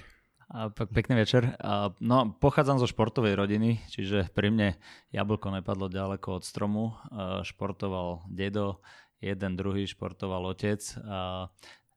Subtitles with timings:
[0.75, 1.59] Pekný večer.
[2.00, 4.69] No, pochádzam zo športovej rodiny, čiže pri mne
[5.12, 6.96] jablko nepadlo ďaleko od stromu.
[7.44, 8.79] Športoval dedo,
[9.19, 10.79] jeden, druhý športoval otec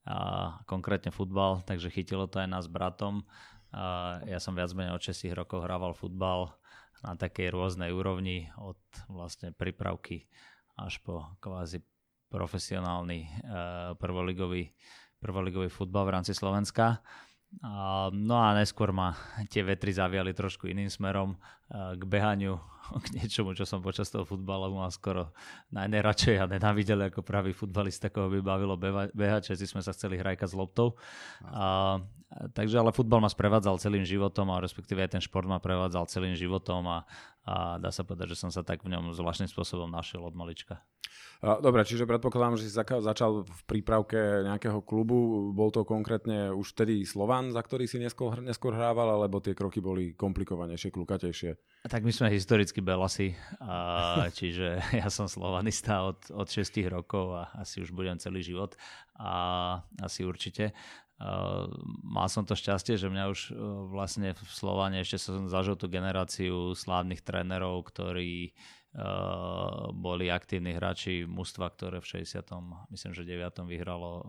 [0.03, 3.23] a konkrétne futbal, takže chytilo to aj nás s bratom.
[3.71, 6.51] A ja som viac menej od 6 rokov hrával futbal
[7.01, 10.27] na takej rôznej úrovni, od vlastne prípravky
[10.77, 11.81] až po kvázi
[12.29, 13.31] profesionálny
[13.97, 14.75] prvoligový,
[15.23, 17.03] prvoligový futbal v rámci Slovenska.
[18.15, 19.19] No a neskôr ma
[19.51, 21.35] tie vetry zaviali trošku iným smerom
[21.71, 22.59] k behaniu,
[23.05, 25.31] k niečomu, čo som počas toho futbalu mal skoro
[25.71, 28.75] najneradšej a nenávidel ako pravý futbalista, koho by bavilo
[29.15, 30.99] behať, všetci sme sa chceli hrajkať s loptou.
[31.47, 32.03] A,
[32.51, 36.35] takže ale futbal ma sprevádzal celým životom a respektíve aj ten šport ma prevádzal celým
[36.35, 36.99] životom a,
[37.47, 40.83] a dá sa povedať, že som sa tak v ňom zvláštnym spôsobom našiel od malička.
[41.41, 45.49] Dobre, čiže predpokladám, že si začal v prípravke nejakého klubu.
[45.57, 49.81] Bol to konkrétne už vtedy Slovan, za ktorý si neskôr, neskôr hrával, alebo tie kroky
[49.81, 51.57] boli komplikovanejšie, klukatejšie?
[51.81, 57.43] Tak my sme historicky Belasi, a, čiže ja som slovanista od, od 6 rokov a
[57.57, 58.77] asi už budem celý život.
[59.17, 60.77] A asi určite.
[61.21, 61.69] Uh,
[62.01, 63.57] mal som to šťastie, že mňa už uh,
[63.93, 68.57] vlastne v Slovane ešte som zažil tú generáciu slávnych trénerov, ktorí
[68.91, 72.43] Uh, boli aktívni hráči mužstva, ktoré v 60.
[72.91, 73.63] myslím, že 9.
[73.63, 74.27] vyhralo uh,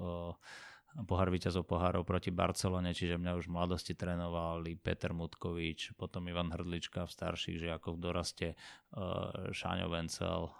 [1.07, 6.51] pohár víťazov pohárov proti Barcelone, čiže mňa už v mladosti trénovali Peter Mutkovič, potom Ivan
[6.51, 8.47] Hrdlička v starších žiakoch v doraste,
[8.95, 10.51] uh, Šáňo Vencel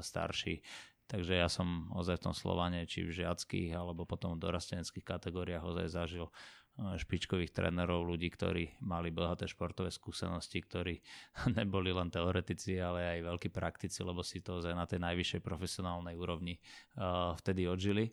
[0.00, 0.64] starší.
[1.06, 5.62] Takže ja som ozaj v tom Slovane, či v žiackých, alebo potom v dorasteneckých kategóriách
[5.62, 6.26] ozaj zažil
[6.76, 11.00] špičkových trénerov, ľudí, ktorí mali bohaté športové skúsenosti, ktorí
[11.56, 16.60] neboli len teoretici, ale aj veľkí praktici, lebo si to na tej najvyššej profesionálnej úrovni
[17.40, 18.12] vtedy odžili.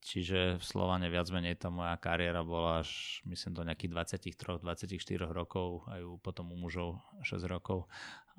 [0.00, 5.84] Čiže v Slovane viac menej tá moja kariéra bola až myslím do nejakých 23-24 rokov,
[5.92, 7.84] aj potom u mužov 6 rokov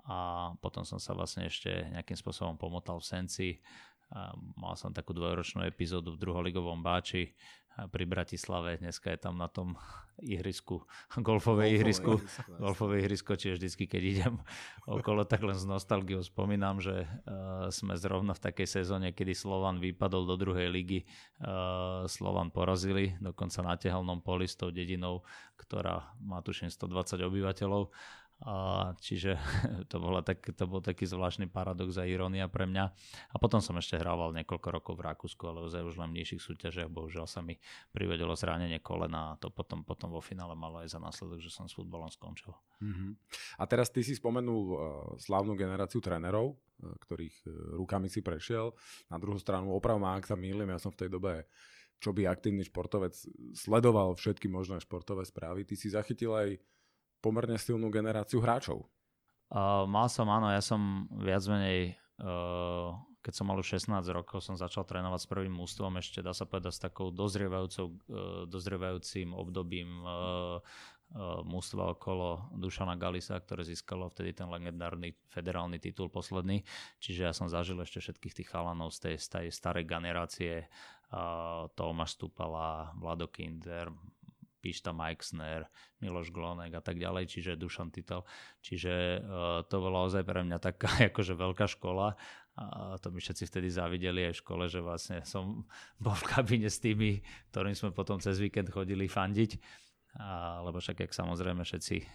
[0.09, 3.49] a potom som sa vlastne ešte nejakým spôsobom pomotal v Senci.
[4.57, 7.31] Mal som takú dvojročnú epizódu v druholigovom Báči
[7.89, 8.77] pri Bratislave.
[8.77, 9.79] Dneska je tam na tom
[10.21, 10.85] ihrisku,
[11.17, 14.33] golfové, ihrisku, ihrisko, golfové ihrisko, čiže vždycky, keď idem
[14.85, 19.81] okolo, tak len z nostalgiou spomínam, že uh, sme zrovna v takej sezóne, kedy Slovan
[19.81, 21.09] vypadol do druhej ligy.
[21.41, 25.25] Uh, Slovan porazili, dokonca na tehelnom poli s tou dedinou,
[25.57, 27.89] ktorá má tuším 120 obyvateľov
[28.41, 29.37] a, čiže
[29.91, 32.85] to, bola tak, to bol taký zvláštny paradox a irónia pre mňa.
[33.29, 36.89] A potom som ešte hrával niekoľko rokov v Rakúsku, ale už len v nižších súťažiach.
[36.89, 37.61] Bohužiaľ sa mi
[37.93, 41.69] privedelo zranenie kolena a to potom, potom vo finále malo aj za následok, že som
[41.69, 42.57] s futbalom skončil.
[42.81, 43.11] Mm-hmm.
[43.61, 44.77] A teraz ty si spomenul uh,
[45.21, 48.73] slávnu generáciu trénerov, uh, ktorých uh, rukami si prešiel.
[49.13, 51.45] Na druhú stranu, oprav ma, ak sa mýlim, ja som v tej dobe
[52.01, 53.13] čo by aktívny športovec
[53.53, 55.69] sledoval všetky možné športové správy.
[55.69, 56.57] Ty si zachytil aj
[57.21, 58.89] pomerne silnú generáciu hráčov.
[59.51, 64.41] Uh, mal som, áno, ja som viac menej, uh, keď som mal už 16 rokov,
[64.41, 67.95] som začal trénovať s prvým mústvom, ešte dá sa povedať s takou dozrievajúcou, uh,
[68.47, 70.63] dozrievajúcim obdobím uh,
[71.43, 76.63] mústva okolo Dušana Galisa, ktoré získalo vtedy ten legendárny federálny titul posledný.
[77.03, 80.71] Čiže ja som zažil ešte všetkých tých chalanov z tej, tej starej generácie.
[81.11, 83.91] Uh, Tomáš Stupala, Vlado Kinder,
[84.61, 85.65] Pišta Meixner,
[85.99, 88.21] Miloš Glonek a tak ďalej, čiže Dušan Titel.
[88.61, 92.13] Čiže uh, to bolo ozaj pre mňa taká akože veľká škola
[92.59, 95.63] a to mi všetci vtedy zavideli aj v škole, že vlastne som
[96.03, 97.23] bol v kabíne s tými,
[97.55, 99.57] ktorým sme potom cez víkend chodili fandiť.
[100.11, 102.05] A, lebo však, jak samozrejme všetci e,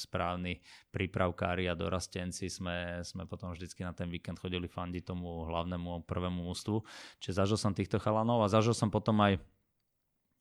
[0.00, 6.08] správni prípravkári a dorastenci sme, sme potom vždycky na ten víkend chodili fandiť tomu hlavnému
[6.08, 6.80] prvému mústvu.
[7.20, 9.36] Čiže zažil som týchto chalanov a zažil som potom aj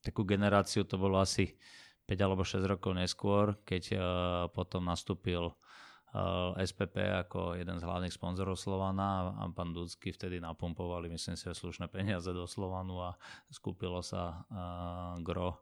[0.08, 1.60] takú generáciu, to bolo asi
[2.08, 4.00] 5 alebo 6 rokov neskôr, keď uh,
[4.48, 10.40] potom nastúpil uh, eh, SPP ako jeden z hlavných sponzorov Slovana a pán Dudsky vtedy
[10.40, 13.20] napumpovali, myslím si, slušné peniaze do Slovanu a
[13.52, 15.60] skúpilo sa uh, gro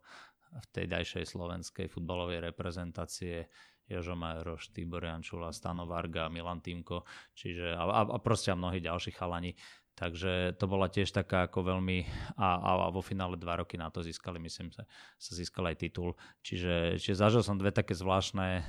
[0.55, 3.49] v tej dajšej slovenskej futbalovej reprezentácie
[3.85, 7.05] Jožo Majeroš, Tibor Jančula, Stano Varga, Milan Týmko,
[7.37, 9.53] čiže a, a proste a mnohí ďalší chalani.
[9.95, 12.03] Takže to bola tiež taká ako veľmi,
[12.35, 14.83] a, a, a vo finále dva roky na to získali, myslím, sa,
[15.15, 16.19] sa získal aj titul.
[16.43, 18.63] Čiže, čiže zažil som dve také zvláštne, e,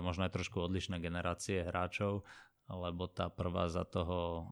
[0.00, 2.24] možno aj trošku odlišné generácie hráčov,
[2.72, 4.42] lebo tá prvá za toho e,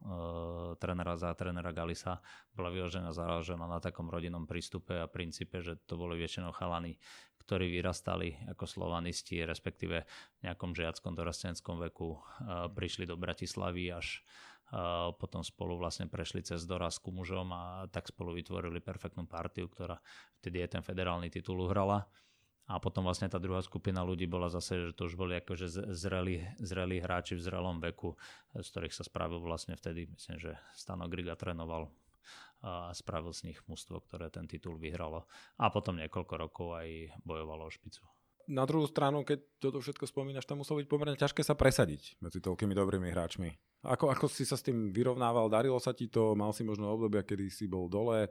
[0.77, 2.21] trénera, za trénera Galisa
[2.53, 6.95] bola vyložená založená na takom rodinnom prístupe a princípe, že to boli väčšinou chalani,
[7.43, 12.19] ktorí vyrastali ako slovanisti, respektíve v nejakom žiackom dorastenskom veku e,
[12.71, 14.21] prišli do Bratislavy až
[15.21, 17.63] potom spolu vlastne prešli cez dorazku mužom a
[17.93, 20.01] tak spolu vytvorili perfektnú partiu, ktorá
[20.41, 22.09] vtedy je ten federálny titul uhrala.
[22.65, 26.41] A potom vlastne tá druhá skupina ľudí bola zase, že to už boli akože zrelí,
[26.57, 28.17] zrelí hráči v zrelom veku,
[28.57, 31.93] z ktorých sa spravil vlastne vtedy, myslím, že Stano Griga trénoval
[32.65, 35.29] a spravil z nich mužstvo, ktoré ten titul vyhralo.
[35.61, 38.01] A potom niekoľko rokov aj bojovalo o špicu
[38.47, 42.39] na druhú stranu, keď toto všetko spomínaš, tam muselo byť pomerne ťažké sa presadiť medzi
[42.41, 43.49] toľkými dobrými hráčmi.
[43.85, 45.49] Ako, ako si sa s tým vyrovnával?
[45.49, 46.33] Darilo sa ti to?
[46.33, 48.29] Mal si možno obdobia, kedy si bol dole?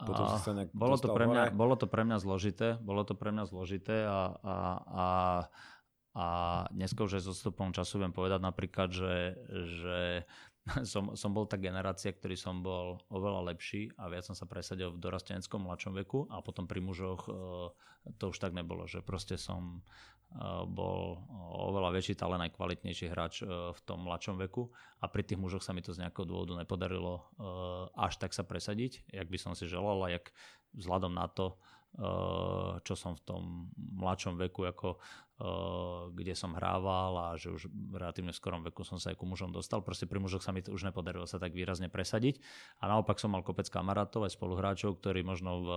[0.00, 2.80] Potom si sa nejak bolo, to pre mňa, bolo to pre mňa zložité.
[2.80, 5.08] Bolo to pre mňa zložité a, a, a,
[6.16, 6.26] a
[6.72, 10.24] dneska už aj so stupom času viem povedať napríklad, že, že
[10.92, 14.94] som, som bol tá generácia, ktorý som bol oveľa lepší a viac som sa presadil
[14.94, 17.32] v dorasteneckom mladšom veku a potom pri mužoch e,
[18.16, 21.22] to už tak nebolo, že proste som e, bol
[21.70, 24.70] oveľa väčší talent aj kvalitnejší hráč e, v tom mladšom veku
[25.02, 27.24] a pri tých mužoch sa mi to z nejakého dôvodu nepodarilo
[27.96, 30.28] až tak sa presadiť, jak by som si želal a jak
[30.76, 31.58] vzhľadom na to,
[32.86, 33.42] čo som v tom
[33.76, 35.02] mladšom veku ako
[35.40, 39.24] Eh, kde som hrával a že už v relatívne skorom veku som sa aj ku
[39.24, 39.80] mužom dostal.
[39.80, 42.44] Proste pri mužoch sa mi to už nepodarilo sa tak výrazne presadiť.
[42.84, 45.70] A naopak som mal kopec kamarátov aj spoluhráčov, ktorí možno v,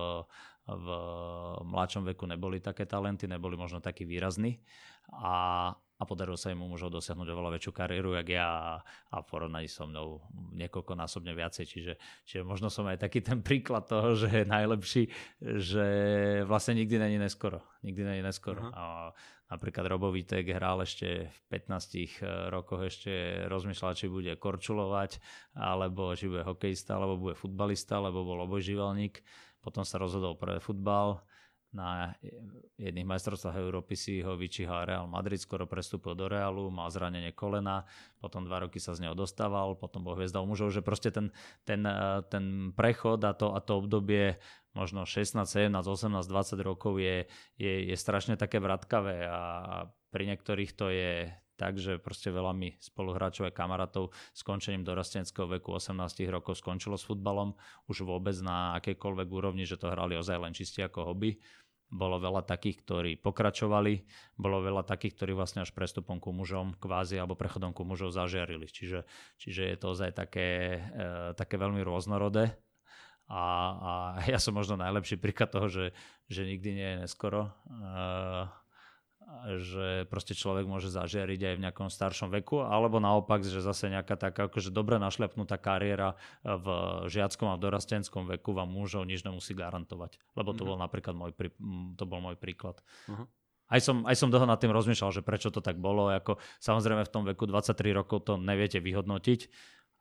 [0.68, 0.86] v
[1.64, 4.60] mladšom veku neboli také talenty, neboli možno takí výrazní.
[5.16, 5.72] A,
[6.04, 9.88] a podarilo sa im mužov dosiahnuť oveľa väčšiu kariéru, jak ja a v porovnaní so
[9.88, 10.20] mnou
[10.52, 11.64] niekoľkonásobne viacej.
[11.64, 11.92] Čiže,
[12.28, 15.02] čiže možno som aj taký ten príklad toho, že je najlepší,
[15.40, 15.86] že
[16.44, 17.64] vlastne nikdy není neskoro.
[17.80, 18.68] Nikdy není neskoro.
[18.68, 18.76] Uh-huh.
[18.76, 18.84] A
[19.48, 22.06] napríklad Robo Vitek hral ešte v 15 eh,
[22.52, 25.18] rokoch ešte rozmýšľal, či bude korčulovať,
[25.56, 29.24] alebo či bude hokejista, alebo bude futbalista, alebo bol obojživelník.
[29.64, 31.24] Potom sa rozhodol pre futbal
[31.74, 32.14] na
[32.78, 37.82] jedných majstrovstvách Európy si ho vyčíhal Real Madrid, skoro prestúpil do Realu, mal zranenie kolena,
[38.22, 41.34] potom dva roky sa z neho dostával, potom bol hviezdal mužov, že proste ten,
[41.66, 44.38] ten, eh, ten prechod a to, a to obdobie
[44.72, 47.26] možno 16, 17, 18, 20 rokov je,
[47.58, 49.40] je, je strašne také vratkavé a
[50.14, 55.78] pri niektorých to je tak, že proste veľa mi spoluhráčov a kamarátov skončením dorastenského veku
[55.78, 57.54] 18 rokov skončilo s futbalom,
[57.86, 61.38] už vôbec na akejkoľvek úrovni, že to hrali ozaj len čisti ako hobby.
[61.94, 64.02] Bolo veľa takých, ktorí pokračovali,
[64.34, 68.66] bolo veľa takých, ktorí vlastne až prestupom ku mužom kvázi alebo prechodom ku mužov zažiarili.
[68.66, 69.06] Čiže,
[69.38, 72.58] čiže je to ozaj také, e, také veľmi rôznorodé.
[73.30, 73.42] A,
[73.78, 73.92] a
[74.26, 75.94] ja som možno najlepší príklad toho, že,
[76.26, 77.46] že nikdy nie je neskoro.
[77.46, 77.50] E,
[79.60, 84.16] že proste človek môže zažiariť aj v nejakom staršom veku, alebo naopak, že zase nejaká
[84.16, 86.66] taká akože dobre našľapnutá kariéra v
[87.10, 90.16] žiackom a v dorastenskom veku vám mužov nič nemusí garantovať.
[90.38, 90.74] Lebo to uh-huh.
[90.74, 91.30] bol napríklad môj,
[91.98, 92.80] to bol môj príklad.
[93.10, 93.28] Uh-huh.
[93.68, 96.12] Aj som, aj som dlho nad tým rozmýšľal, že prečo to tak bolo.
[96.12, 99.40] Ako, samozrejme v tom veku 23 rokov to neviete vyhodnotiť.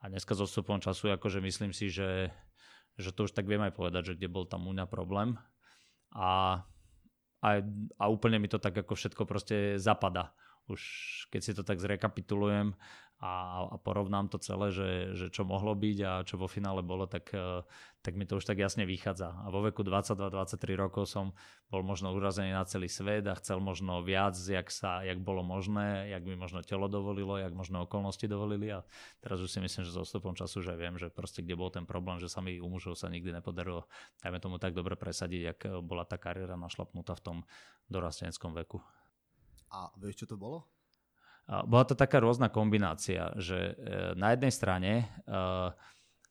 [0.03, 2.27] A dneska so vstupom času akože myslím si, že,
[2.99, 5.39] že to už tak viem aj povedať, že kde bol tam u mňa problém.
[6.11, 6.59] A
[7.43, 7.59] a,
[7.99, 10.31] a úplne mi to tak ako všetko proste zapada.
[10.71, 10.79] Už
[11.27, 12.71] keď si to tak zrekapitulujem
[13.23, 17.07] a, a porovnám to celé, že, že čo mohlo byť a čo vo finále bolo,
[17.07, 17.63] tak, e,
[18.03, 19.31] tak mi to už tak jasne vychádza.
[19.31, 21.31] A vo veku 22-23 rokov som
[21.71, 26.11] bol možno urazený na celý svet a chcel možno viac, jak, sa, jak bolo možné,
[26.11, 28.83] jak mi možno telo dovolilo, jak možno okolnosti dovolili a
[29.23, 31.87] teraz už si myslím, že s odstupom času že viem, že proste kde bol ten
[31.87, 33.87] problém, že sa mi u mužov sa nikdy nepodarilo,
[34.19, 37.37] dajme tomu tak dobre presadiť, jak bola tá kariéra našlapnutá v tom
[37.87, 38.83] dorastenskom veku.
[39.71, 40.67] A vieš, čo to bolo?
[41.43, 44.91] Bola to taká rôzna kombinácia, že e, na jednej strane,
[45.27, 45.35] e,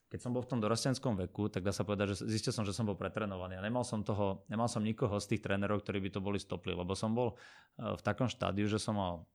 [0.09, 2.73] keď som bol v tom dorastenskom veku, tak dá sa povedať, že zistil som, že
[2.73, 6.11] som bol pretrenovaný a nemal som, toho, nemal som nikoho z tých trénerov, ktorí by
[6.17, 9.29] to boli stopli, lebo som bol e, v takom štádiu, že som mal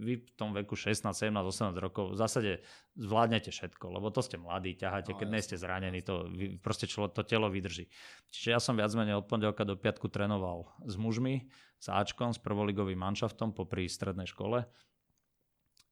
[0.00, 2.52] vy v tom veku 16, 17, 18 rokov v zásade
[2.96, 6.32] zvládnete všetko, lebo to ste mladí, ťaháte, no, keď nie ste zranení, to
[6.64, 7.90] proste člo, to telo vydrží.
[8.32, 11.50] Čiže ja som viac menej od pondelka do piatku trénoval s mužmi,
[11.80, 14.64] s Ačkom, s prvoligovým manšaftom popri strednej škole.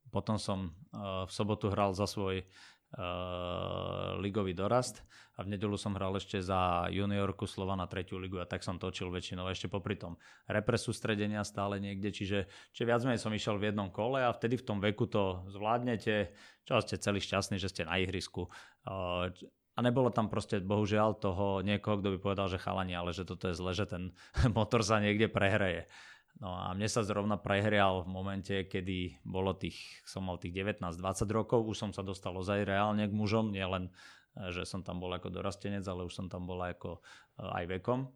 [0.09, 5.05] Potom som uh, v sobotu hral za svoj uh, ligový dorast
[5.37, 8.81] a v nedelu som hral ešte za juniorku Slova na tretiu ligu a tak som
[8.81, 10.17] točil väčšinou ešte popri tom
[10.49, 14.57] repre sústredenia stále niekde, čiže, čiže viac menej som išiel v jednom kole a vtedy
[14.59, 16.33] v tom veku to zvládnete,
[16.65, 18.49] čo ste celý šťastní, že ste na ihrisku.
[18.89, 19.29] Uh,
[19.79, 23.47] a nebolo tam proste bohužiaľ toho niekoho, kto by povedal, že chalani, ale že toto
[23.47, 24.11] je zle, že ten
[24.59, 25.87] motor sa niekde prehreje.
[26.39, 29.75] No a mne sa zrovna prehrial v momente, kedy bolo tých,
[30.07, 33.91] som mal tých 19-20 rokov, už som sa dostal ozaj reálne k mužom, nielen,
[34.39, 37.01] e, že som tam bol ako dorastenec, ale už som tam bol ako e,
[37.43, 38.07] aj vekom.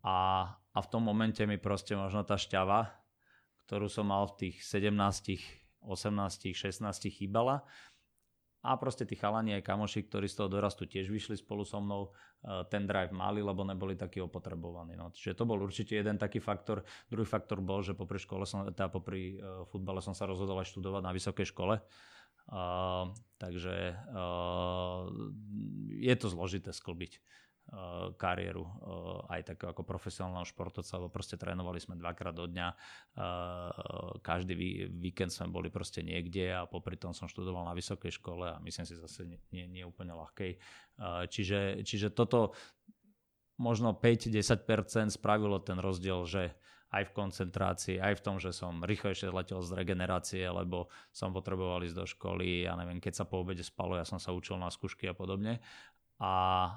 [0.00, 2.88] A, a v tom momente mi proste možno tá šťava,
[3.68, 4.96] ktorú som mal v tých 17,
[5.84, 7.68] 18, 16 chýbala
[8.62, 12.14] a proste tí chalani aj kamoši, ktorí z toho dorastu tiež vyšli spolu so mnou,
[12.42, 14.98] ten drive mali, lebo neboli takí opotrebovaní.
[14.98, 15.14] No.
[15.14, 16.82] Čiže to bol určite jeden taký faktor.
[17.06, 20.74] Druhý faktor bol, že popri škole som, teda popri uh, futbale som sa rozhodol aj
[20.74, 21.78] študovať na vysokej škole.
[22.50, 25.06] Uh, takže uh,
[26.02, 27.41] je to zložité sklbiť Eh,
[28.20, 32.76] kariéru eh, aj tak ako profesionálneho športovca, lebo proste trénovali sme dvakrát do dňa, eh,
[34.20, 34.52] každý
[34.92, 38.84] víkend sme boli proste niekde a popri tom som študoval na vysokej škole a myslím
[38.84, 40.60] si zase nie, nie úplne ľahkej.
[41.32, 42.52] Čiže, čiže toto
[43.56, 46.52] možno 5-10% spravilo ten rozdiel, že
[46.92, 51.80] aj v koncentrácii, aj v tom, že som rýchlejšie letel z regenerácie, lebo som potreboval
[51.88, 54.68] ísť do školy, ja neviem, keď sa po obede spalo, ja som sa učil na
[54.68, 55.64] skúšky a podobne.
[56.22, 56.70] A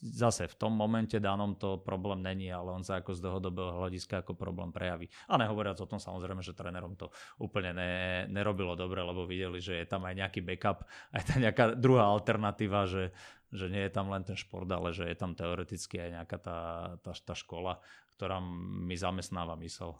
[0.00, 4.24] zase v tom momente danom to problém není, ale on sa ako z dlhodobého hľadiska
[4.24, 5.12] ako problém prejaví.
[5.28, 7.92] A nehovoriac o tom samozrejme, že trénerom to úplne ne,
[8.32, 12.88] nerobilo dobre, lebo videli, že je tam aj nejaký backup, aj tá nejaká druhá alternatíva,
[12.88, 13.12] že,
[13.52, 16.58] že nie je tam len ten šport, ale že je tam teoreticky aj nejaká tá,
[17.04, 17.76] tá, tá škola,
[18.16, 19.92] ktorá mi zamestnáva mysel.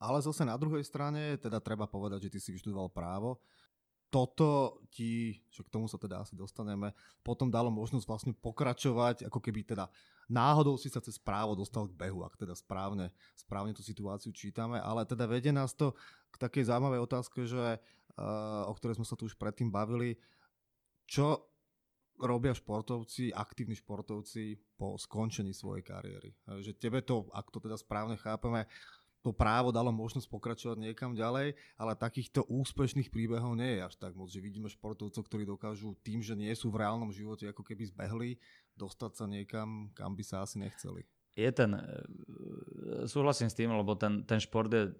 [0.00, 3.44] Ale zase na druhej strane, teda treba povedať, že ty si vyštudoval právo,
[4.08, 9.38] toto ti, že k tomu sa teda asi dostaneme, potom dalo možnosť vlastne pokračovať, ako
[9.38, 9.92] keby teda
[10.32, 14.80] náhodou si sa cez právo dostal k behu, ak teda správne, správne tú situáciu čítame,
[14.80, 15.92] ale teda vedie nás to
[16.32, 20.20] k takej zaujímavej otázke, že, uh, o ktorej sme sa tu už predtým bavili,
[21.08, 21.48] čo
[22.18, 26.34] robia športovci, aktívni športovci po skončení svojej kariéry.
[26.44, 28.66] Že tebe to, ak to teda správne chápeme,
[29.22, 34.14] to právo dalo možnosť pokračovať niekam ďalej, ale takýchto úspešných príbehov nie je až tak
[34.14, 37.90] moc, že vidíme športovcov, ktorí dokážu tým, že nie sú v reálnom živote ako keby
[37.90, 38.30] zbehli,
[38.78, 41.02] dostať sa niekam, kam by sa asi nechceli.
[41.38, 41.82] je ten, e,
[43.06, 44.90] súhlasím s tým, lebo ten, ten šport je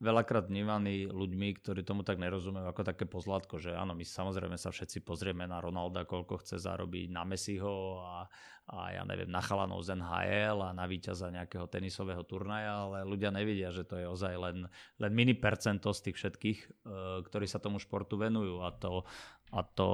[0.00, 4.72] veľakrát vnímaní ľuďmi, ktorí tomu tak nerozumejú, ako také pozlátko, že áno, my samozrejme sa
[4.72, 8.24] všetci pozrieme na Ronalda, koľko chce zarobiť na Messiho a,
[8.72, 13.28] a ja neviem, na chalanov z NHL a na víťaza nejakého tenisového turnaja, ale ľudia
[13.28, 14.64] nevidia, že to je ozaj len,
[14.96, 16.68] len mini percento z tých všetkých, e,
[17.20, 18.64] ktorí sa tomu športu venujú.
[18.64, 19.04] A to,
[19.52, 19.90] a to,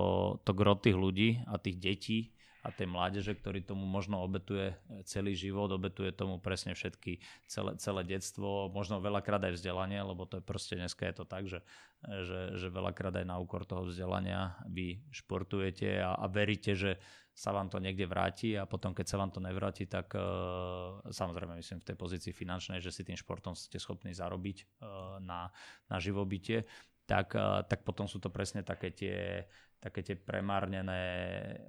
[0.47, 2.36] to gro tých ľudí a tých detí
[2.67, 4.75] a tej mládeže, ktorý tomu možno obetuje
[5.07, 10.43] celý život, obetuje tomu presne všetky, celé, celé detstvo, možno veľakrát aj vzdelanie, lebo to
[10.43, 11.63] je proste dneska je to tak, že,
[12.03, 16.99] že, že veľakrát aj na úkor toho vzdelania vy športujete a, a veríte, že
[17.37, 21.61] sa vám to niekde vráti a potom, keď sa vám to nevráti, tak uh, samozrejme
[21.61, 25.53] myslím v tej pozícii finančnej, že si tým športom ste schopní zarobiť uh, na,
[25.87, 26.65] na živobytie,
[27.05, 29.45] tak, uh, tak potom sú to presne také tie
[29.77, 31.03] také tie premárnené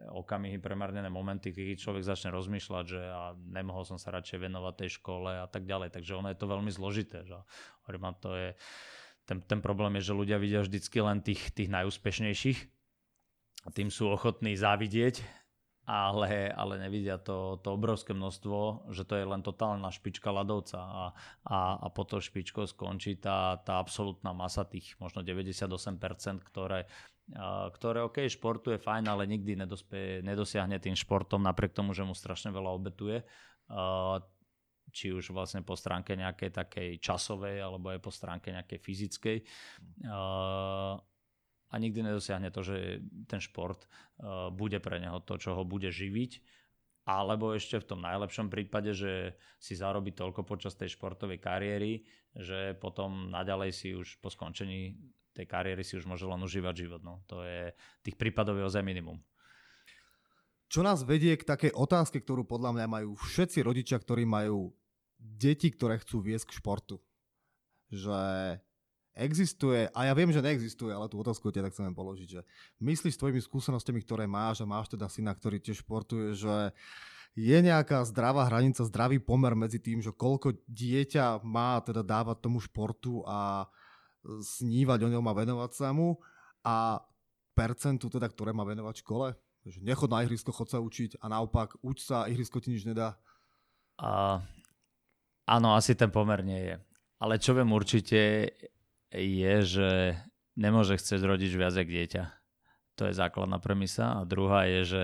[0.09, 4.89] okamihy, premárnené momenty, keď človek začne rozmýšľať, že a nemohol som sa radšej venovať tej
[4.97, 5.91] škole a tak ďalej.
[5.91, 7.27] Takže ono je to veľmi zložité.
[7.27, 7.43] Že?
[7.85, 8.49] Hovorím, to je,
[9.27, 12.59] ten, ten problém je, že ľudia vidia vždycky len tých, tých najúspešnejších
[13.67, 15.19] a tým sú ochotní závidieť,
[15.87, 21.03] ale, ale nevidia to, to obrovské množstvo, že to je len totálna špička ľadovca a,
[21.47, 26.91] a, a po to špičkou skončí tá, tá absolútna masa tých možno 98%, ktoré,
[27.75, 32.15] ktoré OK, športu je fajn, ale nikdy nedospe, nedosiahne tým športom napriek tomu, že mu
[32.15, 33.19] strašne veľa obetuje.
[34.87, 39.37] Či už vlastne po stránke nejakej takej časovej alebo aj po stránke nejakej fyzickej.
[41.67, 43.91] A nikdy nedosiahne to, že ten šport
[44.55, 46.39] bude pre neho to, čo ho bude živiť.
[47.07, 52.75] Alebo ešte v tom najlepšom prípade, že si zarobí toľko počas tej športovej kariéry, že
[52.79, 54.95] potom naďalej si už po skončení
[55.37, 57.01] tej kariéry si už môže len užívať život.
[57.05, 57.21] No.
[57.29, 57.69] To je,
[58.01, 59.21] tých prípadov je ozaj minimum.
[60.67, 64.73] Čo nás vedie k takej otázke, ktorú podľa mňa majú všetci rodičia, ktorí majú
[65.15, 66.97] deti, ktoré chcú viesť k športu.
[67.93, 68.19] Že
[69.17, 72.41] existuje, a ja viem, že neexistuje, ale tú otázku tak chcem položiť, že
[72.83, 76.75] myslíš s tvojimi skúsenostiami, ktoré máš a máš teda syna, ktorý tiež športuje, že
[77.37, 82.61] je nejaká zdravá hranica, zdravý pomer medzi tým, že koľko dieťa má teda dávať tomu
[82.61, 83.69] športu a
[84.25, 86.17] snívať o ňom a venovať sa mu
[86.65, 87.01] a
[87.53, 89.33] percentu teda, ktoré má venovať škole?
[89.67, 93.19] Že nechod na ihrisko, chod sa učiť a naopak uč sa, ihrisko ti nič nedá.
[93.99, 94.39] Uh,
[95.43, 96.75] áno, asi ten pomer nie je.
[97.19, 98.53] Ale čo viem určite
[99.11, 99.89] je, že
[100.55, 102.23] nemôže chcieť rodič viac jak dieťa.
[102.97, 104.21] To je základná premisa.
[104.21, 105.03] A druhá je, že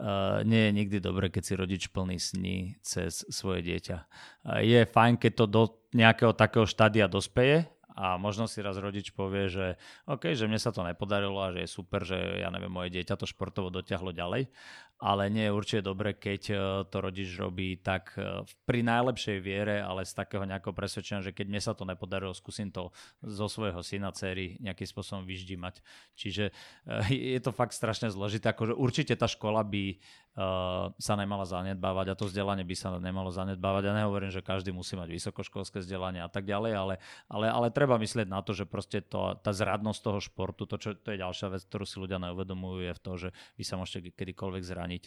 [0.00, 4.08] Uh, nie je nikdy dobre, keď si rodič plný sní cez svoje dieťa.
[4.48, 7.68] Uh, je fajn, keď to do nejakého takého štádia dospeje,
[8.00, 9.66] a možno si raz rodič povie, že
[10.08, 13.20] OK, že mne sa to nepodarilo a že je super, že ja neviem, moje dieťa
[13.20, 14.48] to športovo dotiahlo ďalej,
[15.00, 16.54] ale nie je určite dobre, keď e,
[16.88, 21.46] to rodič robí tak e, pri najlepšej viere, ale z takého nejakého presvedčenia, že keď
[21.52, 25.84] mne sa to nepodarilo, skúsim to zo svojho syna, cery nejakým spôsobom vyždímať.
[26.16, 26.52] Čiže e,
[27.36, 28.52] je to fakt strašne zložité.
[28.52, 30.00] Akože určite tá škola by
[30.96, 33.82] sa nemala zanedbávať a to vzdelanie by sa nemalo zanedbávať.
[33.90, 36.94] Ja nehovorím, že každý musí mať vysokoškolské vzdelanie a tak ďalej, ale,
[37.28, 40.96] ale, ale treba myslieť na to, že proste to, tá zradnosť toho športu, to, čo,
[40.96, 43.28] to je ďalšia vec, ktorú si ľudia neuvedomujú, je v to, že
[43.60, 45.02] vy sa môžete kedykoľvek zraniť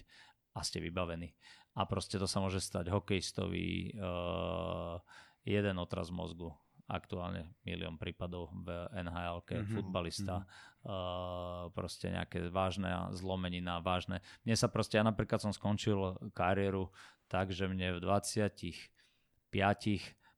[0.54, 1.34] a ste vybavení.
[1.74, 5.02] A proste to sa môže stať hokejistovi, uh,
[5.44, 6.54] jeden otraz mozgu,
[6.94, 9.74] aktuálne milión prípadov v NHL, mm-hmm.
[9.74, 10.86] futbalista, mm-hmm.
[10.86, 14.22] uh, proste nejaké vážne zlomenina, vážne.
[14.46, 16.94] Mne sa proste, ja napríklad som skončil kariéru
[17.26, 18.94] tak, že mne v 25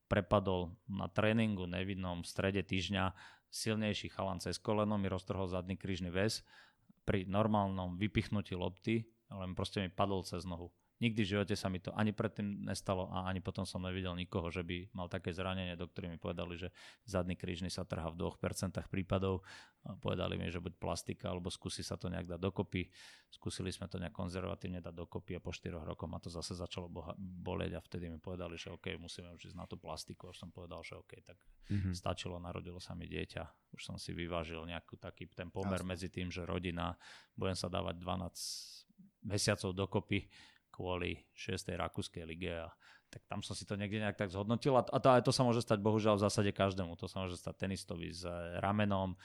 [0.08, 3.12] prepadol na tréningu nevidnom v strede týždňa
[3.52, 6.44] silnejší chalan cez koleno, mi roztrhol zadný krížny väz
[7.06, 10.72] pri normálnom vypichnutí lopty, len proste mi padol cez nohu.
[10.96, 14.48] Nikdy v živote sa mi to ani predtým nestalo a ani potom som nevidel nikoho,
[14.48, 16.72] že by mal také zranenie, doktori mi povedali, že
[17.04, 19.44] zadný krížny sa trhá v 2% prípadov.
[20.00, 22.88] Povedali mi, že buď plastika, alebo skúsi sa to nejak dať dokopy.
[23.28, 26.88] Skúsili sme to nejak konzervatívne dať dokopy a po 4 rokoch ma to zase začalo
[27.20, 30.32] boleť a vtedy mi povedali, že OK, musíme už ísť na tú plastiku.
[30.32, 31.36] Už som povedal, že OK, tak
[31.70, 31.92] mm-hmm.
[31.92, 33.76] stačilo, narodilo sa mi dieťa.
[33.76, 35.92] Už som si vyvážil nejaký taký ten pomer Jasne.
[35.92, 36.96] medzi tým, že rodina,
[37.36, 40.26] budem sa dávať 12 mesiacov dokopy
[40.76, 41.72] kvôli 6.
[41.72, 42.68] rakúskej lige a
[43.08, 45.64] tak tam som si to niekde nejak tak zhodnotil a, a to, to sa môže
[45.64, 47.00] stať bohužiaľ v zásade každému.
[47.00, 49.16] To sa môže stať tenistovi s eh, ramenom,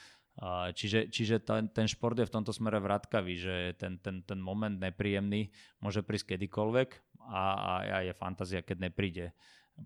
[0.73, 4.73] Čiže, čiže ten, ten šport je v tomto smere vratkavý, že ten, ten, ten moment
[4.73, 5.51] nepríjemný
[5.83, 9.35] môže prísť kedykoľvek a, a, a je fantázia, keď nepríde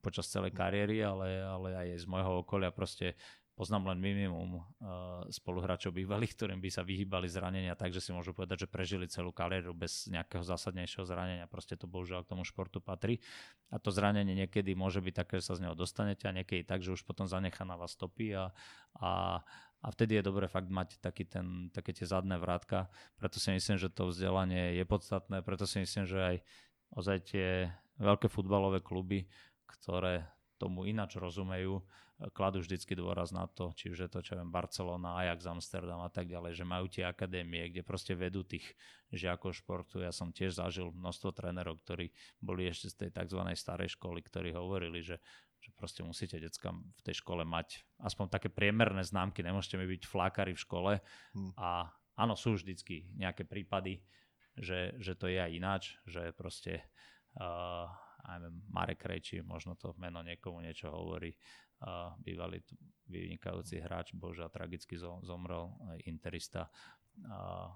[0.06, 3.18] počas celej kariéry, ale, ale aj z môjho okolia proste
[3.56, 8.36] poznám len minimum uh, spoluhráčov bývalých, ktorým by sa vyhýbali zranenia tak, že si môžu
[8.36, 11.48] povedať, že prežili celú kariéru bez nejakého zásadnejšieho zranenia.
[11.48, 13.24] Proste to bohužiaľ k tomu športu patrí.
[13.72, 16.84] A to zranenie niekedy môže byť také, že sa z neho dostanete a niekedy tak,
[16.84, 18.52] že už potom zanechá na vás stopy a,
[19.00, 19.40] a,
[19.80, 22.92] a vtedy je dobré fakt mať taký ten, také tie zadné vrátka.
[23.16, 26.36] Preto si myslím, že to vzdelanie je podstatné, preto si myslím, že aj
[26.92, 27.72] ozaj tie
[28.04, 29.32] veľké futbalové kluby,
[29.64, 30.28] ktoré
[30.60, 31.84] tomu ináč rozumejú,
[32.32, 36.08] kladú vždycky dôraz na to, či už je to, čo viem, Barcelona, Ajax, Amsterdam a
[36.08, 38.64] tak ďalej, že majú tie akadémie, kde proste vedú tých
[39.12, 40.00] žiakov športu.
[40.00, 43.42] Ja som tiež zažil množstvo trénerov, ktorí boli ešte z tej tzv.
[43.52, 45.20] starej školy, ktorí hovorili, že,
[45.60, 50.08] že proste musíte deckám v tej škole mať aspoň také priemerné známky, nemôžete mi byť
[50.08, 50.94] flákari v škole
[51.36, 51.60] hmm.
[51.60, 54.00] a áno, sú vždycky nejaké prípady,
[54.56, 56.80] že, že to je aj ináč, že proste
[57.36, 57.92] uh,
[58.26, 61.36] neviem, Marek Krejči, možno to meno niekomu niečo hovorí,
[61.86, 62.60] uh, bývalý
[63.06, 65.70] vynikajúci hráč, bože, tragicky zomrel,
[66.10, 66.66] interista
[67.30, 67.70] uh,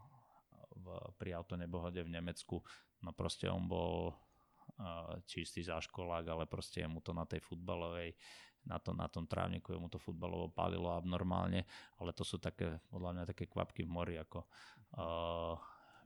[0.74, 0.86] v,
[1.22, 2.58] pri autonebohode v Nemecku.
[3.06, 4.12] No proste on bol
[5.28, 8.16] čistý záškolák, ale proste mu to na tej futbalovej
[8.68, 11.64] na, to, na tom trávniku, mu to futbalovo palilo abnormálne,
[12.00, 14.44] ale to sú také, podľa mňa také kvapky v mori, ako
[15.00, 15.56] uh,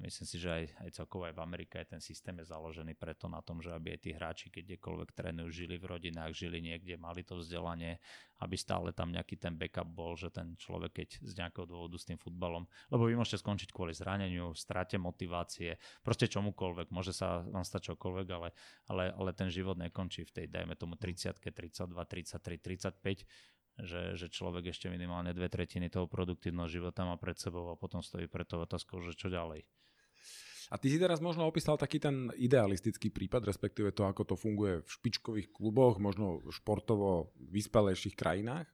[0.02, 3.30] myslím si, že aj, aj celkovo aj v Amerike aj ten systém je založený preto
[3.30, 6.98] na tom, že aby aj tí hráči, keď kdekoľvek trénujú, žili v rodinách, žili niekde,
[6.98, 8.02] mali to vzdelanie,
[8.42, 12.10] aby stále tam nejaký ten backup bol, že ten človek, keď z nejakého dôvodu s
[12.10, 17.64] tým futbalom, lebo vy môžete skončiť kvôli zraneniu, strate motivácie, proste čomukoľvek, môže sa vám
[17.64, 18.50] stať čokoľvek, ale,
[18.90, 24.30] ale, ale ten život nekončí v tej, dajme tomu 30, 32, 33, 35, že, že
[24.30, 28.46] človek ešte minimálne dve tretiny toho produktívneho života má pred sebou a potom stojí pre
[28.46, 29.66] to otázkou, že čo ďalej.
[30.74, 34.82] A ty si teraz možno opísal taký ten idealistický prípad, respektíve to, ako to funguje
[34.82, 38.66] v špičkových kluboch, možno športovo vyspelejších krajinách.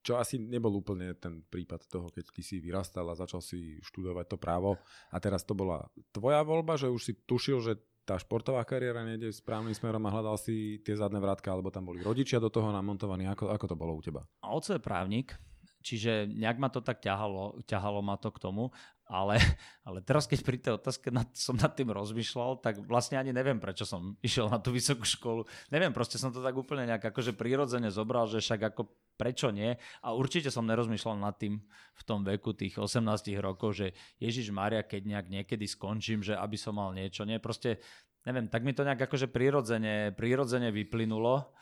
[0.00, 4.32] Čo asi nebol úplne ten prípad toho, keď ty si vyrastal a začal si študovať
[4.32, 4.80] to právo
[5.12, 7.72] a teraz to bola tvoja voľba, že už si tušil, že
[8.08, 12.00] tá športová kariéra nejde správnym smerom a hľadal si tie zadné vrátka, alebo tam boli
[12.00, 13.28] rodičia do toho namontovaní.
[13.28, 14.24] Ako, ako to bolo u teba?
[14.40, 15.36] Oco je právnik,
[15.80, 18.68] Čiže nejak ma to tak ťahalo, ťahalo ma to k tomu,
[19.10, 19.40] ale,
[19.88, 23.58] ale teraz keď pri tej otázke nad, som nad tým rozmýšľal, tak vlastne ani neviem,
[23.58, 25.42] prečo som išiel na tú vysokú školu.
[25.74, 28.86] Neviem, proste som to tak úplne nejak akože prirodzene zobral, že však ako
[29.18, 29.76] prečo nie.
[30.00, 31.60] A určite som nerozmýšľal nad tým
[31.92, 33.04] v tom veku tých 18
[33.42, 37.28] rokov, že Ježiš Maria, keď nejak niekedy skončím, že aby som mal niečo.
[37.28, 37.84] Nie, proste
[38.24, 41.52] neviem, tak mi to nejak akože prirodzene, prirodzene vyplynulo.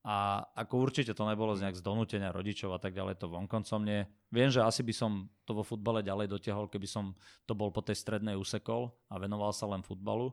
[0.00, 3.84] A ako určite to nebolo z nejak z donútenia rodičov a tak ďalej, to vonkoncom
[3.84, 4.08] nie.
[4.32, 7.12] Viem, že asi by som to vo futbale ďalej dotiahol, keby som
[7.44, 10.32] to bol po tej strednej úsekol a venoval sa len futbalu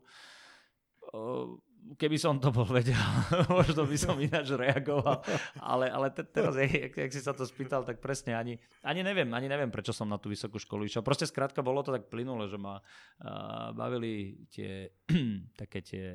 [1.95, 2.97] keby som to bol vedel,
[3.53, 5.23] možno by som ináč reagoval,
[5.61, 9.29] ale, ale te, teraz, jak, jak si sa to spýtal, tak presne ani, ani neviem,
[9.31, 11.05] ani neviem, prečo som na tú vysokú školu išiel.
[11.05, 14.91] Proste skrátka bolo to tak plynulé, že ma uh, bavili tie
[15.61, 16.05] také tie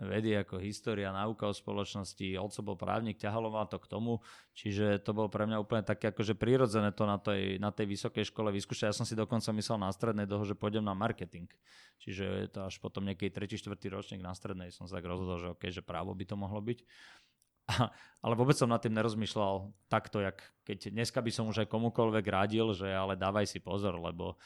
[0.00, 4.24] vedy ako história, náuka o spoločnosti, otco bol právnik, ťahalo ma to k tomu,
[4.56, 8.24] čiže to bolo pre mňa úplne také akože prirodzené to na tej, na tej vysokej
[8.32, 8.90] škole vyskúšať.
[8.90, 11.52] Ja som si dokonca myslel na strednej toho, že pôjdem na marketing.
[12.00, 13.44] Čiže je to až potom nejaký 3.
[13.44, 13.76] 4.
[13.92, 16.80] ročník na strednej som sa tak rozhodol, že OK, že právo by to mohlo byť.
[18.24, 22.24] Ale vôbec som nad tým nerozmýšľal takto, jak keď dneska by som už aj komukoľvek
[22.26, 24.38] radil, že ale dávaj si pozor, lebo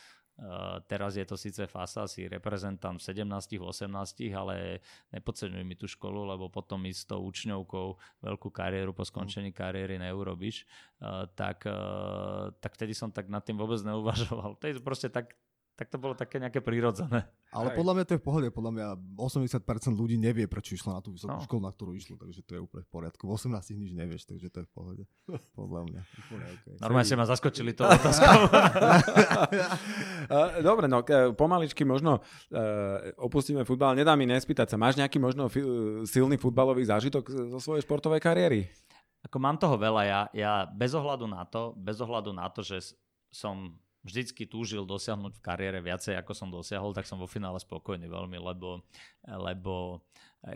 [0.90, 3.86] teraz je to síce FASA, si reprezentant 17, 18,
[4.34, 4.82] ale
[5.14, 7.86] nepodceňuj mi tú školu, lebo potom ísť s tou učňovkou
[8.26, 10.66] veľkú kariéru po skončení kariéry neurobiš,
[10.98, 14.58] uh, tak, uh, tak vtedy som tak nad tým vôbec neuvažoval.
[14.58, 15.38] To je proste tak,
[15.78, 17.30] tak to bolo také nejaké prírodzené.
[17.54, 17.76] Ale Aj.
[17.78, 21.14] podľa mňa to je v pohode, podľa mňa 80% ľudí nevie, prečo išlo na tú
[21.14, 21.46] vysokú no.
[21.46, 23.22] školu, na ktorú išlo, takže to je úplne v poriadku.
[23.30, 25.02] V 18 nič nevieš, takže to je v pohode.
[25.54, 26.00] Podľa mňa.
[26.34, 26.74] okay.
[26.82, 28.50] Normálne ste ma zaskočili to otázkou.
[30.66, 31.06] Dobre, no
[31.38, 33.94] pomaličky možno uh, opustíme futbal.
[33.94, 35.62] Nedá mi nespýtať sa, máš nejaký možno fi-
[36.10, 38.66] silný futbalový zážitok zo svojej športovej kariéry?
[39.24, 42.98] Ako mám toho veľa, ja, ja bez ohľadu na to, bez ohľadu na to, že
[43.32, 48.04] som vždycky túžil dosiahnuť v kariére viacej, ako som dosiahol, tak som vo finále spokojný
[48.04, 48.84] veľmi, lebo,
[49.24, 50.04] lebo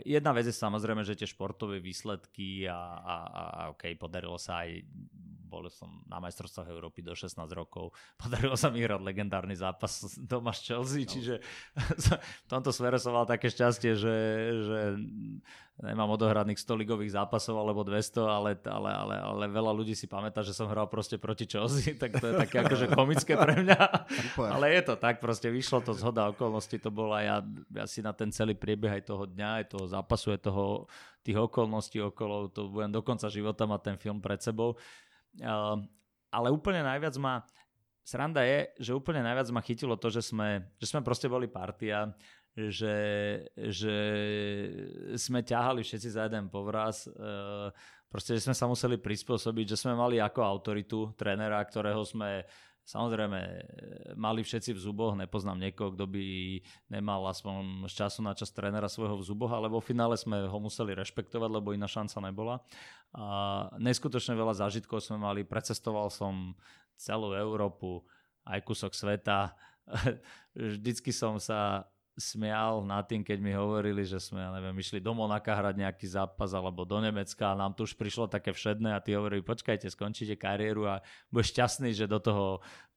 [0.05, 4.85] jedna vec je samozrejme, že tie športové výsledky a, a, a OK, podarilo sa aj
[5.49, 7.89] bol som na majstrovstvách Európy do 16 rokov.
[8.21, 11.09] Podarilo sa mi hrať legendárny zápas doma s Chelsea, no.
[11.09, 11.41] čiže
[12.45, 14.15] v tomto smere som mal také šťastie, že,
[14.61, 14.79] že
[15.79, 20.43] nemám odohraných 100 ligových zápasov alebo 200, ale, ale, ale, ale veľa ľudí si pamätá,
[20.43, 23.79] že som hral proste proti Chelsea, tak to je také akože komické pre mňa.
[24.51, 27.37] ale je to tak, proste vyšlo to zhoda okolností, to bola ja,
[27.71, 30.63] ja si na ten celý priebeh aj toho dňa, aj toho zápasu, aj toho,
[31.23, 34.75] tých okolností okolo, to budem do konca života mať ten film pred sebou.
[36.29, 37.41] Ale úplne najviac ma,
[38.05, 42.09] sranda je, že úplne najviac ma chytilo to, že sme, že sme proste boli partia,
[42.57, 42.97] že,
[43.55, 43.97] že
[45.15, 47.07] sme ťahali všetci za jeden povraz.
[47.07, 47.13] E,
[48.09, 52.43] proste, že sme sa museli prispôsobiť, že sme mali ako autoritu trénera, ktorého sme
[52.89, 53.39] Samozrejme,
[54.17, 56.25] mali všetci v zuboch, nepoznám niekoho, kto by
[56.89, 60.57] nemal aspoň z času na čas trénera svojho v zuboch, ale vo finále sme ho
[60.57, 62.65] museli rešpektovať, lebo iná šanca nebola.
[63.13, 63.25] A
[63.77, 66.57] neskutočne veľa zážitkov sme mali, precestoval som
[66.97, 68.01] celú Európu,
[68.49, 69.53] aj kúsok sveta.
[70.57, 71.85] Vždycky som sa
[72.19, 76.05] smial nad tým, keď mi hovorili, že sme, ja neviem, išli do Monaka hrať nejaký
[76.05, 79.87] zápas alebo do Nemecka a nám tu už prišlo také všedné a ty hovorili, počkajte,
[79.87, 81.01] skončíte kariéru a
[81.31, 82.45] budeš šťastný, že do toho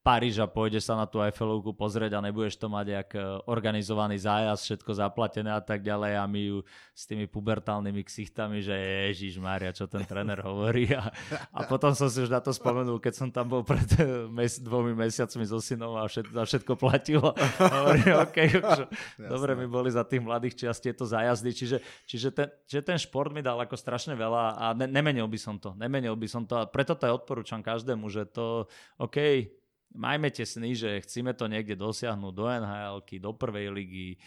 [0.03, 4.67] Paríža pôjdeš sa na tú Eiffelovku pozrieť a nebudeš to mať jak e, organizovaný zájazd,
[4.67, 6.59] všetko zaplatené a tak ďalej a my ju
[6.91, 8.75] s tými pubertálnymi ksichtami, že
[9.15, 10.91] Ježiš Mária, čo ten tréner hovorí.
[10.91, 11.07] A,
[11.55, 14.59] a potom som si už na to spomenul, keď som tam bol pred e, mes,
[14.59, 17.31] dvomi mesiacmi so synom a všetko, a všetko platilo.
[17.62, 18.91] A hovorím, okay, už,
[19.23, 21.79] dobre mi boli za tých mladých čiast tieto zájazdy, čiže,
[22.11, 25.62] čiže, ten, čiže ten šport mi dal ako strašne veľa a ne, nemenil by som
[25.62, 28.67] to, nemenil by som to a preto to aj odporúčam každému, že to,
[28.99, 29.47] OK,
[29.93, 34.19] majme tie sny, že chceme to niekde dosiahnuť do nhl do prvej ligy, e,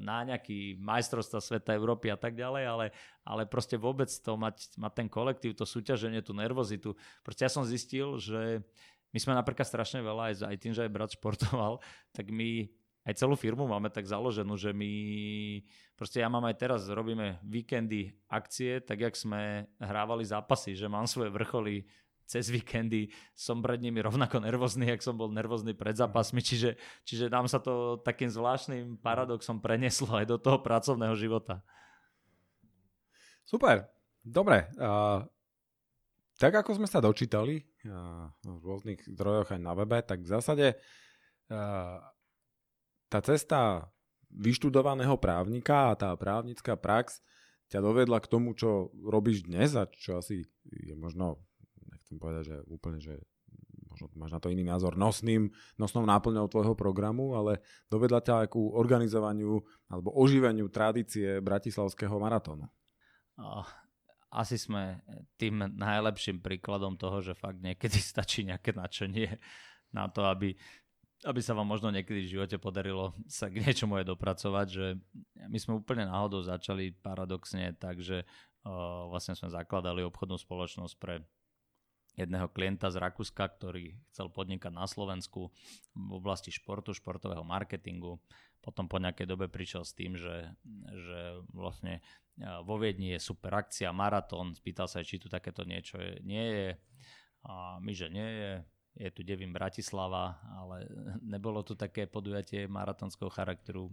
[0.00, 2.86] na nejaký majstrovstva sveta Európy a tak ďalej, ale,
[3.24, 6.96] ale proste vôbec to mať, mať ten kolektív, to súťaženie, tú nervozitu.
[7.20, 8.64] Proste ja som zistil, že
[9.14, 11.78] my sme napríklad strašne veľa, aj, aj tým, že aj brat športoval,
[12.16, 12.66] tak my
[13.04, 14.90] aj celú firmu máme tak založenú, že my,
[15.92, 21.04] proste ja mám aj teraz, robíme víkendy, akcie, tak jak sme hrávali zápasy, že mám
[21.04, 21.84] svoje vrcholy
[22.24, 27.28] cez víkendy som pred nimi rovnako nervózny, jak som bol nervózny pred zápasmi, čiže, čiže
[27.28, 31.60] nám sa to takým zvláštnym paradoxom preneslo aj do toho pracovného života.
[33.44, 33.86] Super,
[34.24, 34.72] dobre.
[34.80, 35.20] Uh,
[36.40, 40.66] tak ako sme sa dočítali uh, v rôznych zdrojoch aj na webe, tak v zásade
[41.52, 42.00] uh,
[43.12, 43.92] tá cesta
[44.34, 47.22] vyštudovaného právnika a tá právnická prax
[47.70, 51.38] ťa dovedla k tomu, čo robíš dnes a čo asi je možno
[52.04, 53.16] chcem povedať, že úplne, že
[53.94, 58.74] možno máš na to iný názor, nosným, nosnou náplňou tvojho programu, ale dovedla ťa ku
[58.74, 62.66] organizovaniu alebo oživeniu tradície Bratislavského maratónu.
[64.34, 64.98] Asi sme
[65.38, 69.38] tým najlepším príkladom toho, že fakt niekedy stačí nejaké načenie
[69.94, 70.58] na to, aby,
[71.22, 74.86] aby sa vám možno niekedy v živote podarilo sa k niečomu aj dopracovať, že
[75.46, 81.22] my sme úplne náhodou začali paradoxne tak, že uh, vlastne sme zakladali obchodnú spoločnosť pre
[82.14, 85.50] jedného klienta z Rakúska, ktorý chcel podnikať na Slovensku
[85.94, 88.22] v oblasti športu, športového marketingu.
[88.62, 90.54] Potom po nejakej dobe prišiel s tým, že,
[90.88, 91.20] že
[91.52, 92.00] vlastne
[92.66, 96.70] vo Viedni je super akcia, maratón, spýtal sa, či tu takéto niečo je, nie je.
[97.44, 98.52] A my, že nie je,
[99.04, 100.86] je tu Devin Bratislava, ale
[101.34, 103.90] nebolo tu také podujatie maratonského charakteru.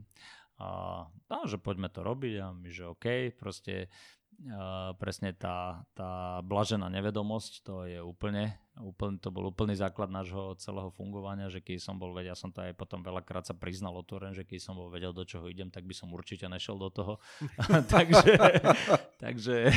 [0.62, 3.89] A, no, že poďme to robiť a my, že OK, proste
[4.97, 10.89] presne tá, tá blažená nevedomosť, to je úplne, úplne, to bol úplný základ nášho celého
[10.89, 14.33] fungovania, že keď som bol vedel, ja som to aj potom veľakrát sa priznal otvoren,
[14.33, 17.13] že keď som bol vedel, do čoho idem, tak by som určite nešiel do toho.
[17.93, 18.33] takže
[19.21, 19.69] takže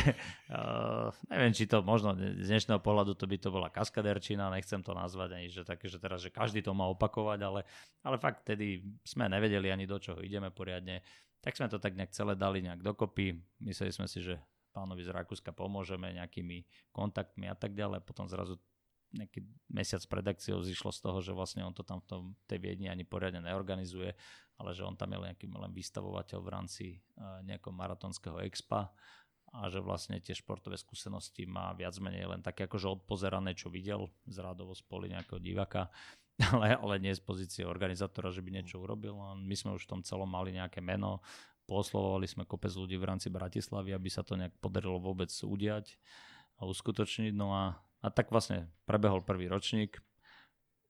[0.49, 4.97] uh, neviem, či to možno z dnešného pohľadu to by to bola kaskaderčina, nechcem to
[4.97, 7.61] nazvať ani, že také, že teraz, že každý to má opakovať, ale,
[8.01, 11.05] ale fakt tedy sme nevedeli ani do čoho ideme poriadne
[11.45, 13.37] tak sme to tak nejak celé dali nejak dokopy.
[13.61, 14.41] Mysleli sme si, že
[14.73, 18.01] pánovi z Rakúska pomôžeme nejakými kontaktmi a tak ďalej.
[18.01, 18.57] Potom zrazu
[19.13, 22.65] nejaký mesiac pred akciou zišlo z toho, že vlastne on to tam v tom, tej
[22.65, 24.11] Viedni ani poriadne neorganizuje,
[24.57, 26.85] ale že on tam je nejaký len vystavovateľ v rámci
[27.21, 28.91] uh, nejakého maratonského expa
[29.55, 34.11] a že vlastne tie športové skúsenosti má viac menej len také akože odpozerané, čo videl
[34.27, 35.93] z rádovo spoli nejakého divaka
[36.43, 39.15] ale, ale nie z pozície organizátora, že by niečo urobil.
[39.39, 41.23] My sme už v tom celom mali nejaké meno,
[41.65, 45.97] poslovovali sme kopec ľudí v rámci Bratislavy, aby sa to nejak podarilo vôbec udiať
[46.61, 47.33] a uskutočniť.
[47.33, 50.03] No a, a tak vlastne prebehol prvý ročník.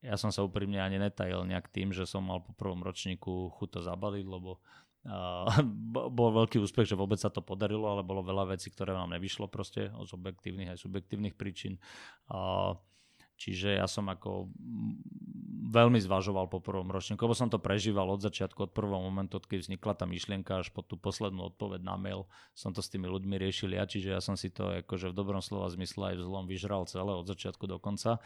[0.05, 3.69] Ja som sa úprimne ani netajil nejak tým, že som mal po prvom ročníku chuť
[3.69, 4.61] to zabaliť, lebo
[5.09, 5.49] uh,
[6.13, 9.49] bol veľký úspech, že vôbec sa to podarilo, ale bolo veľa vecí, ktoré nám nevyšlo
[9.49, 11.81] proste z objektívnych aj subjektívnych príčin.
[12.29, 12.77] Uh,
[13.35, 14.49] Čiže ja som ako
[15.75, 19.66] veľmi zvažoval po prvom ročníku, lebo som to prežíval od začiatku, od prvého momentu, keď
[19.66, 23.35] vznikla tá myšlienka až po tú poslednú odpoveď na mail, som to s tými ľuďmi
[23.35, 26.47] riešil ja, čiže ja som si to akože v dobrom slova zmysle aj v zlom
[26.47, 28.23] vyžral celé od začiatku do konca.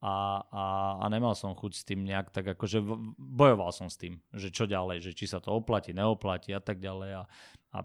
[0.00, 0.64] A, a,
[0.96, 2.80] a nemal som chuť s tým nejak tak akože
[3.20, 6.80] bojoval som s tým, že čo ďalej, že či sa to oplatí, neoplatí a tak
[6.80, 7.22] ďalej a,
[7.76, 7.78] a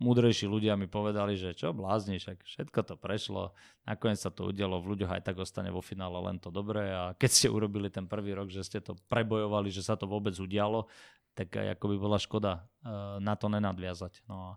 [0.00, 3.52] múdrejší ľudia mi povedali, že čo blázni, však všetko to prešlo,
[3.84, 7.12] nakoniec sa to udialo, v ľuďoch aj tak ostane vo finále len to dobré a
[7.14, 10.88] keď ste urobili ten prvý rok, že ste to prebojovali, že sa to vôbec udialo,
[11.36, 14.24] tak ako by bola škoda uh, na to nenadviazať.
[14.24, 14.50] No a,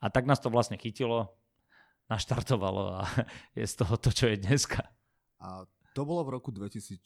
[0.00, 1.28] a tak nás to vlastne chytilo,
[2.08, 3.06] naštartovalo a
[3.60, 4.82] je z toho to, čo je dneska.
[5.44, 7.04] A to bolo v roku 2006,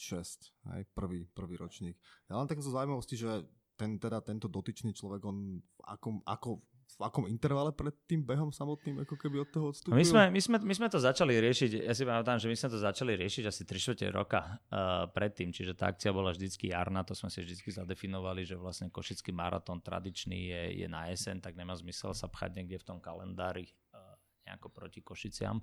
[0.71, 1.99] aj prvý, prvý ročník.
[2.31, 5.81] Ja len tak zo zaujímavosti, že ten, teda, tento dotyčný človek, on v
[6.23, 9.97] ako, v akom intervale pred tým behom samotným ako keby od toho odstúpil?
[9.97, 12.68] My sme, my, sme, my sme to začali riešiť, ja si pamätám, že my sme
[12.70, 17.03] to začali riešiť asi 3 čtvrte roka uh, predtým, čiže tá akcia bola vždycky jarná,
[17.03, 21.59] to sme si vždycky zadefinovali, že vlastne Košický maratón tradičný je, je na jeseň, tak
[21.59, 25.59] nemá zmysel sa pchať niekde v tom kalendári uh, nejako proti Košiciam,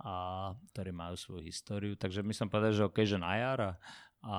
[0.00, 1.94] a, ktorí majú svoju históriu.
[2.00, 3.72] Takže my som povedal, že OK, že na jar a,
[4.24, 4.36] a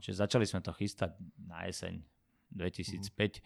[0.00, 2.00] začali sme to chystať na jeseň
[2.54, 3.42] 2005.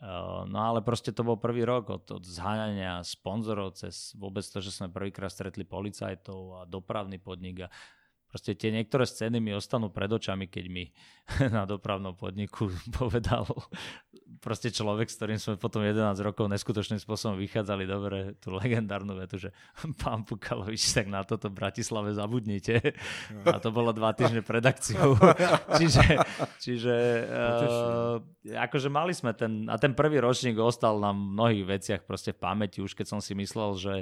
[0.00, 4.56] Uh, no ale proste to bol prvý rok od, od zháňania sponzorov cez vôbec to,
[4.64, 7.72] že sme prvýkrát stretli policajtov a dopravný podnik a
[8.30, 10.86] proste tie niektoré scény mi ostanú pred očami, keď mi
[11.56, 13.44] na dopravnom podniku povedal
[14.38, 19.36] proste človek, s ktorým sme potom 11 rokov neskutočným spôsobom vychádzali dobre tú legendárnu vetu,
[19.36, 19.50] že
[20.02, 22.94] pán Pukalovič, tak na toto v Bratislave zabudnite.
[23.44, 25.18] A to bolo dva týždne pred akciou.
[25.76, 26.22] čiže
[26.62, 26.94] čiže
[27.26, 32.40] uh, akože mali sme ten, a ten prvý ročník ostal na mnohých veciach proste v
[32.40, 33.96] pamäti, už keď som si myslel, že,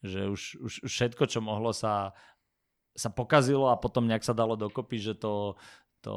[0.00, 2.14] že už, už všetko, čo mohlo sa
[2.92, 5.56] sa pokazilo a potom nejak sa dalo dokopy, že to,
[6.02, 6.14] to,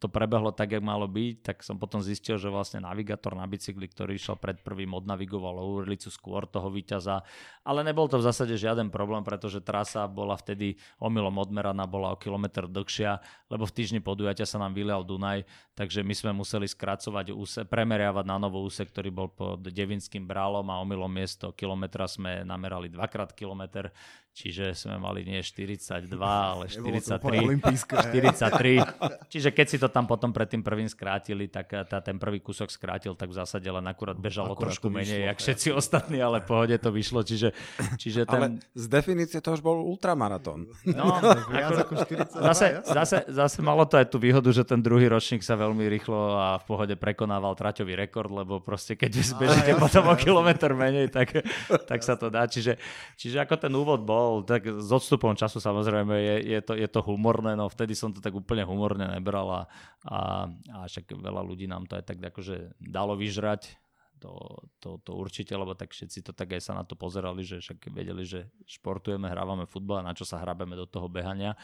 [0.00, 3.84] to prebehlo tak, jak malo byť, tak som potom zistil, že vlastne navigátor na bicykli,
[3.84, 7.20] ktorý išiel pred prvým, odnavigoval Urlicu skôr toho víťaza,
[7.60, 12.20] ale nebol to v zásade žiaden problém, pretože trasa bola vtedy omylom odmeraná, bola o
[12.20, 13.20] kilometr dlhšia,
[13.52, 15.44] lebo v týždni podujatia sa nám vylial Dunaj,
[15.76, 20.64] takže my sme museli skracovať úse, premeriavať na novo úsek, ktorý bol pod Devinským brálom
[20.72, 23.92] a omylom miesto kilometra sme namerali dvakrát kilometr,
[24.32, 27.60] čiže sme mali nie 42, ale 43.
[27.60, 28.80] 43.
[29.32, 32.68] Čiže keď si to tam potom pred tým prvým skrátili, tak tá, ten prvý kúsok
[32.68, 36.76] skrátil, tak v zásade len akurát bežalo akurát trošku menej, jak všetci ostatní, ale pohode
[36.76, 37.24] to vyšlo.
[37.24, 37.52] Čiže,
[37.96, 38.40] čiže ten...
[38.40, 40.68] Ale z definície to už bol ultramaratón.
[40.88, 41.16] No,
[41.80, 45.88] ako, zase, zase, zase malo to aj tú výhodu, že ten druhý ročník sa veľmi
[45.88, 51.08] rýchlo a v pohode prekonával traťový rekord, lebo proste keď bežíte potom o kilometr menej,
[51.08, 51.40] tak,
[51.88, 52.46] tak sa to dá.
[52.46, 52.78] Čiže,
[53.18, 56.86] čiže ako ten úvod bol, bol, tak s odstupom času samozrejme je, je, to, je
[56.86, 59.62] to humorné, no vtedy som to tak úplne humorne nebral a,
[60.06, 63.74] a, a však veľa ľudí nám to aj tak akože dalo vyžrať,
[64.22, 67.58] to, to, to určite, lebo tak všetci to tak aj sa na to pozerali, že
[67.58, 71.58] však vedeli, že športujeme, hrávame futbal a na čo sa hrabeme do toho behania.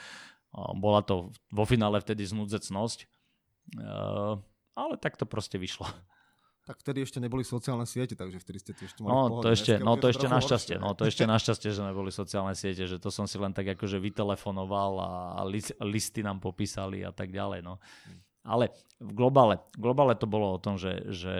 [0.75, 3.07] Bola to vo finále vtedy znúdzecnosť,
[4.75, 5.87] ale tak to proste vyšlo
[6.68, 9.96] tak vtedy ešte neboli sociálne siete, takže vtedy ste ešte mali no, to ešte, no
[9.96, 13.40] to ešte našťastie, no to ešte našťastie, že neboli sociálne siete, že to som si
[13.40, 15.40] len tak akože vytelefonoval a
[15.81, 17.81] listy nám popísali a tak ďalej, no.
[18.44, 18.68] Ale
[19.00, 21.38] v globále, v globále to bolo o tom, že, že,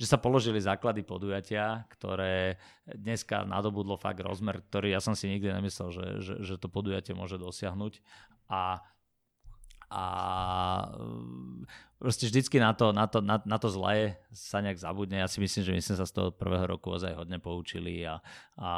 [0.00, 2.56] že sa položili základy podujatia, ktoré
[2.88, 7.12] dneska nadobudlo fakt rozmer, ktorý ja som si nikdy nemyslel, že, že, že to podujatie
[7.12, 8.00] môže dosiahnuť.
[8.48, 8.80] A
[9.86, 10.02] a
[11.96, 15.20] proste vždycky na to, na to, na, na to zlé sa nejak zabudne.
[15.20, 18.20] Ja si myslím, že my sme sa z toho prvého roku ozaj hodne poučili a,
[18.60, 18.70] a,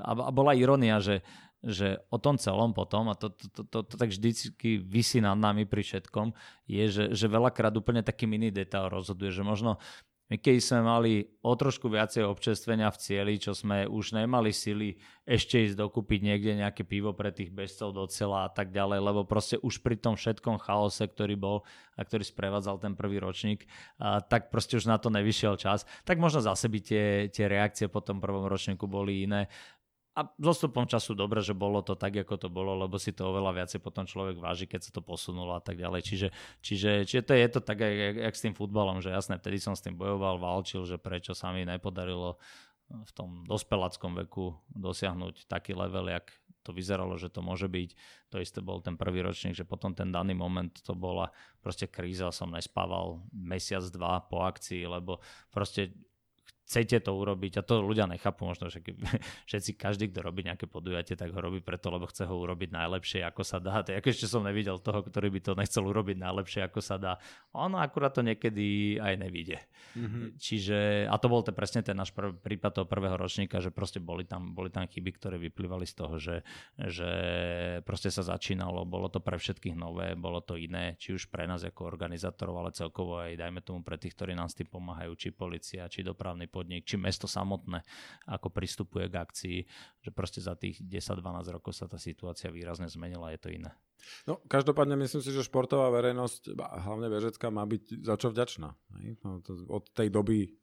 [0.00, 1.26] a, a bola ironia, že,
[1.64, 5.34] že o tom celom potom, a to, to, to, to, to tak vždycky vysí nad
[5.34, 6.30] nami pri všetkom,
[6.70, 9.82] je, že, že veľakrát úplne taký mini detail rozhoduje, že možno
[10.32, 11.12] my keď sme mali
[11.44, 14.96] o trošku viacej občerstvenia v cieli, čo sme už nemali sily
[15.28, 19.28] ešte ísť dokúpiť niekde nejaké pivo pre tých bežcov do cela a tak ďalej, lebo
[19.28, 21.56] proste už pri tom všetkom chaose, ktorý bol
[21.94, 23.68] a ktorý sprevádzal ten prvý ročník,
[24.00, 25.84] a tak proste už na to nevyšiel čas.
[26.08, 29.52] Tak možno zase by tie, tie reakcie po tom prvom ročníku boli iné
[30.14, 33.34] a s odstupom času dobre, že bolo to tak, ako to bolo, lebo si to
[33.34, 36.06] oveľa viacej potom človek váži, keď sa to posunulo a tak ďalej.
[36.06, 36.28] Čiže,
[36.62, 39.74] čiže, čiže to je to tak, jak, jak s tým futbalom, že jasné, vtedy som
[39.74, 42.38] s tým bojoval, válčil, že prečo sa mi nepodarilo
[42.86, 46.30] v tom dospeláckom veku dosiahnuť taký level, jak
[46.62, 47.90] to vyzeralo, že to môže byť.
[48.32, 51.28] To isté bol ten prvý ročník, že potom ten daný moment to bola
[51.60, 55.20] proste kríza, som nespával mesiac, dva po akcii, lebo
[55.52, 55.92] proste
[56.64, 58.80] chcete to urobiť a to ľudia nechápu, možno že
[59.48, 63.20] všetci, každý, kto robí nejaké podujatie, tak ho robí preto, lebo chce ho urobiť najlepšie,
[63.28, 63.84] ako sa dá.
[63.84, 67.20] Tak ešte som nevidel toho, ktorý by to nechcel urobiť najlepšie, ako sa dá.
[67.52, 69.60] Ono akurát to niekedy aj nevíde.
[69.94, 70.40] Mm-hmm.
[70.40, 74.00] Čiže, a to bol to presne ten náš prv, prípad toho prvého ročníka, že proste
[74.00, 76.40] boli tam, boli tam chyby, ktoré vyplývali z toho, že,
[76.80, 77.10] že
[77.84, 81.60] proste sa začínalo, bolo to pre všetkých nové, bolo to iné, či už pre nás
[81.62, 85.28] ako organizátorov, ale celkovo aj dajme tomu pre tých, ktorí nám s tým pomáhajú, či
[85.30, 87.82] policia, či dopravný podnik, či mesto samotné,
[88.30, 89.58] ako pristupuje k akcii,
[89.98, 93.74] že proste za tých 10-12 rokov sa tá situácia výrazne zmenila, je to iné.
[94.30, 98.70] No, každopádne myslím si, že športová verejnosť, hlavne bežecká, má byť za čo vďačná.
[99.26, 100.54] No, od tej doby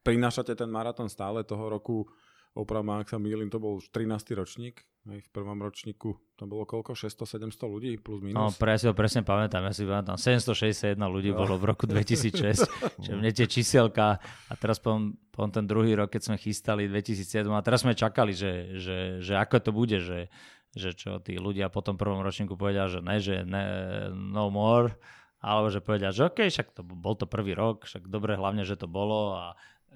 [0.00, 2.08] prinášate ten maratón stále toho roku
[2.54, 4.34] opravom, ak sa mýlim, to bol už 13.
[4.34, 4.82] ročník.
[5.06, 6.96] v prvom ročníku to bolo koľko?
[6.96, 8.36] 600-700 ľudí plus minus?
[8.36, 9.62] No, pre, ja si ho presne pamätám.
[9.64, 11.40] Ja si pamätám, 761 ľudí no.
[11.44, 12.66] bolo v roku 2006.
[13.04, 17.46] Čiže mne tie čísielka a teraz poviem, poviem ten druhý rok, keď sme chystali 2007
[17.48, 20.28] a teraz sme čakali, že, že, že ako to bude, že,
[20.74, 23.64] že čo tí ľudia po tom prvom ročníku povedia, že ne, že ne,
[24.12, 24.94] no more,
[25.40, 28.76] alebo že povedia, že OK, však to, bol to prvý rok, však dobre hlavne, že
[28.76, 29.44] to bolo a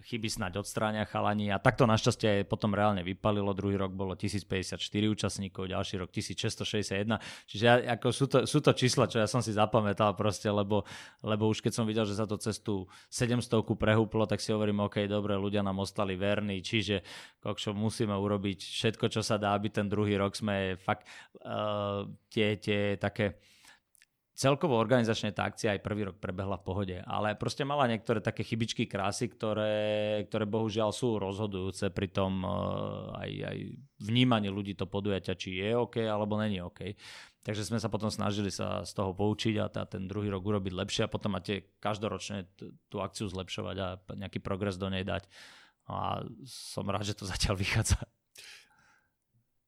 [0.02, 3.54] chyby snáď odstráňa chalani a takto našťastie aj potom reálne vypalilo.
[3.54, 7.14] Druhý rok bolo 1054 účastníkov, ďalší rok 1661.
[7.46, 10.82] Čiže ako sú, to, sú to čísla, čo ja som si zapamätal proste, lebo,
[11.22, 13.46] lebo už keď som videl, že sa to cez tú 700
[13.78, 17.06] prehúplo, tak si hovorím, OK, dobre, ľudia nám ostali verní, čiže
[17.38, 21.06] kokšo, musíme urobiť všetko, čo sa dá, aby ten druhý rok sme fakt
[21.46, 22.02] uh,
[22.34, 23.38] tie, tie také
[24.34, 28.42] celkovo organizačne tá akcia aj prvý rok prebehla v pohode, ale proste mala niektoré také
[28.42, 33.58] chybičky krásy, ktoré, ktoré bohužiaľ sú rozhodujúce pri tom uh, aj, aj
[34.02, 36.98] vnímaní ľudí to podujatia, či je OK alebo není OK.
[37.44, 41.02] Takže sme sa potom snažili sa z toho poučiť a ten druhý rok urobiť lepšie
[41.06, 42.48] a potom máte každoročne
[42.88, 45.28] tú akciu zlepšovať a nejaký progres do nej dať.
[45.84, 48.00] A som rád, že to zatiaľ vychádza.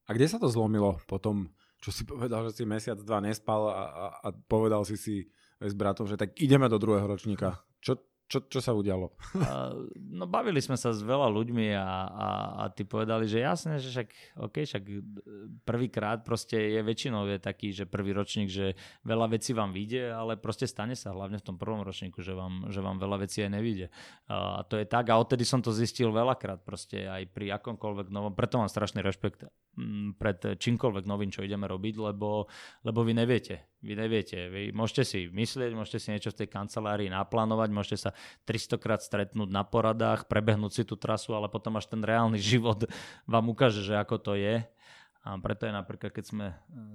[0.06, 1.52] A kde sa to zlomilo potom?
[1.86, 5.22] Čo si povedal, že si mesiac, dva nespal a, a, a povedal si si
[5.62, 7.62] s bratom, že tak ideme do druhého ročníka.
[7.78, 9.14] Čo, čo, čo sa udialo?
[9.38, 12.28] Uh, no bavili sme sa s veľa ľuďmi a, a,
[12.60, 14.08] a tí povedali, že jasne, že však,
[14.42, 14.82] okay, však
[15.62, 18.74] prvýkrát proste je väčšinou je taký, že prvý ročník, že
[19.06, 22.68] veľa vecí vám vyjde, ale proste stane sa hlavne v tom prvom ročníku, že vám,
[22.74, 23.86] že vám veľa vecí aj nevyjde.
[24.26, 28.10] Uh, a to je tak a odtedy som to zistil veľakrát proste aj pri akomkoľvek
[28.10, 29.46] novom, preto mám strašný rešpekt
[30.16, 32.48] pred čímkoľvek novým, čo ideme robiť, lebo,
[32.80, 34.48] lebo vy neviete, vy neviete.
[34.48, 38.10] Vy môžete si myslieť, môžete si niečo v tej kancelárii naplánovať, môžete sa
[38.48, 42.88] 300 krát stretnúť na poradách, prebehnúť si tú trasu, ale potom až ten reálny život
[43.28, 44.64] vám ukáže, že ako to je.
[45.26, 46.46] A preto je napríklad, keď sme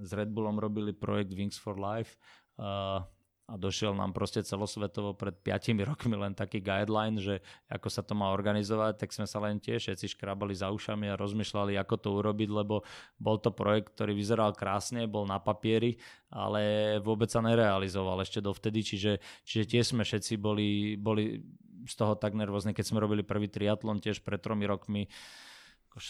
[0.07, 2.15] s Red Bullom robili projekt Wings for Life,
[2.55, 3.03] uh,
[3.51, 8.15] a došiel nám proste celosvetovo pred 5 rokmi len taký guideline, že ako sa to
[8.15, 12.09] má organizovať, tak sme sa len tiež všetci škrabali za ušami a rozmýšľali, ako to
[12.15, 12.87] urobiť, lebo
[13.19, 15.99] bol to projekt, ktorý vyzeral krásne, bol na papieri,
[16.31, 21.43] ale vôbec sa nerealizoval ešte dovtedy, čiže, čiže tiež sme všetci boli, boli
[21.83, 25.11] z toho tak nervózni, keď sme robili prvý triatlon tiež pred tromi rokmi,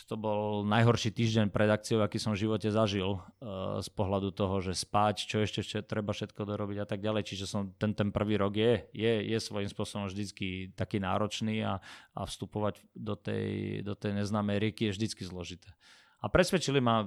[0.05, 4.61] to bol najhorší týždeň pred akciou, aký som v živote zažil uh, z pohľadu toho,
[4.61, 7.25] že spať, čo ešte, ešte treba všetko dorobiť a tak ďalej.
[7.25, 11.81] Čiže som, ten, ten prvý rok je, je, je svojím spôsobom vždycky taký náročný a,
[12.13, 15.73] a vstupovať do tej, do tej neznámej rieky je vždycky zložité.
[16.21, 17.01] A presvedčili ma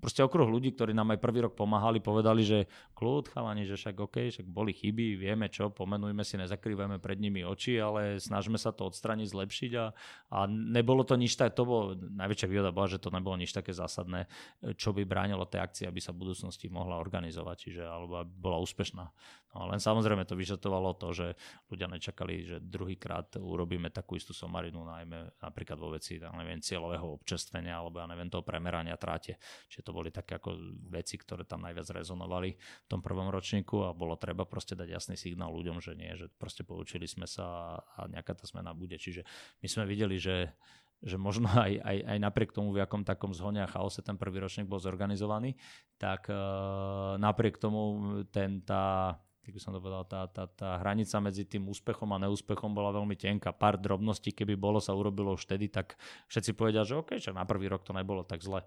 [0.00, 2.58] proste okruh ľudí, ktorí nám aj prvý rok pomáhali, povedali, že
[2.96, 7.42] kľud, chalani, že však OK, však boli chyby, vieme čo, pomenujme si, nezakrývame pred nimi
[7.42, 9.86] oči, ale snažme sa to odstraniť, zlepšiť a,
[10.32, 13.74] a nebolo to nič tak, to bolo, najväčšia výhoda bola, že to nebolo nič také
[13.74, 14.30] zásadné,
[14.78, 19.04] čo by bránilo tej akcii, aby sa v budúcnosti mohla organizovať, čiže alebo bola úspešná.
[19.52, 21.26] No, len samozrejme to vyžadovalo to, že
[21.68, 27.76] ľudia nečakali, že druhýkrát urobíme takú istú somarinu, najmä napríklad vo veci, neviem, cieľového občerstvenia
[27.76, 29.36] alebo ja neviem, toho premerania tráte.
[29.68, 30.56] Čiže to boli také ako
[30.88, 35.16] veci, ktoré tam najviac rezonovali v tom prvom ročníku a bolo treba proste dať jasný
[35.18, 38.96] signál ľuďom, že nie, že proste poučili sme sa a nejaká tá zmena bude.
[38.96, 39.26] Čiže
[39.60, 40.54] my sme videli, že
[41.02, 44.38] že možno aj, aj, aj napriek tomu, v akom takom zhone a chaose ten prvý
[44.38, 45.58] ročník bol zorganizovaný,
[45.98, 51.18] tak uh, napriek tomu ten, tá, tak by som to povedal, tá, tá, tá hranica
[51.18, 53.50] medzi tým úspechom a neúspechom bola veľmi tenká.
[53.50, 55.98] Pár drobností, keby bolo, sa urobilo už vtedy, tak
[56.30, 58.62] všetci povedia, že OK, že na prvý rok to nebolo tak zle.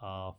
[0.00, 0.32] A,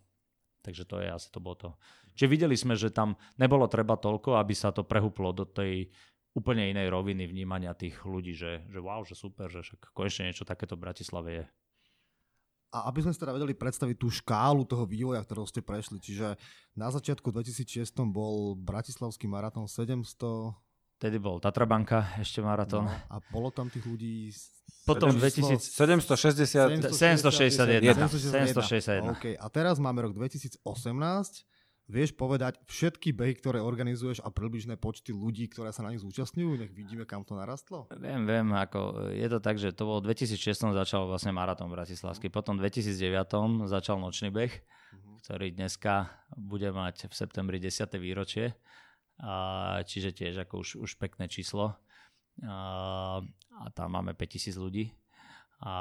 [0.65, 1.69] takže to je asi to bolo to.
[2.17, 5.87] Čiže videli sme, že tam nebolo treba toľko, aby sa to prehuplo do tej
[6.31, 10.47] úplne inej roviny vnímania tých ľudí, že, že wow, že super, že však konečne niečo
[10.47, 11.45] takéto v Bratislave je.
[12.71, 16.39] A aby sme si teda vedeli predstaviť tú škálu toho vývoja, ktorého ste prešli, čiže
[16.71, 20.55] na začiatku 2006 bol Bratislavský maratón 700...
[21.01, 22.85] Tedy bol Tatrabanka, ešte maratón.
[22.85, 24.29] No, a bolo tam tých ľudí
[24.85, 25.57] potom 2000...
[25.57, 26.93] 760...
[26.93, 27.81] 761.
[28.05, 29.17] 761.
[29.17, 29.33] Okay.
[29.33, 30.61] A teraz máme rok 2018.
[31.91, 36.63] Vieš povedať všetky behy, ktoré organizuješ a približné počty ľudí, ktoré sa na nich zúčastňujú?
[36.63, 37.89] Nech vidíme, kam to narastlo.
[37.99, 38.47] Viem, viem.
[38.53, 42.31] Ako, je to tak, že to bolo 2006 začal vlastne maratón bratislavský.
[42.31, 45.19] Potom v 2009 začal nočný beh, uh-huh.
[45.25, 47.91] ktorý dneska bude mať v septembri 10.
[47.99, 48.55] výročie.
[49.21, 49.33] A,
[49.85, 51.77] čiže tiež ako už, už pekné číslo.
[52.41, 53.21] A,
[53.53, 54.89] a tam máme 5000 ľudí.
[55.61, 55.73] A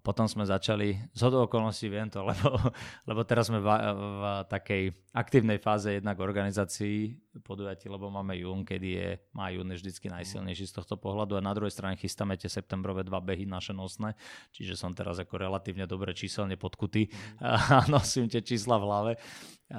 [0.00, 2.56] potom sme začali, z hodou okolností viem to, lebo,
[3.04, 8.88] lebo teraz sme v, v takej aktívnej fáze jednak organizácií podujatí, lebo máme jún, kedy
[8.88, 12.48] je, má jún je vždycky najsilnejší z tohto pohľadu a na druhej strane chystáme tie
[12.48, 14.16] septembrové dva behy naše nosné,
[14.56, 17.12] čiže som teraz ako relatívne dobre číselne podkutý
[17.44, 19.12] a nosím tie čísla v hlave.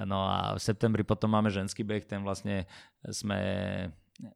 [0.06, 2.70] No a v septembri potom máme ženský beh, ten vlastne
[3.10, 3.42] sme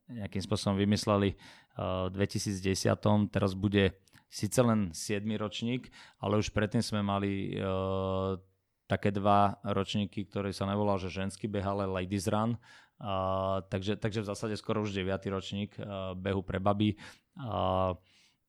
[0.09, 1.37] nejakým spôsobom vymysleli
[1.77, 2.95] v 2010.
[3.29, 3.93] Teraz bude
[4.29, 8.35] síce len 7 ročník, ale už predtým sme mali uh,
[8.85, 12.57] také dva ročníky, ktoré sa nevolal, že ženský beh, ale ladies run.
[12.95, 15.19] Uh, takže, takže v zásade skoro už 9.
[15.27, 16.95] ročník uh, behu pre baby.
[17.35, 17.97] Uh,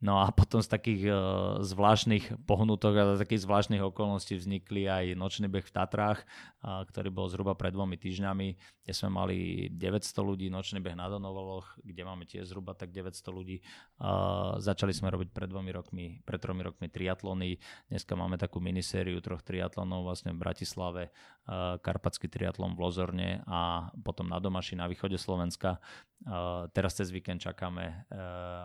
[0.07, 1.19] No a potom z takých uh,
[1.67, 7.27] zvláštnych pohnutok a takých zvláštnych okolností vznikli aj nočný beh v Tatrách, uh, ktorý bol
[7.27, 8.49] zhruba pred dvomi týždňami,
[8.87, 13.19] kde sme mali 900 ľudí, nočný beh na Donovaloch, kde máme tiež zhruba tak 900
[13.35, 13.67] ľudí.
[13.99, 17.59] Uh, začali sme robiť pred dvomi rokmi, pred tromi rokmi triatlony.
[17.91, 21.11] Dneska máme takú minisériu troch triatlonov vlastne v Bratislave,
[21.51, 25.83] uh, Karpatský triatlon v Lozorne a potom na Domaši na východe Slovenska.
[26.23, 28.07] Uh, teraz cez víkend čakáme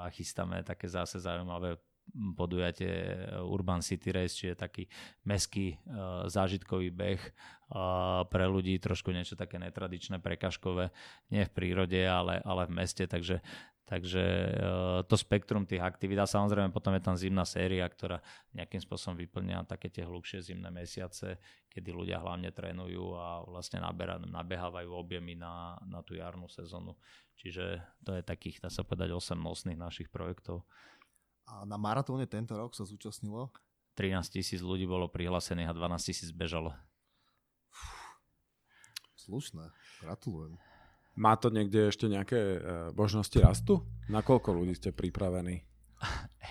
[0.02, 1.80] a chystáme také zase zaujímavé
[2.36, 4.84] podujatie eh, Urban City Race, čiže taký
[5.24, 10.92] meský uh, zážitkový beh uh, pre ľudí, trošku niečo také netradičné, prekažkové,
[11.32, 13.40] nie v prírode, ale, ale v meste, takže,
[13.88, 18.20] takže uh, to spektrum tých aktivít a samozrejme potom je tam zimná séria, ktorá
[18.52, 21.40] nejakým spôsobom vyplňa také tie hlubšie zimné mesiace,
[21.72, 26.98] kedy ľudia hlavne trénujú a vlastne nabera, nabehávajú objemy na, na tú jarnú sezónu.
[27.40, 30.62] Čiže to je takých, dá sa povedať, 8 nosných našich projektov.
[31.48, 33.54] A na maratóne tento rok sa zúčastnilo?
[33.96, 36.74] 13 tisíc ľudí bolo prihlásených a 12 tisíc bežalo.
[39.20, 39.70] Slušné,
[40.02, 40.58] gratulujem.
[41.14, 42.60] Má to niekde ešte nejaké e,
[42.96, 43.86] možnosti rastu?
[44.10, 45.71] Na koľko ľudí ste pripravení?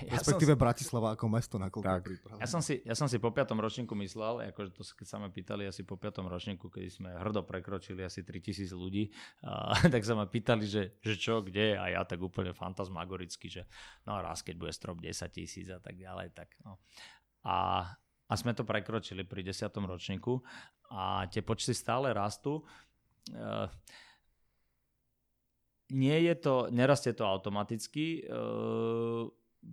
[0.06, 0.60] Ja Respektíve som...
[0.60, 2.08] Bratislava ako mesto na tak.
[2.40, 5.28] Ja som, si, ja som si po piatom ročníku myslel, akože to keď sa ma
[5.28, 9.12] pýtali asi po piatom ročníku, keď sme hrdo prekročili asi 3000 ľudí,
[9.44, 13.62] a, tak sa ma pýtali, že, že čo, kde a ja tak úplne fantasmagoricky, že
[14.08, 16.80] no raz keď bude strop 10 tisíc a tak ďalej, tak no.
[17.44, 17.84] A,
[18.28, 19.68] a sme to prekročili pri 10.
[19.84, 20.40] ročníku
[20.90, 22.64] a tie počty stále rastú.
[23.30, 23.70] Uh,
[25.90, 29.26] nie je to, nerastie to automaticky, uh,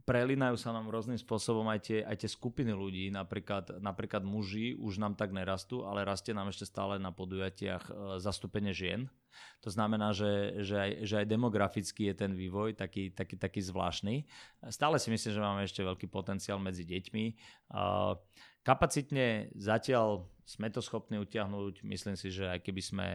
[0.03, 4.99] prelinajú sa nám rôznym spôsobom aj tie, aj tie skupiny ľudí, napríklad, napríklad muži už
[4.99, 9.07] nám tak nerastú, ale rastie nám ešte stále na podujatiach e, zastúpenie žien.
[9.63, 14.27] To znamená, že, že, aj, že aj demograficky je ten vývoj taký, taký, taký zvláštny.
[14.67, 17.25] Stále si myslím, že máme ešte veľký potenciál medzi deťmi.
[17.31, 17.33] E,
[18.67, 21.87] kapacitne zatiaľ sme to schopní utiahnuť.
[21.87, 23.07] Myslím si, že aj keby sme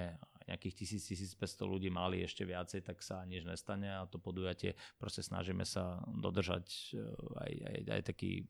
[0.53, 5.65] nejakých 1000-1500 ľudí mali ešte viacej, tak sa nič nestane a to podujatie proste snažíme
[5.65, 7.01] sa dodržať eh,
[7.41, 8.45] aj, aj, aj taký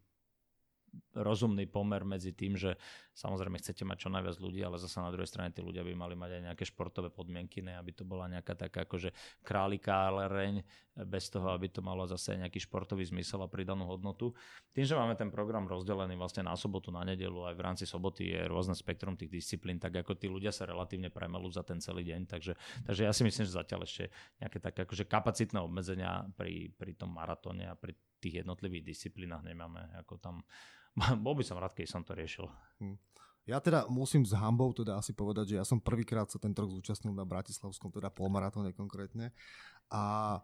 [1.16, 2.76] rozumný pomer medzi tým, že
[3.12, 6.14] samozrejme chcete mať čo najviac ľudí, ale zase na druhej strane tí ľudia by mali
[6.16, 9.12] mať aj nejaké športové podmienky, ne, aby to bola nejaká taká akože
[9.44, 14.36] králika reň, bez toho, aby to malo zase nejaký športový zmysel a pridanú hodnotu.
[14.76, 18.36] Tým, že máme ten program rozdelený vlastne na sobotu, na nedelu, aj v rámci soboty
[18.36, 22.04] je rôzne spektrum tých disciplín, tak ako tí ľudia sa relatívne premelú za ten celý
[22.04, 22.52] deň, takže,
[22.84, 27.16] takže ja si myslím, že zatiaľ ešte nejaké také akože kapacitné obmedzenia pri, pri tom
[27.16, 29.82] maratóne a pri tých jednotlivých disciplínach nemáme.
[29.98, 30.46] Ako tam
[31.24, 32.46] Bol by som rád, keď som to riešil.
[32.80, 32.96] Hm.
[33.42, 36.70] Ja teda musím s hambou teda asi povedať, že ja som prvýkrát sa tento rok
[36.78, 39.34] zúčastnil na Bratislavskom, teda polmaratóne konkrétne.
[39.90, 40.38] A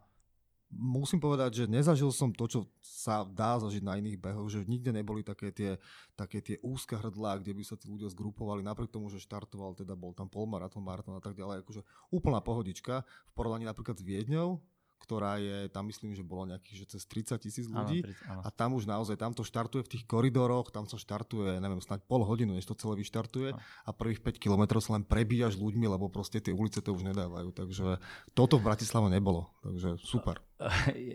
[0.75, 4.91] musím povedať, že nezažil som to, čo sa dá zažiť na iných behoch, že nikde
[4.91, 5.79] neboli také tie,
[6.19, 9.95] také tie úzke hrdlá, kde by sa tí ľudia zgrupovali, napriek tomu, že štartoval, teda
[9.95, 14.61] bol tam polmaratón, maratón a tak ďalej, akože úplná pohodička v porovnaní napríklad s Viedňou,
[14.99, 18.41] ktorá je, tam myslím, že bolo nejakých že cez 30 tisíc ľudí áno, 30, áno.
[18.45, 22.03] a tam už naozaj, tam to štartuje v tých koridoroch, tam sa štartuje, neviem, snáď
[22.05, 23.63] pol hodinu, než to celé vyštartuje áno.
[23.63, 27.55] a prvých 5 kilometrov sa len prebíjaš ľuďmi, lebo proste tie ulice to už nedávajú,
[27.55, 28.03] takže
[28.35, 30.43] toto v Bratislave nebolo, takže super.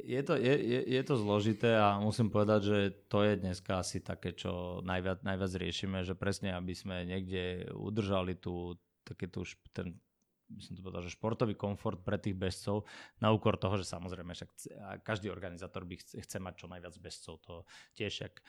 [0.08, 2.78] Je to, je, je, je to zložité a musím povedať, že
[3.12, 8.40] to je dneska asi také, čo najviac, najviac riešime, že presne, aby sme niekde udržali
[8.40, 9.44] tú, také tú,
[9.76, 10.00] ten
[10.50, 12.84] by som to povedal, že športový komfort pre tých bežcov
[13.24, 14.50] na úkor toho, že samozrejme však
[15.02, 17.34] každý organizátor by chce, chce mať čo najviac bežcov.
[17.48, 17.54] To
[17.96, 18.44] tiež však e,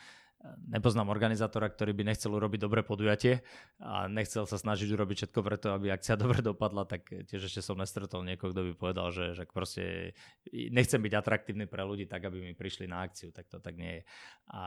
[0.75, 3.41] nepoznám organizátora, ktorý by nechcel urobiť dobré podujatie
[3.81, 7.79] a nechcel sa snažiť urobiť všetko preto, aby akcia dobre dopadla, tak tiež ešte som
[7.79, 10.17] nestretol niekoho, kto by povedal, že, že proste
[10.51, 14.01] nechcem byť atraktívny pre ľudí tak, aby mi prišli na akciu, tak to tak nie
[14.01, 14.03] je.
[14.51, 14.63] A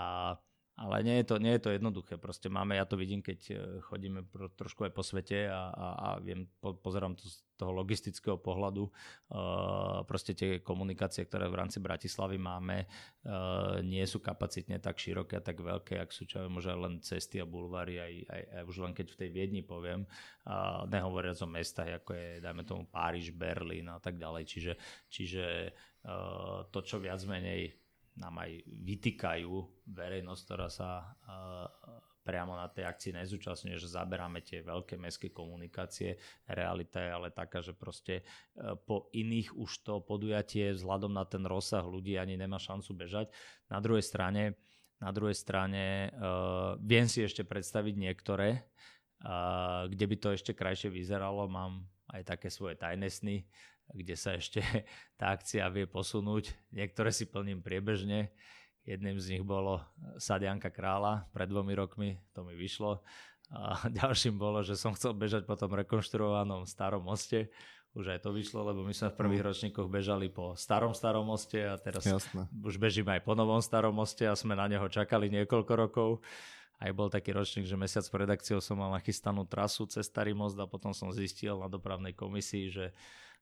[0.77, 2.21] ale nie je, to, nie je to jednoduché.
[2.21, 5.87] Proste máme, ja to vidím, keď e, chodíme pro, trošku aj po svete a, a,
[5.97, 8.85] a viem, po, pozerám to z toho logistického pohľadu.
[9.33, 15.41] Uh, proste tie komunikácie, ktoré v rámci Bratislavy máme, uh, nie sú kapacitne tak široké
[15.41, 18.77] a tak veľké, ak sú čo možno len cesty a bulváry, aj, aj, aj už
[18.85, 20.05] len keď v tej Viedni poviem,
[20.45, 24.45] uh, nehovoriac o mestách, ako je, dajme tomu, Páriž, Berlín a tak ďalej.
[24.45, 24.73] Čiže,
[25.09, 25.73] čiže
[26.05, 27.73] uh, to, čo viac menej
[28.17, 29.53] nám aj vytýkajú
[29.93, 31.15] verejnosť, ktorá sa
[32.27, 36.19] priamo na tej akcii nezúčastňuje, že zaberáme tie veľké mestské komunikácie.
[36.43, 38.23] Realita je ale taká, že proste e,
[38.83, 43.31] po iných už to podujatie vzhľadom na ten rozsah ľudí ani nemá šancu bežať.
[43.71, 44.59] Na druhej strane,
[44.99, 48.65] na druhej strane uh, viem si ešte predstaviť niektoré,
[49.21, 51.45] uh, kde by to ešte krajšie vyzeralo.
[51.45, 53.45] Mám aj také svoje tajné sny,
[53.93, 54.63] kde sa ešte
[55.19, 56.51] tá akcia vie posunúť.
[56.71, 58.31] Niektoré si plním priebežne.
[58.87, 59.83] Jedným z nich bolo
[60.15, 63.03] Sadianka kráľa pred dvomi rokmi, to mi vyšlo.
[63.51, 67.51] A ďalším bolo, že som chcel bežať po tom rekonštruovanom starom moste.
[67.97, 69.47] Už aj to vyšlo, lebo my sme v prvých no.
[69.49, 72.45] ročníkoch bežali po starom starom moste a teraz Jasne.
[72.61, 76.09] už bežíme aj po novom starom moste a sme na neho čakali niekoľko rokov.
[76.77, 80.53] Aj bol taký ročník, že mesiac pred akciou som mal nachystanú trasu cez Starý most
[80.61, 82.85] a potom som zistil na dopravnej komisii, že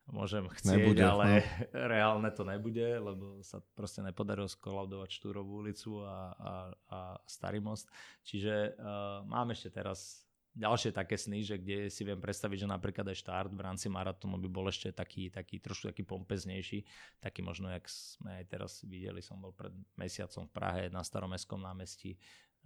[0.10, 1.42] môžem chcieť, nebude, ale no.
[1.94, 6.54] reálne to nebude, lebo sa proste nepodarilo skolaudovať Štúrovú ulicu a, a,
[6.90, 7.90] a Starý most.
[8.22, 10.26] Čiže uh, mám ešte teraz
[10.56, 14.40] ďalšie také sny, že kde si viem predstaviť, že napríklad aj štart v rámci maratónu
[14.40, 16.88] by bol ešte taký, taký trošku taký pompeznejší,
[17.20, 21.60] taký možno, jak sme aj teraz videli, som bol pred mesiacom v Prahe na staromestskom
[21.60, 22.16] námestí,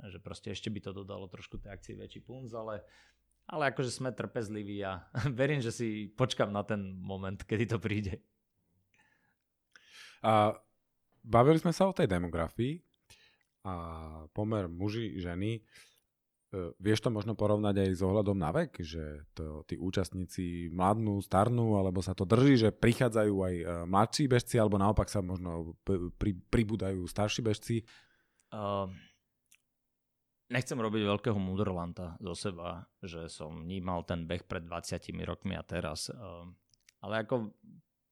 [0.08, 2.86] že proste ešte by to dodalo trošku tej akcie väčší punc, ale
[3.50, 8.22] ale akože sme trpezliví a verím, že si počkam na ten moment, kedy to príde.
[10.22, 10.54] A
[11.26, 12.78] bavili sme sa o tej demografii
[13.66, 13.74] a
[14.32, 15.60] pomer muži, ženy.
[15.60, 15.62] E,
[16.78, 21.80] vieš to možno porovnať aj s ohľadom na vek, že to, tí účastníci mladnú, starnú,
[21.80, 25.74] alebo sa to drží, že prichádzajú aj e, mladší bežci, alebo naopak sa možno
[26.20, 27.76] pri, pribúdajú starší bežci?
[28.50, 28.90] Uh,
[30.50, 35.64] nechcem robiť veľkého mudrlanta zo seba, že som vnímal ten beh pred 20 rokmi a
[35.64, 36.10] teraz.
[36.10, 36.58] Ehm,
[37.06, 37.54] ale ako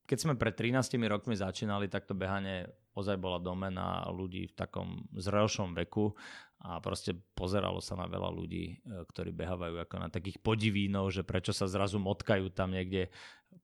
[0.08, 2.64] keď sme pred 13 rokmi začínali, tak to behanie
[2.96, 6.16] ozaj bola domena ľudí v takom zrelšom veku
[6.64, 11.28] a proste pozeralo sa na veľa ľudí, e, ktorí behávajú ako na takých podivínov, že
[11.28, 13.12] prečo sa zrazu motkajú tam niekde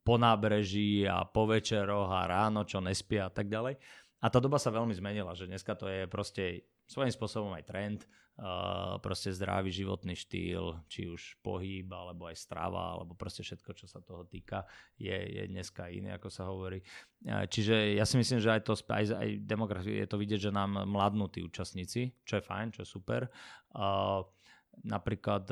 [0.03, 3.79] po nábreží a po večeroch a ráno, čo nespia a tak ďalej.
[4.19, 7.99] A tá doba sa veľmi zmenila, že dneska to je proste svojím spôsobom aj trend,
[8.39, 13.85] uh, proste zdravý životný štýl, či už pohyb, alebo aj strava, alebo proste všetko, čo
[13.85, 14.65] sa toho týka,
[14.97, 16.81] je, je dneska iné, ako sa hovorí.
[17.25, 20.55] Uh, čiže ja si myslím, že aj to aj, aj demografie je to vidieť, že
[20.55, 23.29] nám mladnú tí účastníci, čo je fajn, čo je super.
[23.73, 24.25] Uh,
[24.81, 25.45] napríklad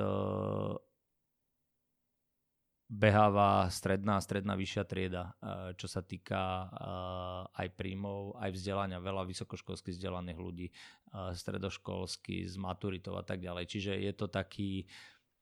[2.91, 9.23] beháva stredná stredná vyššia trieda, eh, čo sa týka eh, aj príjmov, aj vzdelania, veľa
[9.31, 13.71] vysokoškolských vzdelaných ľudí, eh, stredoškolský, s maturitou a tak ďalej.
[13.71, 14.91] Čiže je to taký,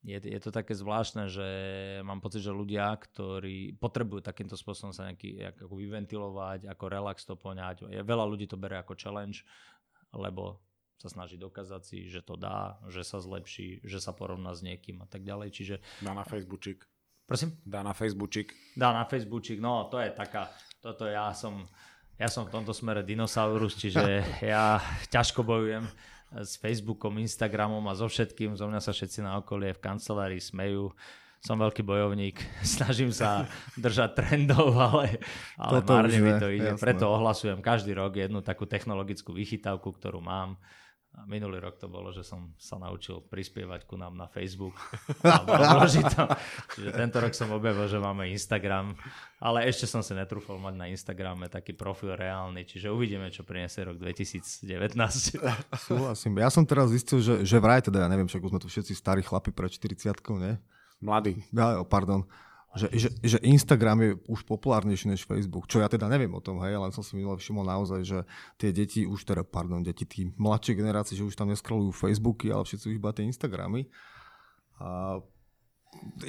[0.05, 1.47] je, je to také zvláštne, že
[2.05, 7.33] mám pocit, že ľudia, ktorí potrebujú takýmto spôsobom sa nejaký, ako vyventilovať, ako relax to
[7.33, 9.41] poňať, veľa ľudí to bere ako challenge,
[10.13, 10.61] lebo
[10.99, 14.99] sa snaží dokázať si, že to dá, že sa zlepší, že sa porovná s niekým
[14.99, 15.55] a tak ďalej.
[15.55, 15.75] Čiže...
[16.03, 16.83] Dá na Facebookčik.
[17.29, 17.53] Prosím?
[17.61, 18.57] Dá na Facebookčik.
[18.73, 20.49] Dá na Facebookčik, no to je taká,
[20.81, 21.69] toto ja som,
[22.17, 24.81] ja som v tomto smere dinosaurus, čiže ja
[25.13, 25.85] ťažko bojujem
[26.33, 28.57] s Facebookom, Instagramom a so všetkým.
[28.57, 30.89] Zo mňa sa všetci na okolie v kancelárii smejú.
[31.39, 33.45] Som veľký bojovník, snažím sa
[33.77, 35.21] držať trendov, ale,
[35.53, 36.73] ale márne mi to ide.
[36.73, 36.81] Jasné.
[36.81, 40.57] Preto ohlasujem každý rok jednu takú technologickú vychytávku, ktorú mám
[41.17, 44.77] a minulý rok to bolo, že som sa naučil prispievať ku nám na Facebook.
[46.05, 46.23] to.
[46.77, 48.93] Čiže tento rok som objavil, že máme Instagram,
[49.41, 53.89] ale ešte som si netrúfal mať na Instagrame taký profil reálny, čiže uvidíme, čo priniesie
[53.89, 54.69] rok 2019.
[55.89, 56.33] Súhlasím.
[56.37, 58.93] Ja som teraz zistil, že, že vraj teda, ja neviem, však už sme tu všetci
[58.93, 60.61] starí chlapi pre 40 ne?
[61.01, 61.41] Mladí.
[61.49, 62.23] Ja, pardon
[62.77, 66.61] že, že, že Instagram je už populárnejší než Facebook, čo ja teda neviem o tom,
[66.61, 68.19] hej, len som si minule všimol naozaj, že
[68.61, 72.61] tie deti už teda, pardon, deti, tí mladšie generácie, že už tam neskrolujú Facebooky, ale
[72.61, 73.89] všetci už iba tie Instagramy.
[74.77, 75.17] A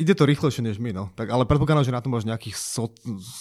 [0.01, 1.13] ide to rýchlejšie než my, no.
[1.13, 2.89] Tak, ale predpokladám, že na to máš nejakých so,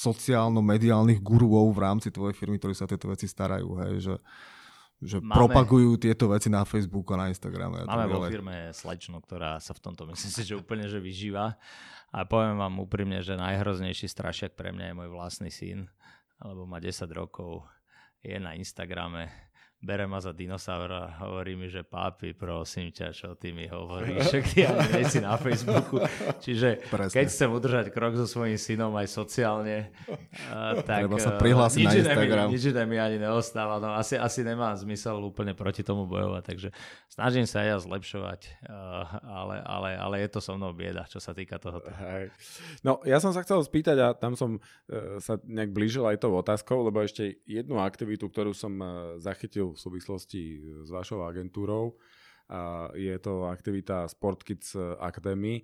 [0.04, 4.16] sociálno-mediálnych guruov v rámci tvojej firmy, ktorí sa tieto veci starajú, hej, že,
[5.00, 7.88] že máme, propagujú tieto veci na Facebooku a na Instagrame.
[7.88, 11.56] Máme vo firme slečnu, ktorá sa v tomto myslím si, že úplne že vyžíva.
[12.10, 15.86] A poviem vám úprimne, že najhroznejší strašiak pre mňa je môj vlastný syn,
[16.41, 17.66] lebo má 10 rokov,
[18.26, 19.49] je na Instagrame,
[19.80, 24.19] bere ma za dinosaura a hovorí mi, že pápi, prosím ťa, čo ty mi hovoríš,
[24.27, 26.03] však ty ani si na Facebooku.
[26.43, 27.15] Čiže Presne.
[27.15, 29.95] keď chcem udržať krok so svojím synom aj sociálne,
[30.51, 32.47] uh, tak Treba sa prihlásiť na Instagram.
[32.51, 33.80] Nič mi ani neostáva.
[33.80, 36.69] No, asi, asi nemá zmysel úplne proti tomu bojovať, takže
[37.07, 41.32] snažím sa ja zlepšovať, uh, ale, ale, ale je to so mnou bieda, čo sa
[41.32, 41.80] týka toho.
[42.84, 46.36] No, ja som sa chcel spýtať a tam som uh, sa nejak blížil aj tou
[46.36, 50.43] otázkou, lebo ešte jednu aktivitu, ktorú som uh, zachytil v súvislosti
[50.86, 51.97] s vašou agentúrou.
[52.49, 55.61] A je to aktivita Sport Kids Academy.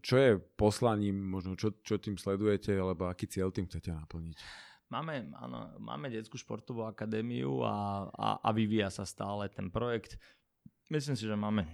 [0.00, 4.38] Čo je poslaním, možno čo, čo tým sledujete, alebo aký cieľ tým chcete naplniť?
[4.86, 10.14] Máme, áno, máme detskú športovú akadémiu a, a, a vyvíja sa stále ten projekt.
[10.86, 11.66] Myslím si, že máme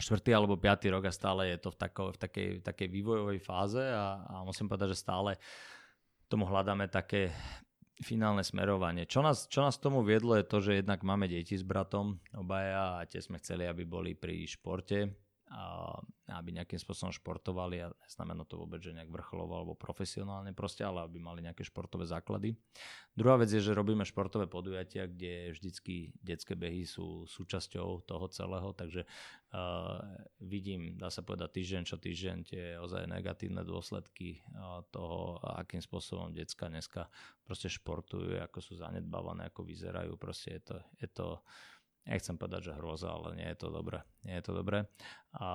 [0.00, 3.40] štvrtý alebo piatý rok a stále je to v, tako, v takej, v takej vývojovej
[3.44, 5.36] fáze a, a musím povedať, že stále
[6.32, 7.28] tomu hľadáme také
[8.00, 9.04] finálne smerovanie.
[9.04, 13.00] Čo nás, čo nás tomu viedlo je to, že jednak máme deti s bratom obaja
[13.00, 15.29] a tie sme chceli, aby boli pri športe
[16.30, 21.02] aby nejakým spôsobom športovali a znamená to vôbec, že nejak vrcholovo alebo profesionálne proste, ale
[21.02, 22.54] aby mali nejaké športové základy.
[23.18, 28.70] Druhá vec je, že robíme športové podujatia, kde vždycky detské behy sú súčasťou toho celého,
[28.78, 29.02] takže
[29.50, 29.98] uh,
[30.38, 36.30] vidím, dá sa povedať týždeň čo týždeň tie ozaj negatívne dôsledky uh, toho, akým spôsobom
[36.30, 37.10] decka dneska
[37.42, 41.28] proste športujú, ako sú zanedbávané, ako vyzerajú, proste je to, je to
[42.06, 44.04] nechcem povedať, že hroza, ale nie je to dobré.
[44.24, 44.88] Nie je to dobré.
[45.36, 45.48] A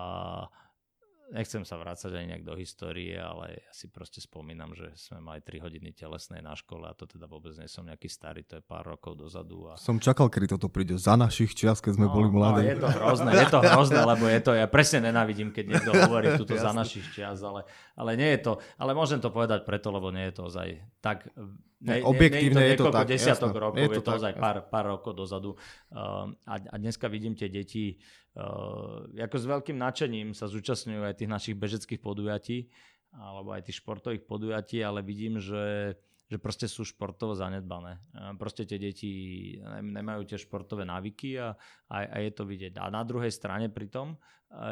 [1.33, 5.41] nechcem sa vrácať ani nejak do histórie, ale ja si proste spomínam, že sme mali
[5.41, 8.63] 3 hodiny telesnej na škole a to teda vôbec nie som nejaký starý, to je
[8.65, 9.73] pár rokov dozadu.
[9.73, 9.79] A...
[9.79, 12.61] Som čakal, kedy toto príde za našich čias, keď sme no, boli mladí.
[12.61, 15.91] No, je to hrozné, je to hrozné, lebo je to, ja presne nenávidím, keď niekto
[15.95, 17.65] hovorí tuto za našich čias, ale,
[17.97, 20.67] ale nie je to, ale môžem to povedať preto, lebo nie je to ozaj
[21.01, 21.25] tak
[21.85, 23.07] ne, objektívne ne, je to, je to tak.
[23.07, 25.51] desiatok jasné, rokov, je to, je to ozaj pár, pár rokov dozadu.
[25.93, 28.01] Uh, a, a dneska vidím tie deti,
[28.35, 32.67] uh, ako s veľkým nadšením sa zúčastňujú aj tých našich bežeckých podujatí,
[33.15, 35.95] alebo aj tých športových podujatí, ale vidím, že
[36.25, 38.01] že proste sú športovo zanedbané.
[38.41, 39.11] Proste tie deti
[39.81, 41.53] nemajú tie športové návyky a,
[41.89, 42.81] a, a je to vidieť.
[42.81, 44.17] A na druhej strane pritom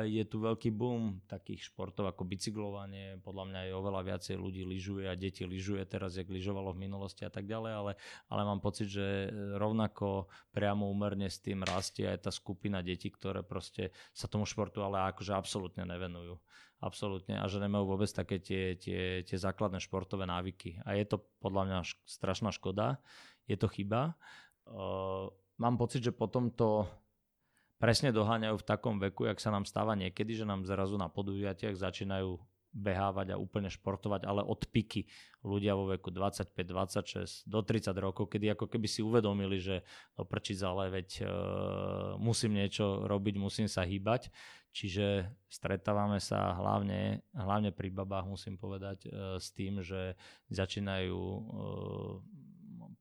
[0.07, 5.05] je tu veľký boom takých športov ako bicyklovanie, podľa mňa je oveľa viacej ľudí lyžuje
[5.09, 7.91] a deti lyžuje teraz, jak lyžovalo v minulosti a tak ďalej, ale,
[8.31, 13.43] ale mám pocit, že rovnako priamo úmerne s tým rastie aj tá skupina detí, ktoré
[13.43, 16.39] proste sa tomu športu ale akože absolútne nevenujú
[16.83, 20.83] absolútne a že nemajú vôbec také tie, tie, tie základné športové návyky.
[20.83, 22.99] A je to podľa mňa š- strašná škoda,
[23.47, 24.19] je to chyba.
[24.67, 26.83] Uh, mám pocit, že potom to
[27.79, 31.75] presne doháňajú v takom veku, jak sa nám stáva niekedy, že nám zrazu na podujatiach
[31.75, 32.39] začínajú
[32.73, 35.05] behávať a úplne športovať, ale od piky
[35.45, 39.85] ľudia vo veku 25, 26 do 30 rokov, kedy ako keby si uvedomili, že
[40.17, 41.27] no prčiť ale veď uh,
[42.17, 44.33] musím niečo robiť, musím sa hýbať.
[44.73, 50.17] Čiže stretávame sa hlavne, hlavne pri babách, musím povedať, uh, s tým, že
[50.49, 52.17] začínajú uh,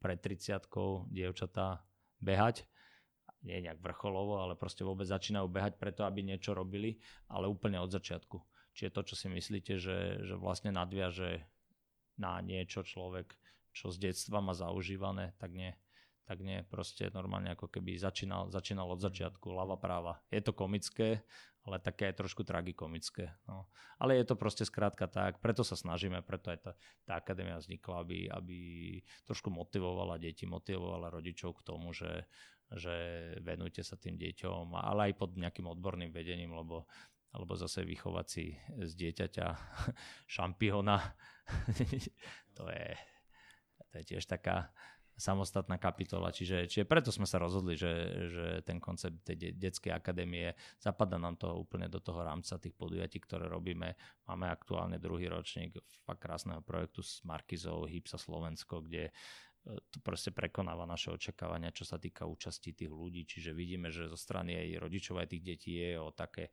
[0.05, 0.69] pred 30
[1.09, 1.81] dievčatá
[2.21, 2.69] behať
[3.43, 7.91] nie nejak vrcholovo, ale proste vôbec začínajú behať preto, aby niečo robili, ale úplne od
[7.91, 8.39] začiatku.
[8.73, 11.45] Čiže to, čo si myslíte, že, že vlastne nadviaže
[12.17, 13.33] na niečo človek,
[13.73, 15.73] čo z detstva má zaužívané, tak nie.
[16.23, 20.23] Tak nie, proste normálne ako keby začínal, začínal od začiatku, ľava práva.
[20.31, 21.21] Je to komické,
[21.67, 23.35] ale také aj trošku tragikomické.
[23.47, 23.67] No.
[23.99, 26.73] Ale je to proste skrátka tak, preto sa snažíme, preto aj tá,
[27.07, 28.59] tá akadémia vznikla, aby, aby
[29.27, 32.27] trošku motivovala deti, motivovala rodičov k tomu, že,
[32.71, 32.95] že
[33.43, 36.87] venujte sa tým deťom, ale aj pod nejakým odborným vedením, lebo
[37.33, 39.47] alebo zase vychovať si z dieťaťa
[40.37, 41.01] šampióna.
[42.57, 42.89] to, je,
[43.89, 44.73] to je tiež taká
[45.17, 46.33] samostatná kapitola.
[46.33, 47.93] Čiže, čiže preto sme sa rozhodli, že,
[48.33, 53.21] že ten koncept tej detskej akadémie zapadá nám to úplne do toho rámca tých podujatí,
[53.21, 53.95] ktoré robíme.
[54.27, 59.13] Máme aktuálne druhý ročník fakt krásneho projektu s Markizou Hypsa Slovensko, kde e,
[59.93, 63.29] to proste prekonáva naše očakávania, čo sa týka účasti tých ľudí.
[63.29, 66.51] Čiže vidíme, že zo strany aj rodičov aj tých detí je o také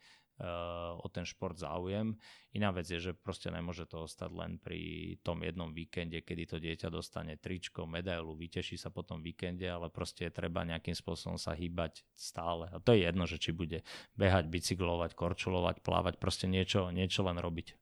[0.99, 2.15] o ten šport záujem.
[2.55, 6.57] Iná vec je, že proste nemôže to ostať len pri tom jednom víkende, kedy to
[6.57, 11.35] dieťa dostane tričko, medailu, vyteší sa po tom víkende, ale proste je treba nejakým spôsobom
[11.35, 12.71] sa hýbať stále.
[12.71, 13.83] A to je jedno, že či bude
[14.15, 17.75] behať, bicyklovať, korčulovať, plávať, proste niečo, niečo len robiť.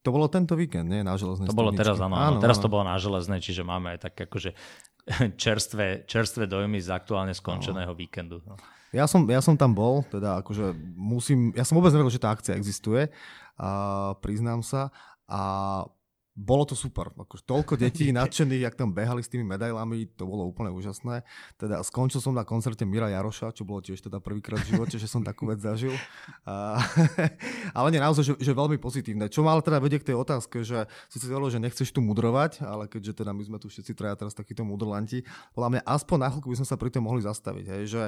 [0.00, 1.04] To bolo tento víkend, nie?
[1.04, 4.08] Na železnej To bolo teraz, áno, áno, teraz to bolo na železnej, čiže máme aj
[4.08, 4.56] tak akože
[5.44, 7.98] čerstvé, čerstvé dojmy z aktuálne skončeného no.
[7.98, 8.40] víkendu.
[8.48, 8.56] No.
[8.90, 12.34] Ja som, ja som tam bol, teda akože musím, ja som vôbec nevedel, že tá
[12.34, 13.06] akcia existuje,
[13.60, 14.88] a priznám sa.
[15.30, 15.84] A
[16.40, 17.12] bolo to super.
[17.12, 21.20] Ako, toľko detí nadšených, jak tam behali s tými medailami, to bolo úplne úžasné.
[21.60, 25.04] Teda skončil som na koncerte Mira Jaroša, čo bolo tiež teda prvýkrát v živote, že
[25.04, 25.92] som takú vec zažil.
[26.48, 26.80] A,
[27.78, 29.28] ale nie, naozaj, že, že veľmi pozitívne.
[29.28, 32.00] Čo ma ale teda vedie k tej otázke, že si si hovoril, že nechceš tu
[32.00, 35.22] mudrovať, ale keďže teda my sme tu všetci traja teraz takíto mudrlanti,
[35.52, 37.66] podľa mňa aspoň na chvíľku by sme sa pri tom mohli zastaviť.
[37.68, 38.02] Hej, že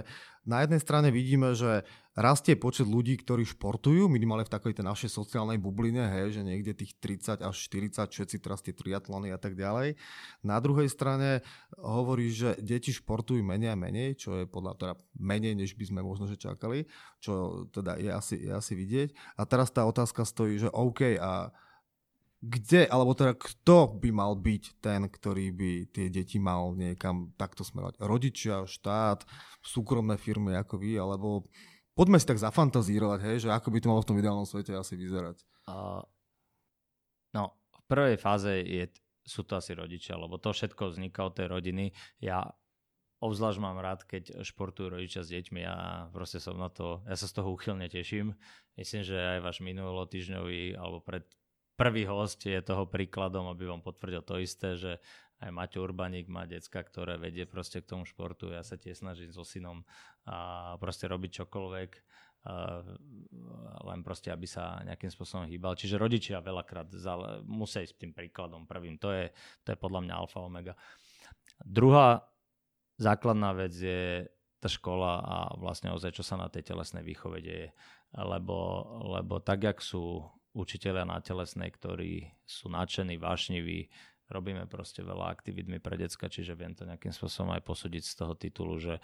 [0.48, 5.10] na jednej strane vidíme, že rastie počet ľudí, ktorí športujú, minimálne v takej tej našej
[5.12, 9.56] sociálnej bubline, hej, že niekde tých 30 až 40, všetci teraz tie triatlony a tak
[9.56, 9.96] ďalej.
[10.44, 11.40] Na druhej strane
[11.80, 16.00] hovorí, že deti športujú menej a menej, čo je podľa teda menej, než by sme
[16.04, 16.84] možno že čakali,
[17.16, 19.38] čo teda je asi, je asi vidieť.
[19.40, 21.48] A teraz tá otázka stojí, že OK, a
[22.42, 27.62] kde, alebo teda kto by mal byť ten, ktorý by tie deti mal niekam takto
[27.62, 28.02] smerovať?
[28.02, 29.22] Rodičia, štát,
[29.62, 31.46] súkromné firmy ako vy, alebo
[31.92, 34.94] poďme si tak zafantazírovať, hej, že ako by to malo v tom ideálnom svete asi
[34.96, 35.44] vyzerať.
[35.68, 36.02] Uh,
[37.36, 38.88] no, v prvej fáze je,
[39.24, 41.92] sú to asi rodičia, lebo to všetko vzniká od tej rodiny.
[42.18, 42.52] Ja
[43.22, 45.76] obzvlášť mám rád, keď športujú rodičia s deťmi a
[46.10, 48.34] proste som na to, ja sa z toho uchylne teším.
[48.74, 51.22] Myslím, že aj váš minulotýždňový alebo pred
[51.78, 54.98] prvý host je toho príkladom, aby vám potvrdil to isté, že
[55.42, 58.54] aj Maťo Urbaník má decka, ktoré vedie proste k tomu športu.
[58.54, 59.82] Ja sa tiež snažím so synom
[60.22, 61.90] a proste robiť čokoľvek,
[63.82, 65.78] len proste, aby sa nejakým spôsobom hýbal.
[65.78, 66.90] Čiže rodičia veľakrát
[67.46, 68.98] musia ísť tým príkladom prvým.
[69.02, 69.30] To je,
[69.66, 70.74] to je podľa mňa alfa omega.
[71.62, 72.22] Druhá
[72.98, 74.26] základná vec je
[74.62, 77.74] tá škola a vlastne ozaj, čo sa na tej telesnej výchove deje.
[78.14, 78.86] Lebo,
[79.18, 80.22] lebo tak, jak sú
[80.52, 83.88] učiteľia na telesnej, ktorí sú nadšení, vášniví,
[84.32, 88.34] robíme proste veľa aktivitmi pre decka, čiže viem to nejakým spôsobom aj posúdiť z toho
[88.34, 89.02] titulu, že e,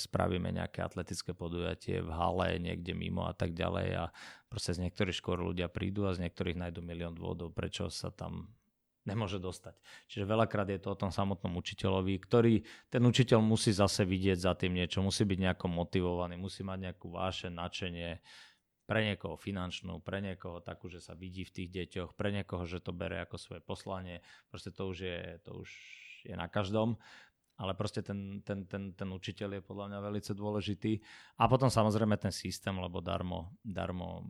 [0.00, 4.04] spravíme nejaké atletické podujatie v hale, niekde mimo a tak ďalej a
[4.48, 8.48] proste z niektorých škôr ľudia prídu a z niektorých nájdu milión dôvodov, prečo sa tam
[9.08, 9.72] nemôže dostať.
[10.12, 12.60] Čiže veľakrát je to o tom samotnom učiteľovi, ktorý
[12.92, 17.08] ten učiteľ musí zase vidieť za tým niečo, musí byť nejako motivovaný, musí mať nejakú
[17.08, 18.20] váše, nadšenie,
[18.88, 22.80] pre niekoho finančnú, pre niekoho takú, že sa vidí v tých deťoch, pre niekoho, že
[22.80, 24.24] to bere ako svoje poslanie.
[24.48, 25.68] Proste to už je, to už
[26.24, 26.96] je na každom.
[27.60, 31.04] Ale proste ten, ten, ten, ten učiteľ je podľa mňa veľmi dôležitý.
[31.36, 34.24] A potom samozrejme ten systém, lebo darmo, darmo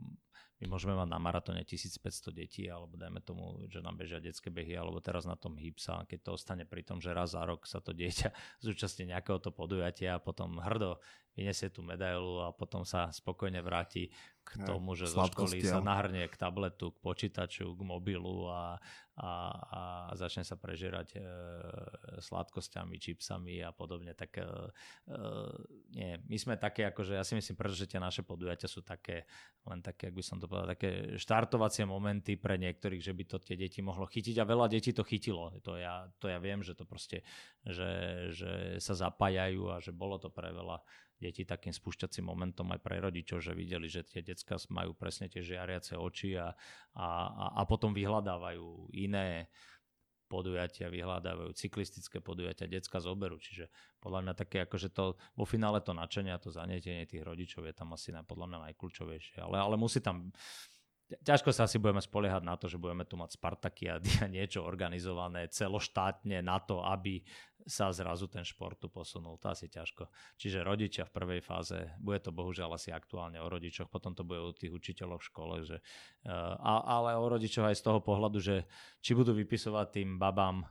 [0.59, 4.75] my môžeme mať na maratóne 1500 detí, alebo dajme tomu, že nám bežia detské behy,
[4.75, 7.79] alebo teraz na tom hýbsa, keď to ostane pri tom, že raz za rok sa
[7.79, 8.35] to dieťa
[8.67, 10.99] zúčastní nejakého to podujatia a potom hrdo
[11.39, 14.11] vyniesie tú medailu a potom sa spokojne vráti
[14.49, 18.81] k tomu, že zo školy sa nahrnie k tabletu, k počítaču, k mobilu a,
[19.21, 19.81] a, a
[20.17, 21.19] začne sa prežierať e,
[22.17, 24.17] sladkosťami, čipsami a podobne.
[24.17, 24.49] Tak e, e,
[25.93, 29.29] nie, my sme také, akože ja si myslím, pretože tie naše podujatia sú také,
[29.69, 33.37] len také, ak by som to povedal, také štartovacie momenty pre niektorých, že by to
[33.37, 35.53] tie deti mohlo chytiť a veľa detí to chytilo.
[35.61, 37.21] To ja, to ja viem, že to proste,
[37.61, 37.91] že,
[38.33, 40.81] že sa zapájajú a že bolo to pre veľa
[41.19, 45.43] deti takým spúšťacím momentom aj pre rodičov, že videli, že tie decka majú presne tie
[45.43, 46.55] žiariace oči a,
[46.95, 47.07] a,
[47.59, 49.51] a potom vyhľadávajú iné
[50.29, 53.41] podujatia, vyhľadávajú cyklistické podujatia, decka zoberú.
[53.41, 53.67] Čiže
[53.97, 57.73] podľa mňa také, akože to vo finále to nadšenie a to zanietenie tých rodičov je
[57.73, 59.41] tam asi na, podľa mňa najkľúčovejšie.
[59.41, 60.29] Ale, ale musí tam
[61.25, 63.97] ťažko sa asi budeme spoliehať na to, že budeme tu mať Spartaky a
[64.29, 67.21] niečo organizované celoštátne na to, aby
[67.69, 69.37] sa zrazu ten šport tu posunul.
[69.41, 70.09] To asi ťažko.
[70.39, 74.41] Čiže rodičia v prvej fáze, bude to bohužiaľ asi aktuálne o rodičoch, potom to bude
[74.41, 75.77] o tých učiteľoch v škole, že,
[76.25, 78.65] eh, a, ale o rodičoch aj z toho pohľadu, že
[79.03, 80.65] či budú vypisovať tým babám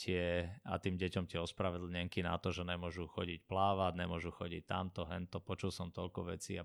[0.00, 5.04] tie, a tým deťom tie ospravedlnenky na to, že nemôžu chodiť plávať, nemôžu chodiť tamto,
[5.04, 5.44] hento.
[5.44, 6.64] Počul som toľko vecí a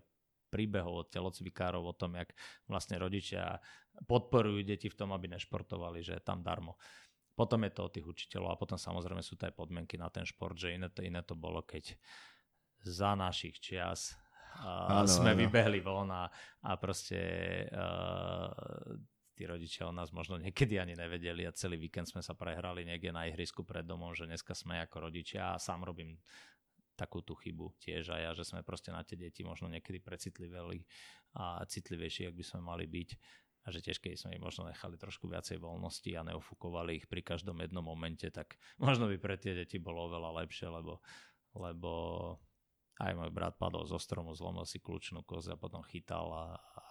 [0.49, 2.33] príbehov od telocvikárov o tom, jak
[2.65, 3.61] vlastne rodičia
[4.09, 6.75] podporujú deti v tom, aby nešportovali, že je tam darmo.
[7.37, 10.27] Potom je to o tých učiteľov a potom samozrejme sú to aj podmienky na ten
[10.27, 11.95] šport, že iné to, iné to bolo, keď
[12.83, 14.19] za našich čias
[14.59, 15.39] uh, ano, sme ano.
[15.39, 16.27] vybehli von a,
[16.67, 17.19] a proste
[17.71, 18.51] uh,
[19.39, 23.15] tí rodičia o nás možno niekedy ani nevedeli a celý víkend sme sa prehrali niekde
[23.15, 26.19] na ihrisku pred domom, že dneska sme ako rodičia a sám robím
[26.99, 30.83] takú tú chybu tiež aj ja, že sme proste na tie deti možno niekedy precitliveli
[31.39, 33.09] a citlivejší, ak by sme mali byť
[33.63, 37.23] a že tiež keď sme im možno nechali trošku viacej voľnosti a neofúkovali ich pri
[37.23, 40.99] každom jednom momente, tak možno by pre tie deti bolo oveľa lepšie, lebo,
[41.55, 41.91] lebo
[42.99, 46.45] aj môj brat padol zo stromu, zlomil si kľúčnú kozu a potom chytal a,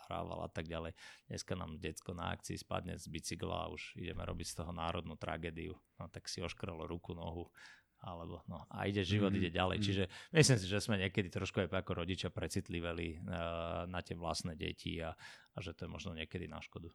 [0.09, 0.97] hrával a tak ďalej.
[1.29, 5.21] Dneska nám decko na akcii spadne z bicykla a už ideme robiť z toho národnú
[5.21, 5.77] tragédiu.
[6.01, 7.53] No tak si oškralo ruku, nohu
[7.99, 9.49] alebo no, a ide život, mm-hmm.
[9.49, 9.77] ide ďalej.
[9.79, 9.85] Mhm.
[9.85, 14.55] Čiže myslím si, že sme niekedy trošku aj ako rodičia precitliveli uh, na tie vlastné
[14.55, 15.11] deti a,
[15.55, 16.91] a že to je možno niekedy na škodu.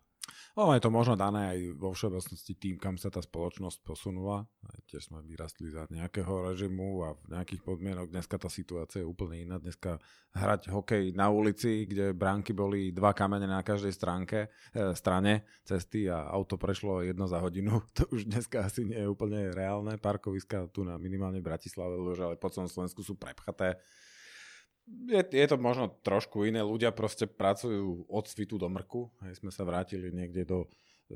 [0.53, 4.45] No, je to možno dané aj vo všeobecnosti tým, kam sa tá spoločnosť posunula.
[4.86, 8.13] Tiež sme vyrastli za nejakého režimu a v nejakých podmienok.
[8.13, 9.57] Dneska tá situácia je úplne iná.
[9.57, 9.97] Dneska
[10.38, 16.05] hrať hokej na ulici, kde bránky boli dva kamene na každej stránke, e, strane cesty
[16.05, 19.97] a auto prešlo jedno za hodinu, to už dneska asi nie je úplne reálne.
[19.97, 23.82] Parkoviska tu na minimálne Bratislave, ale po celom Slovensku sú prepchaté
[24.88, 26.59] je, je to možno trošku iné.
[26.63, 29.11] Ľudia proste pracujú od svitu do mrku.
[29.27, 30.67] Hej, sme sa vrátili niekde do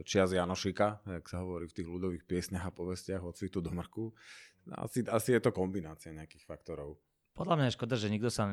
[0.03, 4.11] čias Janošika, jak sa hovorí v tých ľudových piesňach a povestiach od svitu do mrku.
[4.76, 6.99] Asi, asi je to kombinácia nejakých faktorov.
[7.38, 8.49] Podľa mňa je škoda, že nikto sa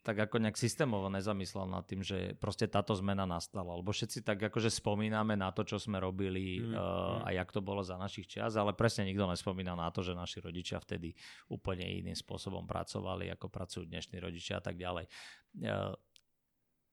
[0.00, 3.76] tak ako nejak systémovo nezamyslel nad tým, že proste táto zmena nastala.
[3.76, 7.60] Lebo všetci tak akože spomíname na to, čo sme robili mm, uh, a jak to
[7.60, 11.12] bolo za našich čias, ale presne nikto nespomína na to, že naši rodičia vtedy
[11.52, 15.12] úplne iným spôsobom pracovali, ako pracujú dnešní rodičia a tak ďalej.
[15.60, 15.92] Uh,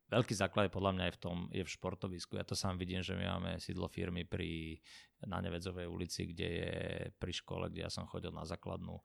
[0.09, 2.35] veľký základ je podľa mňa aj v tom, je v športovisku.
[2.35, 4.81] Ja to sám vidím, že my máme sídlo firmy pri,
[5.29, 6.73] na Nevedzovej ulici, kde je
[7.15, 8.97] pri škole, kde ja som chodil na základnú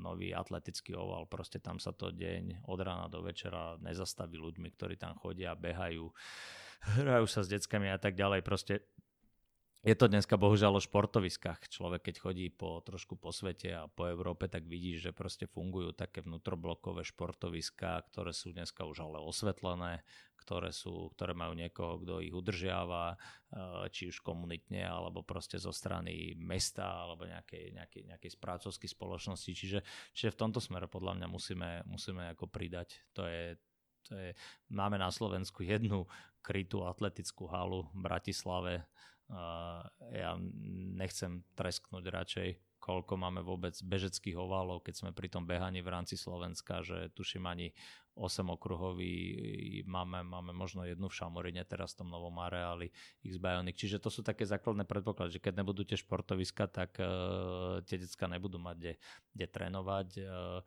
[0.00, 1.28] nový atletický oval.
[1.28, 6.08] Proste tam sa to deň od rána do večera nezastaví ľuďmi, ktorí tam chodia, behajú,
[7.00, 8.40] hrajú sa s deckami a tak ďalej.
[8.40, 8.88] Proste
[9.86, 11.70] je to dneska bohužiaľ o športoviskách.
[11.70, 15.94] Človek, keď chodí po, trošku po svete a po Európe, tak vidí, že proste fungujú
[15.94, 20.02] také vnútroblokové športoviská, ktoré sú dneska už ale osvetlené,
[20.42, 25.70] ktoré, sú, ktoré majú niekoho, kto ich udržiava, eh, či už komunitne, alebo proste zo
[25.70, 29.54] strany mesta, alebo nejakej, nejakej, nejakej správcovskej spoločnosti.
[29.54, 33.06] Čiže, čiže v tomto smere podľa mňa musíme, musíme ako pridať.
[33.14, 33.54] To je,
[34.10, 34.30] to je,
[34.66, 36.10] máme na Slovensku jednu
[36.42, 38.82] krytú atletickú halu v Bratislave,
[40.14, 40.38] ja
[40.94, 42.48] nechcem tresknúť radšej,
[42.78, 47.50] koľko máme vôbec bežeckých oválov, keď sme pri tom behaní v rámci Slovenska, že tuším
[47.50, 47.74] ani
[48.16, 49.12] 8 okruhový,
[49.84, 52.88] máme, máme možno jednu v Šamorine, teraz v tom novom areáli
[53.26, 53.76] X Bionic.
[53.76, 58.24] Čiže to sú také základné predpoklady, že keď nebudú tie športoviska, tak uh, tie decka
[58.30, 58.94] nebudú mať kde,
[59.36, 60.08] kde trénovať.
[60.22, 60.62] Uh,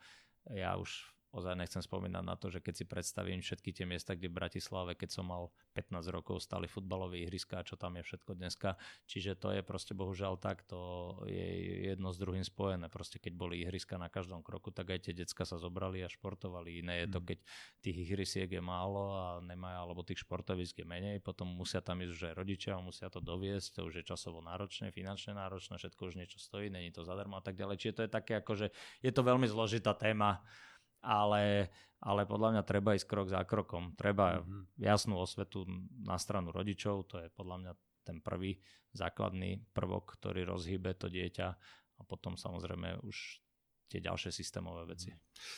[0.54, 0.92] ja už
[1.30, 4.98] ozaj nechcem spomínať na to, že keď si predstavím všetky tie miesta, kde v Bratislave,
[4.98, 8.76] keď som mal 15 rokov, stali futbalové ihriska, čo tam je všetko dneska.
[9.06, 12.90] Čiže to je proste bohužiaľ tak, to je jedno s druhým spojené.
[12.90, 16.82] Proste keď boli ihriska na každom kroku, tak aj tie decka sa zobrali a športovali.
[16.82, 17.26] Iné je to, mm.
[17.30, 17.40] keď
[17.86, 22.14] tých ihrisiek je málo a nemajú, alebo tých športovisk je menej, potom musia tam ísť,
[22.18, 26.42] že rodičia musia to doviesť, to už je časovo náročné, finančne náročné, všetko už niečo
[26.42, 27.78] stojí, není to zadarmo a tak ďalej.
[27.78, 28.68] Čiže to je také ako, že
[29.06, 30.42] je to veľmi zložitá téma
[31.04, 31.72] ale,
[32.04, 33.96] ale podľa mňa treba ísť krok za krokom.
[33.96, 34.80] Treba mm-hmm.
[34.80, 35.68] jasnú osvetu
[36.04, 37.72] na stranu rodičov, to je podľa mňa
[38.04, 38.58] ten prvý
[38.96, 41.48] základný prvok, ktorý rozhýbe to dieťa
[42.00, 43.44] a potom samozrejme už
[43.90, 45.10] tie ďalšie systémové veci.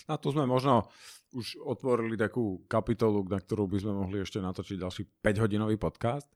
[0.08, 0.88] A tu sme možno
[1.36, 6.32] už otvorili takú kapitolu, na ktorú by sme mohli ešte natočiť ďalší 5-hodinový podcast,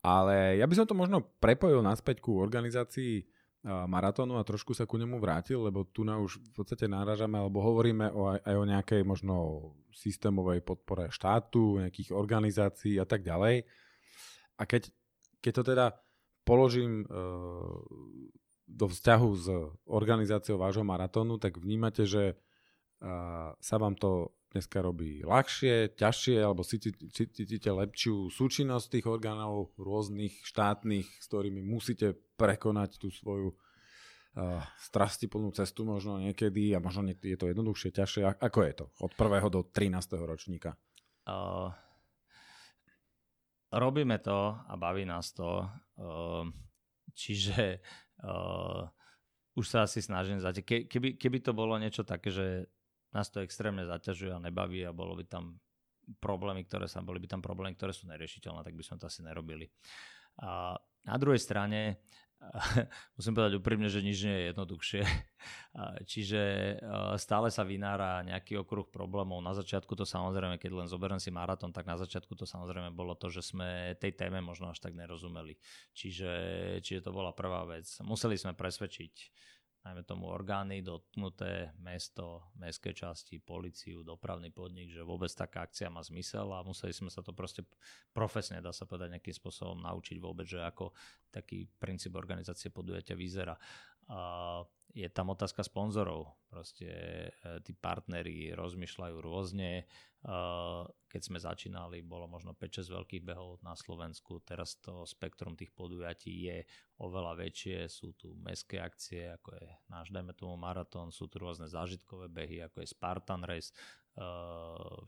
[0.00, 3.24] ale ja by som to možno prepojil naspäť ku organizácii
[3.64, 7.64] maratónu a trošku sa ku nemu vrátil, lebo tu na už v podstate náražame alebo
[7.64, 9.34] hovoríme o, aj o nejakej možno
[9.96, 13.64] systémovej podpore štátu, nejakých organizácií a tak ďalej.
[14.60, 14.92] A keď,
[15.40, 15.86] keď to teda
[16.44, 17.06] položím e,
[18.68, 19.46] do vzťahu s
[19.88, 22.34] organizáciou vášho maratónu, tak vnímate, že e,
[23.56, 31.02] sa vám to dneska robí ľahšie, ťažšie, alebo cítite lepšiu súčinnosť tých orgánov rôznych štátnych,
[31.02, 37.50] s ktorými musíte prekonať tú svoju uh, strastiplnú cestu možno niekedy a možno je to
[37.50, 38.38] jednoduchšie, ťažšie.
[38.38, 39.50] Ako je to od 1.
[39.50, 40.22] do 13.
[40.22, 40.78] ročníka?
[41.26, 41.74] Uh,
[43.74, 45.66] robíme to a baví nás to.
[45.98, 46.46] Uh,
[47.10, 47.82] čiže
[48.22, 48.86] uh,
[49.58, 50.62] už sa asi snažím zatiaľ.
[50.62, 52.70] Ke, keby, keby to bolo niečo také, že
[53.14, 55.62] nás to extrémne zaťažuje a nebaví a bolo by tam
[56.20, 59.24] problémy, ktoré sa, boli by tam problémy, ktoré sú neriešiteľné, tak by sme to asi
[59.24, 59.70] nerobili.
[60.42, 62.02] A na druhej strane
[63.16, 65.02] musím povedať úprimne, že nič nie je jednoduchšie.
[66.04, 66.40] Čiže
[67.16, 69.40] stále sa vynára nejaký okruh problémov.
[69.40, 73.16] Na začiatku to samozrejme, keď len zoberiem si maratón, tak na začiatku to samozrejme bolo
[73.16, 75.56] to, že sme tej téme možno až tak nerozumeli.
[75.96, 76.32] Čiže,
[76.84, 77.88] čiže to bola prvá vec.
[78.04, 79.14] Museli sme presvedčiť
[79.84, 86.00] najmä tomu orgány dotknuté, mesto, mestské časti, policiu, dopravný podnik, že vôbec taká akcia má
[86.00, 87.60] zmysel a museli sme sa to proste
[88.16, 90.96] profesne, dá sa povedať, nejakým spôsobom naučiť vôbec, že ako
[91.28, 93.52] taký princíp organizácie podujatia vyzerá.
[94.94, 96.30] Je tam otázka sponzorov.
[96.46, 99.82] Proste e, tí partneri rozmýšľajú rôzne.
[99.82, 99.84] E,
[101.10, 104.38] keď sme začínali, bolo možno 5-6 veľkých behov na Slovensku.
[104.46, 106.62] Teraz to spektrum tých podujatí je
[107.02, 107.90] oveľa väčšie.
[107.90, 111.10] Sú tu mestské akcie, ako je náš, dajme tomu, maratón.
[111.10, 114.22] Sú tu rôzne zážitkové behy, ako je Spartan Race, e,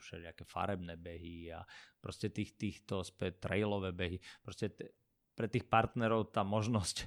[0.02, 1.62] všelijaké farebné behy a
[2.02, 4.18] proste tých, týchto späť trailové behy.
[4.42, 4.90] Proste t-
[5.38, 7.06] pre tých partnerov tá možnosť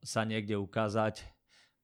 [0.00, 1.26] sa niekde ukázať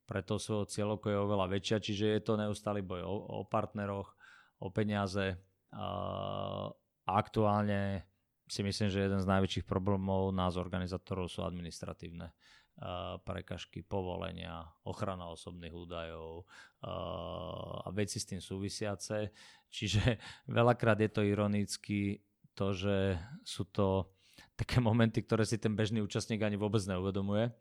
[0.06, 4.14] pre to svojho cieľovku je oveľa väčšia, čiže je to neustály boj o, o partneroch,
[4.62, 5.34] o peniaze.
[7.06, 8.06] Aktuálne
[8.46, 12.30] si myslím, že jeden z najväčších problémov nás organizátorov sú administratívne
[13.24, 16.44] prekažky, povolenia, ochrana osobných údajov
[17.82, 19.32] a veci s tým súvisiace.
[19.66, 20.20] Čiže
[20.58, 22.22] veľakrát je to ironicky
[22.54, 24.15] to, že sú to
[24.56, 27.52] také momenty, ktoré si ten bežný účastník ani vôbec neuvedomuje.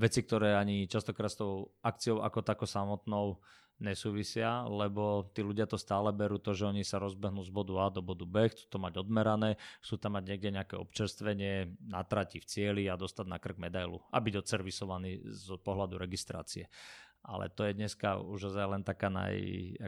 [0.00, 3.38] Veci, ktoré ani častokrát s tou akciou ako tako samotnou
[3.82, 7.90] nesúvisia, lebo tí ľudia to stále berú to, že oni sa rozbehnú z bodu A
[7.90, 12.38] do bodu B, chcú to mať odmerané, chcú tam mať niekde nejaké občerstvenie na trati
[12.38, 16.70] v cieli a dostať na krk medailu a byť odservisovaný z pohľadu registrácie.
[17.22, 19.34] Ale to je dneska už len taká naj,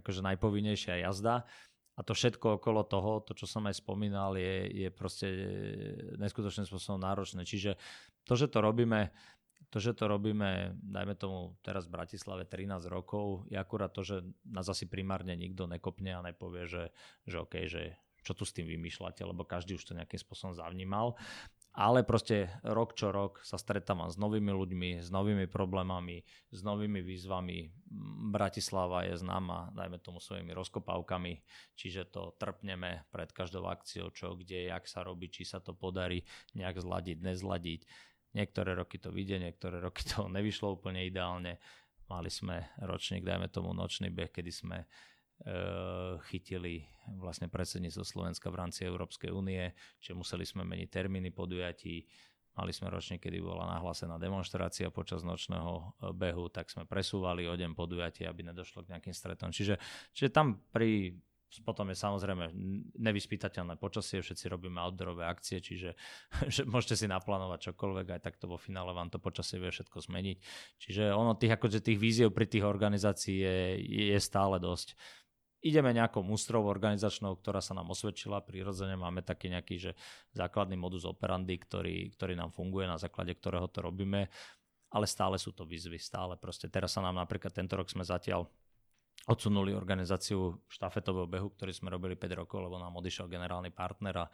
[0.03, 1.47] akože najpovinnejšia jazda.
[1.95, 5.31] A to všetko okolo toho, to čo som aj spomínal, je, je proste
[6.19, 7.47] neskutočným spôsobom náročné.
[7.47, 7.79] Čiže
[8.27, 9.15] to, že to robíme
[9.75, 14.23] to, že to robíme, dajme tomu teraz v Bratislave 13 rokov, je akurát to, že
[14.47, 16.95] nás asi primárne nikto nekopne a nepovie, že,
[17.27, 21.19] že OK, že čo tu s tým vymýšľate, lebo každý už to nejakým spôsobom zavnímal.
[21.75, 26.23] Ale proste rok čo rok sa stretávam s novými ľuďmi, s novými problémami,
[26.55, 27.75] s novými výzvami.
[28.31, 31.43] Bratislava je známa, dajme tomu svojimi rozkopávkami,
[31.75, 36.23] čiže to trpneme pred každou akciou, čo, kde, jak sa robí, či sa to podarí
[36.55, 37.83] nejak zladiť, nezladiť
[38.35, 41.63] Niektoré roky to vyjde, niektoré roky to nevyšlo úplne ideálne.
[42.11, 44.85] Mali sme ročník, dajme tomu nočný beh, kedy sme
[46.31, 46.87] chytili
[47.21, 52.07] vlastne predsedníctvo Slovenska v rámci Európskej únie, čiže museli sme meniť termíny podujatí.
[52.55, 57.55] Mali sme ročník, kedy bola nahlásená demonstrácia počas nočného e, behu, tak sme presúvali o
[57.59, 59.51] deň podujatie, aby nedošlo k nejakým stretom.
[59.51, 59.75] Čiže,
[60.15, 61.19] čiže tam pri
[61.63, 62.51] potom je samozrejme
[62.99, 65.95] nevyspytateľné počasie, všetci robíme outdoorové akcie, čiže
[66.55, 70.39] že môžete si naplánovať čokoľvek, aj takto vo finále vám to počasie vie všetko zmeniť.
[70.83, 73.59] Čiže ono tých, akože tých víziev pri tých organizácií je,
[74.15, 74.99] je stále dosť.
[75.65, 79.93] Ideme nejakou mústrou organizačnou, ktorá sa nám osvedčila, prirodzene máme taký nejaký že
[80.37, 84.29] základný modus operandi, ktorý, ktorý nám funguje, na základe ktorého to robíme,
[84.93, 86.69] ale stále sú to výzvy, stále proste.
[86.69, 88.45] Teraz sa nám napríklad tento rok sme zatiaľ
[89.25, 94.27] odsunuli organizáciu štafetového behu, ktorý sme robili 5 rokov, lebo nám odišiel generálny partner a,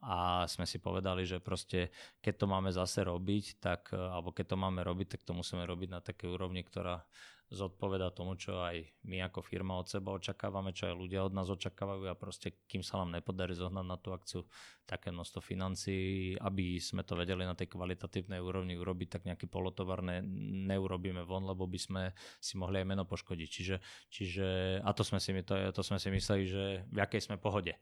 [0.00, 0.16] a
[0.48, 1.92] sme si povedali, že proste
[2.24, 5.88] keď to máme zase robiť, tak, alebo keď to máme robiť, tak to musíme robiť
[5.92, 7.04] na takej úrovni, ktorá
[7.48, 11.48] zodpoveda tomu, čo aj my ako firma od seba očakávame, čo aj ľudia od nás
[11.48, 14.44] očakávajú a proste kým sa nám nepodarí zohnať na tú akciu
[14.84, 20.04] také množstvo financií, aby sme to vedeli na tej kvalitatívnej úrovni urobiť, tak nejaký polotovar
[20.04, 20.20] ne,
[20.68, 22.02] neurobíme von, lebo by sme
[22.36, 23.48] si mohli aj meno poškodiť.
[23.48, 23.76] Čiže,
[24.12, 24.46] čiže
[24.84, 27.72] a to sme, si, to, to sme si mysleli, že v akej sme pohode.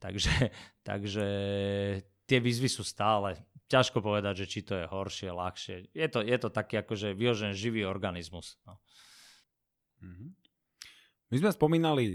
[0.00, 0.32] Takže,
[0.88, 1.26] takže
[2.26, 3.38] tie výzvy sú stále.
[3.68, 5.74] Ťažko povedať, že či to je horšie, ľahšie.
[5.96, 8.60] Je to, je to taký akože vyložený živý organizmus.
[8.68, 8.76] No.
[10.02, 10.30] Mm-hmm.
[11.32, 12.06] My sme spomínali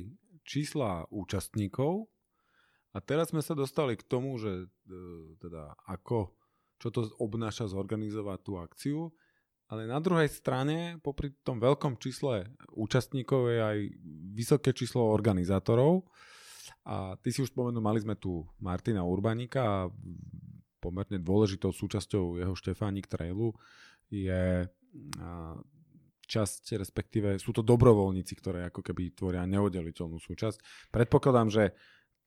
[0.46, 2.06] čísla účastníkov
[2.94, 4.68] a teraz sme sa dostali k tomu, že e,
[5.42, 6.32] teda ako,
[6.78, 9.00] čo to obnáša zorganizovať tú akciu,
[9.68, 13.78] ale na druhej strane, popri tom veľkom čísle účastníkov je aj
[14.32, 16.08] vysoké číslo organizátorov.
[16.88, 19.92] A ty si už spomenul, mali sme tu Martina Urbanika a
[20.80, 23.52] pomerne dôležitou súčasťou jeho Štefánik Trailu
[24.08, 24.64] je
[26.28, 30.92] časť, respektíve sú to dobrovoľníci, ktoré ako keby tvoria neoddeliteľnú súčasť.
[30.92, 31.64] Predpokladám, že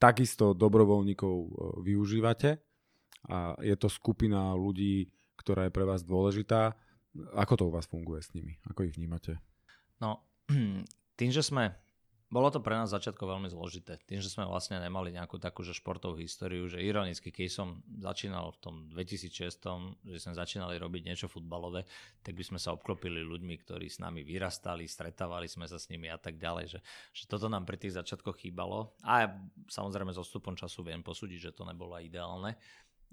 [0.01, 1.49] takisto dobrovoľníkov e,
[1.85, 2.65] využívate
[3.29, 6.73] a je to skupina ľudí, ktorá je pre vás dôležitá.
[7.37, 8.57] Ako to u vás funguje s nimi?
[8.73, 9.37] Ako ich vnímate?
[10.01, 10.25] No,
[11.21, 11.77] tým, že sme
[12.31, 13.99] bolo to pre nás začiatko veľmi zložité.
[14.07, 18.55] Tým, že sme vlastne nemali nejakú takú že športovú históriu, že ironicky, keď som začínal
[18.55, 19.59] v tom 2006,
[20.07, 21.83] že sme začínali robiť niečo futbalové,
[22.23, 26.07] tak by sme sa obklopili ľuďmi, ktorí s nami vyrastali, stretávali sme sa s nimi
[26.07, 26.79] a tak ďalej.
[26.79, 26.81] Že,
[27.11, 28.95] že toto nám pri tých začiatkoch chýbalo.
[29.03, 29.29] A ja,
[29.67, 32.55] samozrejme so stupom času viem posúdiť, že to nebolo ideálne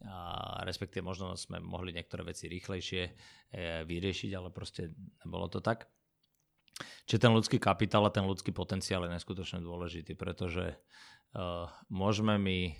[0.06, 3.12] a respektíve možno sme mohli niektoré veci rýchlejšie e,
[3.82, 4.94] vyriešiť, ale proste
[5.26, 5.90] nebolo to tak.
[7.10, 10.78] Čiže ten ľudský kapitál a ten ľudský potenciál je neskutočne dôležitý, pretože
[11.34, 12.78] uh, môžeme my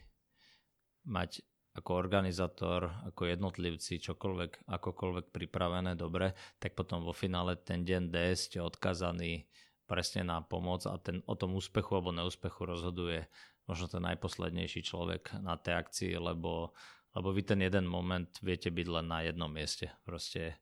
[1.08, 1.42] mať
[1.78, 8.16] ako organizátor, ako jednotlivci, čokoľvek, akokoľvek pripravené dobre, tak potom vo finále ten deň D
[8.34, 9.46] ste odkazaní
[9.86, 13.30] presne na pomoc a ten, o tom úspechu alebo neúspechu rozhoduje
[13.70, 16.74] možno ten najposlednejší človek na tej akcii, lebo,
[17.14, 19.94] lebo vy ten jeden moment viete byť len na jednom mieste.
[20.02, 20.58] Proste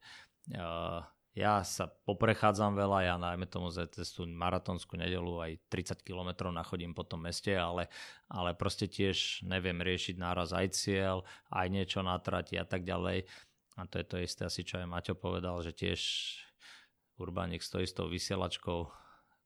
[0.51, 0.99] uh,
[1.35, 6.95] ja sa poprechádzam veľa, ja najmä tomu za tú maratónsku nedelu aj 30 km nachodím
[6.95, 7.91] po tom meste, ale,
[8.31, 13.27] ale proste tiež neviem riešiť náraz aj cieľ, aj niečo na trati a tak ďalej.
[13.75, 15.99] A to je to isté asi, čo aj Maťo povedal, že tiež
[17.19, 19.04] Urbánik stojí s tou vysielačkou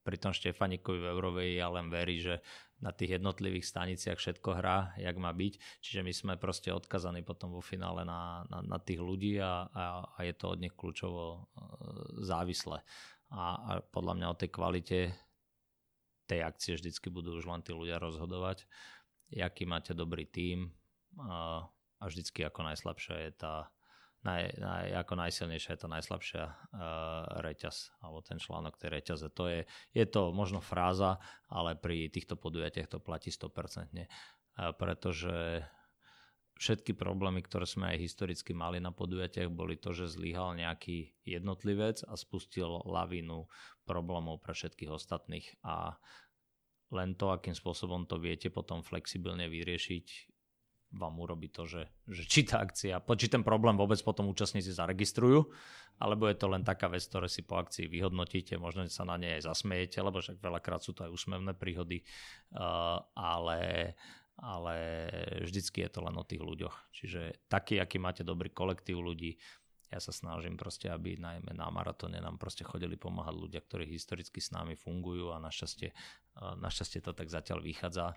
[0.10, 2.41] pri tom Štefanikovi v Eurovej ja len verí, že
[2.81, 5.61] na tých jednotlivých staniciach všetko hrá, jak má byť.
[5.86, 9.86] Čiže my sme proste odkazaní potom vo finále na, na, na tých ľudí a, a,
[10.10, 11.40] a je to od nich kľúčovo e,
[12.26, 12.81] závislé.
[13.30, 14.99] A, a podľa mňa o tej kvalite
[16.26, 18.65] tej akcie vždycky budú už len tí ľudia rozhodovať,
[19.38, 20.73] aký máte dobrý tím
[21.22, 21.69] a,
[22.02, 23.69] a vždycky ako najslabšia je tá
[24.24, 26.54] naj, naj, ako najsilnejšia je tá najslabšia uh,
[27.40, 29.28] reťaz, alebo ten článok tej reťaze.
[29.36, 29.64] To je,
[29.96, 33.48] je to možno fráza, ale pri týchto podujatiach to platí 100%,
[33.96, 35.64] uh, pretože
[36.60, 42.04] všetky problémy, ktoré sme aj historicky mali na podujatiach, boli to, že zlyhal nejaký jednotlivec
[42.04, 43.48] a spustil lavinu
[43.88, 45.96] problémov pre všetkých ostatných a
[46.91, 50.28] len to, akým spôsobom to viete potom flexibilne vyriešiť,
[50.90, 55.45] vám urobí to, že, že či tá akcia, či ten problém vôbec potom účastníci zaregistrujú,
[56.02, 59.38] alebo je to len taká vec, ktoré si po akcii vyhodnotíte, možno sa na nej
[59.38, 62.02] aj zasmejete, lebo však veľakrát sú to aj úsmevné príhody,
[63.14, 63.94] ale,
[64.41, 64.76] ale
[65.45, 66.76] vždycky je to len o tých ľuďoch.
[66.90, 69.38] Čiže taký, aký máte dobrý kolektív ľudí,
[69.90, 74.38] ja sa snažím proste, aby najmä na maratóne nám proste chodili pomáhať ľudia, ktorí historicky
[74.38, 75.90] s nami fungujú a našťastie,
[76.61, 78.14] našťastie to tak zatiaľ vychádza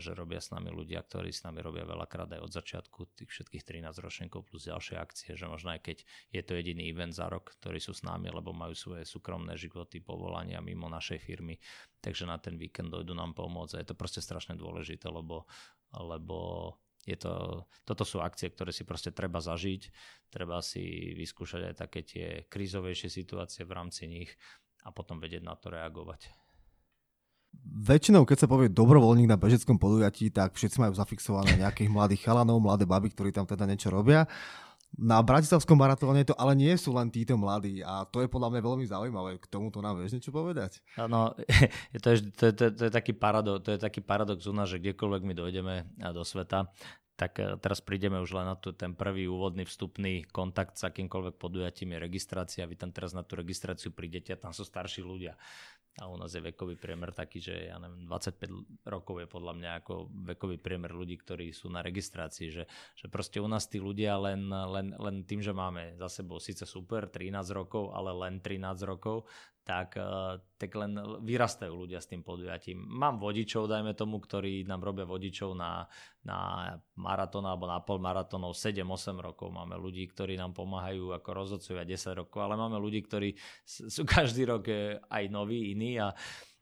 [0.00, 3.84] že robia s nami ľudia, ktorí s nami robia veľakrát aj od začiatku tých všetkých
[3.84, 5.98] 13 ročníkov plus ďalšie akcie, že možno aj keď
[6.32, 10.00] je to jediný event za rok, ktorí sú s nami, lebo majú svoje súkromné životy,
[10.00, 11.60] povolania mimo našej firmy,
[12.00, 15.44] takže na ten víkend dojdu nám pomôcť a je to proste strašne dôležité, lebo,
[15.92, 16.38] lebo
[17.04, 19.92] je to, toto sú akcie, ktoré si proste treba zažiť,
[20.32, 24.32] treba si vyskúšať aj také tie krízovejšie situácie v rámci nich
[24.80, 26.39] a potom vedieť na to reagovať.
[27.70, 32.60] Väčšinou, keď sa povie dobrovoľník na bežeckom podujatí, tak všetci majú zafixované nejakých mladých chalanov,
[32.60, 34.26] mladé baby, ktorí tam teda niečo robia.
[34.98, 38.60] Na Bratislavskom maratóne to ale nie sú len títo mladí a to je podľa mňa
[38.66, 39.38] veľmi zaujímavé.
[39.38, 40.82] K tomuto nám vieš niečo povedať?
[40.98, 41.30] No,
[42.04, 44.54] to, je, to, je, to, je, to, je taký paradox, to je taký paradox u
[44.54, 45.74] nás, že kdekoľvek my dojdeme
[46.10, 46.74] do sveta,
[47.14, 51.38] tak eh, teraz prídeme už len na tu, ten prvý úvodný vstupný kontakt s akýmkoľvek
[51.38, 52.66] podujatím je registrácia.
[52.66, 55.38] Vy tam teraz na tú registráciu prídete a tam sú starší ľudia
[56.00, 59.70] a u nás je vekový priemer taký, že ja neviem, 25 rokov je podľa mňa
[59.84, 62.64] ako vekový priemer ľudí, ktorí sú na registrácii, že,
[62.96, 66.64] že proste u nás tí ľudia len, len, len tým, že máme za sebou síce
[66.64, 69.28] super 13 rokov, ale len 13 rokov,
[69.70, 72.82] tak, eh, tak len vyrastajú ľudia s tým podujatím.
[72.82, 75.86] Mám vodičov, dajme tomu, ktorí nám robia vodičov na,
[76.26, 79.54] na maratón alebo na pol maratónov 7-8 rokov.
[79.54, 84.50] Máme ľudí, ktorí nám pomáhajú ako rozhodcovia 10 rokov, ale máme ľudí, ktorí sú každý
[84.50, 86.10] rok eh, aj noví, iní a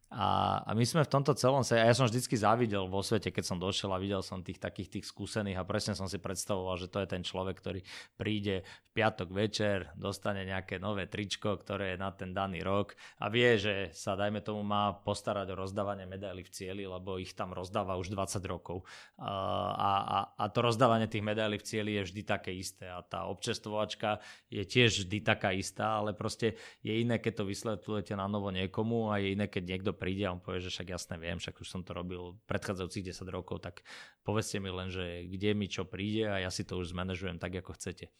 [0.09, 3.45] a, a my sme v tomto celom sa, ja som vždycky závidel vo svete, keď
[3.45, 6.89] som došiel a videl som tých takých tých skúsených a presne som si predstavoval, že
[6.89, 7.81] to je ten človek, ktorý
[8.17, 13.29] príde v piatok večer, dostane nejaké nové tričko, ktoré je na ten daný rok a
[13.29, 17.53] vie, že sa dajme tomu má postarať o rozdávanie medailí v cieli, lebo ich tam
[17.53, 18.89] rozdáva už 20 rokov.
[19.21, 19.29] A,
[19.77, 24.25] a, a to rozdávanie tých medailí v cieli je vždy také isté a tá občestovačka
[24.49, 29.13] je tiež vždy taká istá, ale proste je iné, keď to vysvetľujete na novo niekomu
[29.13, 31.66] a je iné, keď niekto príde a on povie, že však jasne viem, však už
[31.66, 33.83] som to robil predchádzajúcich 10 rokov, tak
[34.23, 37.59] povedzte mi len, že kde mi čo príde a ja si to už zmanéžujem tak,
[37.59, 38.15] ako chcete.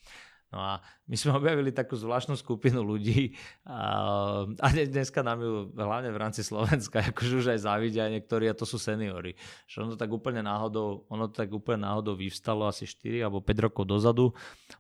[0.49, 3.37] No a my sme objavili takú zvláštnu skupinu ľudí
[3.69, 3.81] a,
[4.49, 8.65] a dneska nám ju hlavne v rámci Slovenska akože už aj závidia niektorí a to
[8.65, 9.37] sú seniory.
[9.69, 13.85] Že ono tak úplne náhodou, ono tak úplne náhodou vyvstalo asi 4 alebo 5 rokov
[13.85, 14.33] dozadu.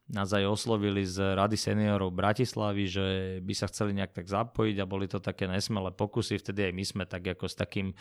[0.09, 3.07] Nás aj oslovili z Rady seniorov Bratislavy, že
[3.45, 6.40] by sa chceli nejak tak zapojiť a boli to také nesmelé pokusy.
[6.40, 7.93] Vtedy aj my sme tak ako s takým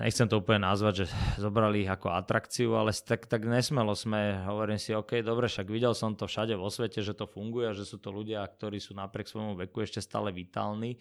[0.00, 1.06] nechcem to úplne nazvať, že
[1.38, 5.92] zobrali ich ako atrakciu, ale tak, tak nesmelo sme, hovorím si, OK, dobre, však videl
[5.92, 9.28] som to všade vo svete, že to funguje, že sú to ľudia, ktorí sú napriek
[9.28, 10.96] svojmu veku ešte stále vitálni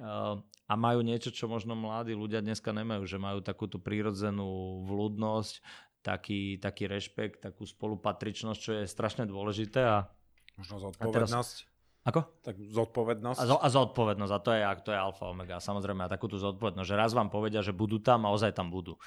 [0.00, 0.36] uh,
[0.68, 5.54] a majú niečo, čo možno mladí ľudia dneska nemajú, že majú takú tú prírodzenú vľúdnosť,
[6.02, 9.80] taký, taký rešpekt, takú spolupatričnosť, čo je strašne dôležité.
[9.86, 10.10] A,
[10.58, 11.71] možno zodpovednosť.
[12.02, 12.42] Ako?
[12.42, 13.38] Tak zodpovednosť.
[13.38, 15.62] A, zo, a zodpovednosť, a to je, to je alfa omega.
[15.62, 18.98] Samozrejme, a takúto zodpovednosť, že raz vám povedia, že budú tam a ozaj tam budú.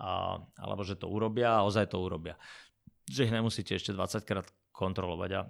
[0.00, 2.40] A, alebo že to urobia a ozaj to urobia.
[3.12, 5.30] Že ich nemusíte ešte 20 krát kontrolovať.
[5.36, 5.42] A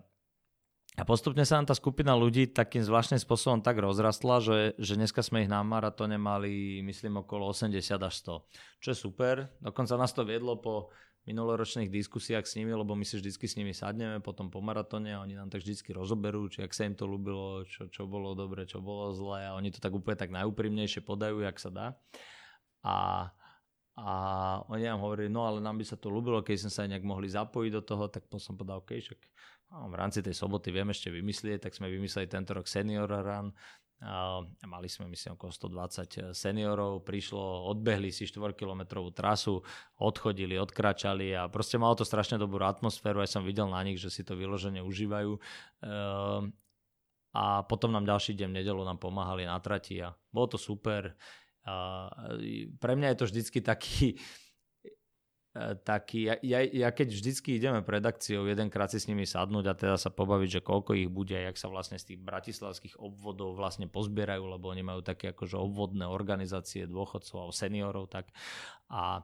[0.99, 5.23] A postupne sa nám tá skupina ľudí takým zvláštnym spôsobom tak rozrastla, že, že dneska
[5.23, 8.83] sme ich na maratóne mali, myslím, okolo 80 až 100.
[8.83, 9.55] Čo je super.
[9.63, 10.91] Dokonca nás to viedlo po
[11.23, 15.23] minuloročných diskusiách s nimi, lebo my si vždycky s nimi sadneme potom po maratóne a
[15.23, 18.67] oni nám tak vždycky rozoberú, či ak sa im to ľúbilo, čo, čo bolo dobre,
[18.67, 21.87] čo bolo zlé a oni to tak úplne tak najúprimnejšie podajú, jak sa dá.
[22.83, 23.31] A,
[23.95, 24.11] a
[24.67, 27.31] oni nám hovorili, no ale nám by sa to ľúbilo, keď sme sa nejak mohli
[27.31, 29.21] zapojiť do toho, tak som povedal, OK, však
[29.73, 33.57] No, v rámci tej soboty viem ešte vymyslieť, tak sme vymysleli tento rok Senior Run.
[34.67, 39.63] Mali sme, myslím, okolo 120 seniorov, prišlo, odbehli si 4-kilometrovú trasu,
[40.03, 44.11] odchodili, odkračali a proste malo to strašne dobrú atmosféru, aj som videl na nich, že
[44.11, 45.39] si to vyložene užívajú.
[45.87, 46.51] Ehm,
[47.33, 51.17] a potom nám ďalší deň v nedelu nám pomáhali na trati a bolo to super.
[52.77, 54.21] Pre mňa je to vždycky taký,
[55.85, 59.77] taký, ja, ja, ja keď vždycky ideme pred akciou, jedenkrát si s nimi sadnúť a
[59.77, 63.85] teda sa pobaviť, že koľko ich bude jak sa vlastne z tých bratislavských obvodov vlastne
[63.85, 68.33] pozbierajú, lebo oni majú také akože obvodné organizácie dôchodcov a seniorov, tak
[68.89, 69.21] a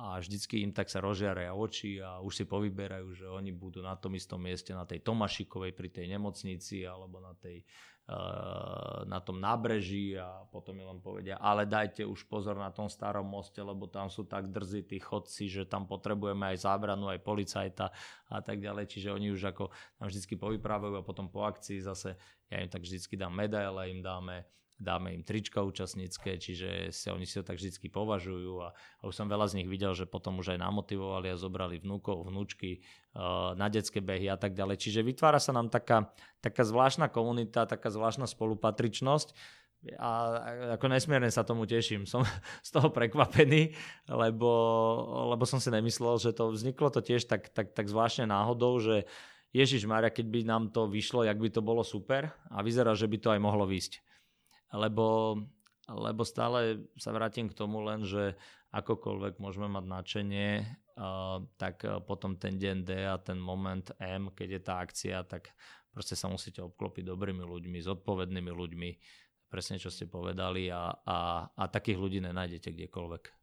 [0.00, 3.92] a vždycky im tak sa rozžiaria oči a už si povyberajú, že oni budú na
[4.00, 7.60] tom istom mieste, na tej Tomašikovej pri tej nemocnici alebo na tej
[9.06, 13.22] na tom nábreží a potom mi len povedia, ale dajte už pozor na tom starom
[13.22, 17.86] moste, lebo tam sú tak drzí tí chodci, že tam potrebujeme aj zábranu, aj policajta
[18.26, 18.90] a tak ďalej.
[18.90, 22.18] Čiže oni už ako tam vždycky povyprávajú a potom po akcii zase
[22.50, 24.42] ja im tak vždycky dám medaile, im dáme
[24.80, 29.12] dáme im trička účastnícke, čiže si, oni si to tak vždy považujú a, a už
[29.12, 32.80] som veľa z nich videl, že potom už aj namotivovali a zobrali vnúkov, vnúčky
[33.12, 34.80] uh, na detské behy a tak ďalej.
[34.80, 36.08] Čiže vytvára sa nám taká,
[36.40, 39.60] taká zvláštna komunita, taká zvláštna spolupatričnosť
[39.96, 40.10] a
[40.76, 42.08] ako nesmierne sa tomu teším.
[42.08, 42.24] Som
[42.66, 43.76] z toho prekvapený,
[44.08, 44.50] lebo,
[45.36, 49.04] lebo som si nemyslel, že to vzniklo to tiež tak, tak, tak zvláštne náhodou, že
[49.52, 53.10] Ježiš Maria, keď by nám to vyšlo, jak by to bolo super a vyzerá, že
[53.10, 54.09] by to aj mohlo výsť
[54.74, 55.38] lebo,
[55.86, 58.38] lebo stále sa vrátim k tomu len, že
[58.70, 64.48] akokoľvek môžeme mať nadšenie, uh, tak potom ten deň D a ten moment M, keď
[64.48, 65.50] je tá akcia, tak
[65.90, 68.90] proste sa musíte obklopiť dobrými ľuďmi, zodpovednými ľuďmi,
[69.50, 71.18] presne čo ste povedali a, a,
[71.50, 73.39] a takých ľudí nenájdete kdekoľvek.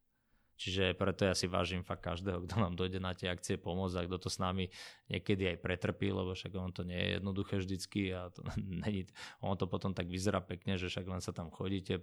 [0.57, 4.05] Čiže preto ja si vážim fakt každého, kto nám dojde na tie akcie pomôcť a
[4.09, 4.73] kto to s nami
[5.05, 8.41] niekedy aj pretrpí, lebo však on to nie je jednoduché vždycky a to,
[8.83, 9.05] není,
[9.45, 12.01] on to potom tak vyzerá pekne, že však len sa tam chodíte,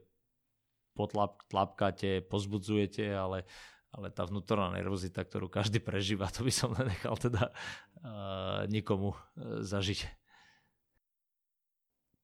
[0.94, 3.42] potlap, tlapkáte, pozbudzujete, ale,
[3.90, 9.66] ale tá vnútorná nervozita, ktorú každý prežíva, to by som nenechal teda uh, nikomu uh,
[9.66, 10.06] zažiť.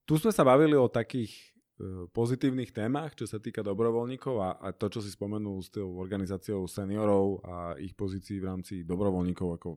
[0.07, 1.35] Tu sme sa bavili o takých
[2.13, 6.69] pozitívnych témach, čo sa týka dobrovoľníkov a, a to, čo si spomenul s tou organizáciou
[6.69, 9.71] seniorov a ich pozícií v rámci dobrovoľníkov, ako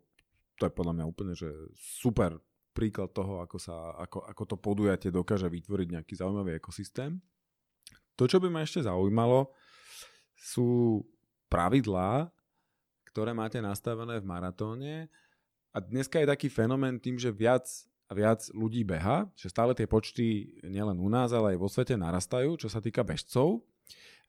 [0.60, 2.38] to je podľa mňa úplne že super
[2.74, 7.22] príklad toho, ako, sa, ako, ako to podujatie dokáže vytvoriť nejaký zaujímavý ekosystém.
[8.18, 9.54] To, čo by ma ešte zaujímalo,
[10.34, 11.02] sú
[11.48, 12.34] pravidlá,
[13.14, 14.96] ktoré máte nastavené v maratóne
[15.70, 17.70] a dneska je taký fenomén tým, že viac
[18.12, 22.60] viac ľudí beha, že stále tie počty nielen u nás, ale aj vo svete narastajú,
[22.60, 23.64] čo sa týka bežcov.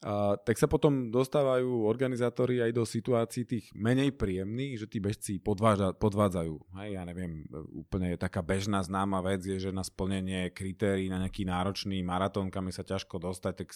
[0.05, 5.40] A, tak sa potom dostávajú organizátori aj do situácií tých menej príjemných, že tí bežci
[5.40, 6.55] podváža, podvádzajú.
[6.76, 11.24] Hej, ja neviem, úplne je taká bežná známa vec, je, že na splnenie kritérií na
[11.24, 13.68] nejaký náročný maratón, kam sa ťažko dostať, tak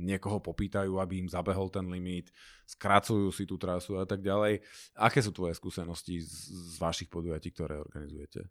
[0.00, 2.32] niekoho popýtajú, aby im zabehol ten limit,
[2.64, 4.64] skracujú si tú trasu a tak ďalej.
[4.96, 8.48] Aké sú tvoje skúsenosti z, z vašich podujatí, ktoré organizujete?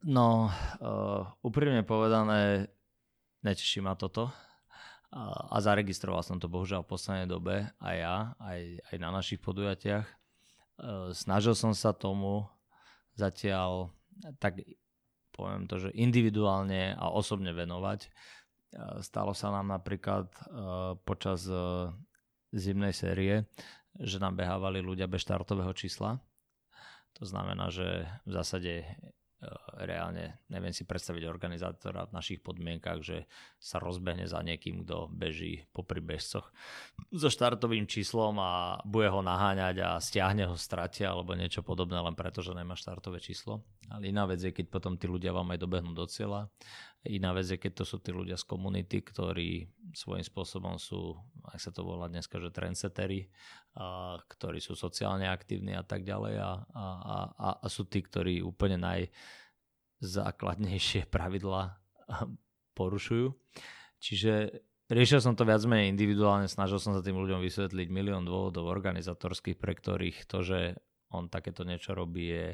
[0.00, 0.48] No,
[0.80, 2.72] uh, úprimne povedané,
[3.44, 4.32] neteší ma toto.
[5.12, 8.60] A, a zaregistroval som to bohužiaľ v poslednej dobe aj ja, aj,
[8.94, 10.06] aj na našich podujatiach.
[10.80, 12.48] Uh, snažil som sa tomu
[13.12, 13.92] zatiaľ
[14.40, 14.64] tak
[15.36, 18.08] poviem to, že individuálne a osobne venovať.
[18.72, 20.32] Uh, stalo sa nám napríklad
[21.04, 21.44] počas
[22.56, 23.44] zimnej série,
[24.00, 26.16] že nám behávali ľudia bez štartového čísla.
[27.20, 29.12] To znamená, že v zásade Eh,
[29.80, 33.24] reálne neviem si predstaviť organizátora v našich podmienkach, že
[33.56, 36.52] sa rozbehne za niekým, kto beží popri bežcoch
[37.08, 42.12] so štartovým číslom a bude ho naháňať a stiahne ho, stratia alebo niečo podobné len
[42.12, 43.64] preto, že nemá štartové číslo.
[43.90, 46.46] Ale iná vec je, keď potom tí ľudia vám aj dobehnú do cieľa.
[47.02, 51.18] Iná vec je, keď to sú tí ľudia z komunity, ktorí svojím spôsobom sú,
[51.50, 53.26] ak sa to volá dneska, že trendsettery,
[53.74, 56.86] a, ktorí sú sociálne aktívni a tak ďalej a, a,
[57.34, 61.82] a, a sú tí, ktorí úplne najzákladnejšie pravidlá
[62.78, 63.34] porušujú.
[64.00, 64.32] Čiže
[64.90, 69.58] riešil som to viac menej individuálne, snažil som sa tým ľuďom vysvetliť milión dôvodov organizatorských,
[69.58, 70.78] pre ktorých to, že
[71.10, 72.46] on takéto niečo robí, je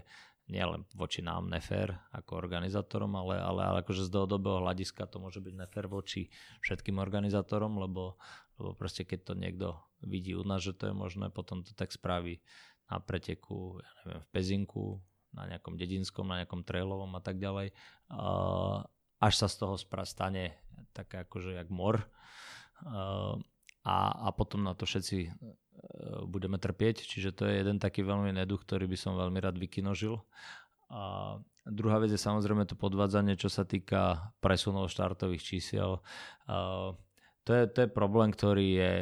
[0.46, 5.42] nielen voči nám nefér ako organizátorom, ale, ale, ale akože z dlhodobého hľadiska to môže
[5.42, 6.30] byť nefér voči
[6.62, 8.14] všetkým organizátorom, lebo,
[8.58, 9.66] lebo proste keď to niekto
[10.06, 12.38] vidí u nás, že to je možné, potom to tak spraví
[12.86, 14.86] na preteku, ja neviem, v Pezinku,
[15.34, 17.74] na nejakom dedinskom, na nejakom trailovom a tak ďalej.
[19.20, 19.74] Až sa z toho
[20.06, 20.56] stane
[20.96, 22.00] také akože jak mor.
[23.86, 25.30] A, a potom na to všetci
[25.86, 29.56] E, budeme trpieť, čiže to je jeden taký veľmi neduch, ktorý by som veľmi rád
[29.56, 30.18] vykinožil.
[30.90, 31.34] A
[31.66, 35.98] druhá vec je samozrejme to podvádzanie, čo sa týka presunov štartových čísiel.
[36.46, 36.94] A
[37.42, 38.92] to, je, to je problém, ktorý je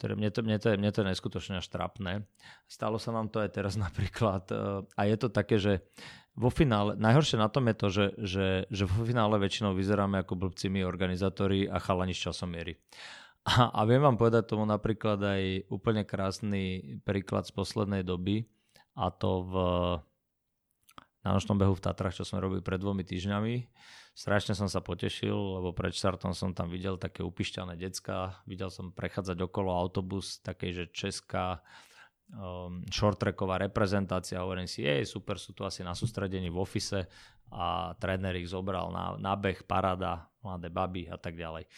[0.00, 2.24] ktoré mne to, mne, to je, mne to je neskutočne až trapné.
[2.64, 4.56] Stalo sa nám to aj teraz napríklad e,
[4.96, 5.84] a je to také, že
[6.32, 10.40] vo finále, najhoršie na tom je to, že, že, že vo finále väčšinou vyzeráme ako
[10.40, 12.80] blbci my organizátori a chalani z časomiery.
[13.48, 18.44] A, a viem vám povedať tomu napríklad aj úplne krásny príklad z poslednej doby
[18.92, 19.54] a to v
[21.20, 23.68] na nočnom behu v Tatrach, čo sme robili pred dvomi týždňami.
[24.16, 28.92] Strašne som sa potešil, lebo pred štartom som tam videl také upišťané decka, videl som
[28.92, 31.60] prechádzať okolo autobus takej, že česká
[32.32, 34.40] um, short-tracková reprezentácia.
[34.40, 37.04] Hovorím si, je super, sú tu asi na sústredení v ofise
[37.52, 41.68] a tréner ich zobral na, na beh, parada, mladé baby a tak ďalej.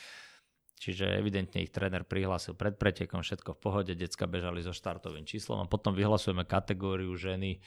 [0.83, 5.63] Čiže evidentne ich tréner prihlásil pred pretekom, všetko v pohode, decka bežali so štartovým číslom
[5.63, 7.63] a potom vyhlasujeme kategóriu ženy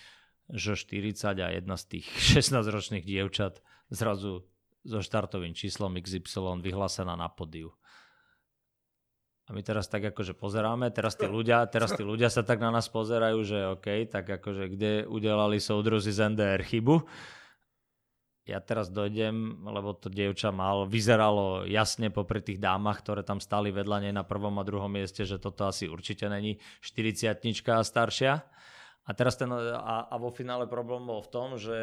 [0.51, 4.43] Ž40 a jedna z tých 16-ročných dievčat zrazu
[4.83, 7.71] so štartovým číslom XY vyhlásená na podiu.
[9.47, 12.73] A my teraz tak akože pozeráme, teraz tí ľudia, teraz tí ľudia sa tak na
[12.73, 16.99] nás pozerajú, že OK, tak akože kde udelali soudruzi z NDR chybu
[18.45, 23.73] ja teraz dojdem, lebo to dievča mal, vyzeralo jasne popri tých dámach, ktoré tam stali
[23.73, 27.41] vedľa nej na prvom a druhom mieste, že toto asi určite není 40
[27.73, 28.33] a staršia.
[29.05, 31.77] A teraz ten, a, a vo finále problém bol v tom, že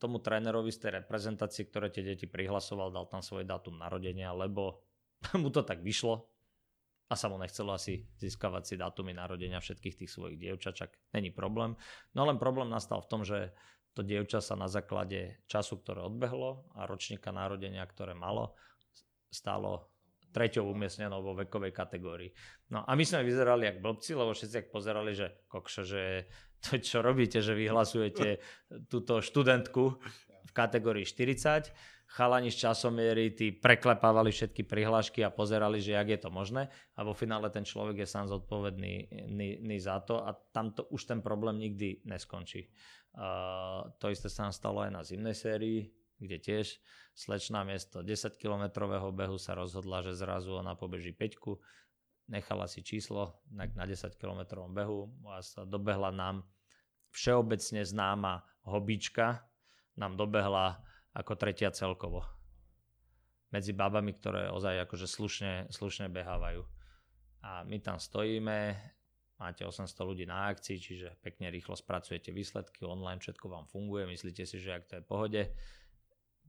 [0.00, 4.80] tomu trénerovi z tej reprezentácie, ktoré tie deti prihlasoval, dal tam svoj dátum narodenia, lebo
[5.40, 6.24] mu to tak vyšlo
[7.12, 11.12] a sa mu nechcelo asi získavať si dátumy narodenia všetkých tých svojich dievčačak.
[11.12, 11.76] Není problém.
[12.16, 13.52] No len problém nastal v tom, že
[13.92, 18.56] to dievča sa na základe času, ktoré odbehlo a ročníka narodenia, ktoré malo,
[19.28, 19.92] stalo
[20.32, 22.32] treťou umiestnenou vo vekovej kategórii.
[22.72, 26.24] No a my sme vyzerali jak blbci, lebo všetci ak pozerali, že kokšo, že
[26.64, 28.40] to čo robíte, že vyhlasujete
[28.88, 29.82] túto študentku
[30.48, 31.68] v kategórii 40,
[32.12, 37.00] chalani z časomiery, tí preklepávali všetky prihlášky a pozerali, že jak je to možné a
[37.04, 39.08] vo finále ten človek je sám zodpovedný
[39.80, 42.72] za to a tam to už ten problém nikdy neskončí.
[43.98, 46.80] To isté sa nám stalo aj na zimnej sérii, kde tiež
[47.12, 51.36] slečná miesto 10-kilometrového behu sa rozhodla, že zrazu ona pobeží 5
[52.32, 56.46] nechala si číslo na 10 kilometrovom behu a sa dobehla nám
[57.12, 59.44] všeobecne známa hobička,
[60.00, 60.80] nám dobehla
[61.12, 62.24] ako tretia celkovo.
[63.52, 66.64] Medzi babami, ktoré ozaj akože slušne, slušne behávajú.
[67.44, 68.80] A my tam stojíme,
[69.42, 74.46] máte 800 ľudí na akcii, čiže pekne rýchlo spracujete výsledky, online všetko vám funguje, myslíte
[74.46, 75.42] si, že ak to je v pohode,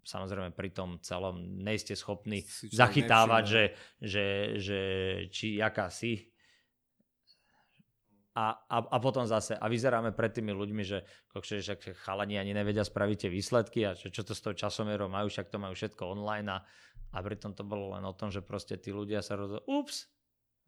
[0.05, 3.63] samozrejme pri tom celom nejste schopní zachytávať, že,
[3.97, 4.25] že,
[4.61, 4.79] že
[5.33, 6.29] či jaká si.
[8.33, 12.57] A, a, a potom zase, a vyzeráme pred tými ľuďmi, že, kokšie, že chalani ani
[12.57, 15.77] nevedia spraviť tie výsledky a že čo to s tou časomierou majú, však to majú
[15.77, 16.65] všetko online a,
[17.13, 20.12] a pritom to bolo len o tom, že proste tí ľudia sa rozhodli, ups,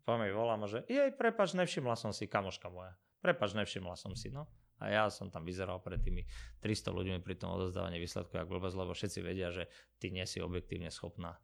[0.06, 2.94] po mi volám a že jej, prepač, nevšimla som si, kamoška moja.
[3.20, 4.46] Prepač, nevšimla som si, no.
[4.78, 6.28] A ja som tam vyzeral pred tými
[6.60, 9.72] 300 ľuďmi pri tom odozdávaní výsledku, ak blbosť, lebo všetci vedia, že
[10.04, 11.40] ty nie si objektívne schopná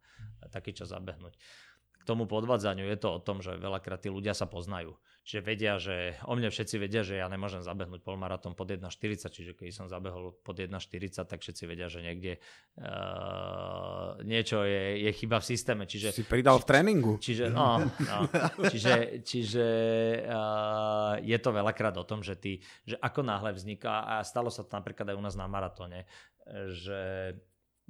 [0.52, 1.34] taký čas zabehnúť
[2.02, 4.98] k tomu podvádzaniu je to o tom, že veľakrát tí ľudia sa poznajú.
[5.22, 9.52] Čiže vedia, že o mne všetci vedia, že ja nemôžem zabehnúť polmaratón pod 1.40, čiže
[9.54, 12.42] keď som zabehol pod 1.40, tak všetci vedia, že niekde
[12.82, 15.86] uh, niečo je, je chyba v systéme.
[15.86, 17.12] Čiže, si pridal v tréningu.
[17.22, 18.18] Čiže, no, no,
[18.66, 19.66] čiže, čiže
[20.26, 24.66] uh, je to veľakrát o tom, že, ty, že ako náhle vzniká, a stalo sa
[24.66, 26.02] to napríklad aj u nás na maratóne,
[26.66, 27.00] že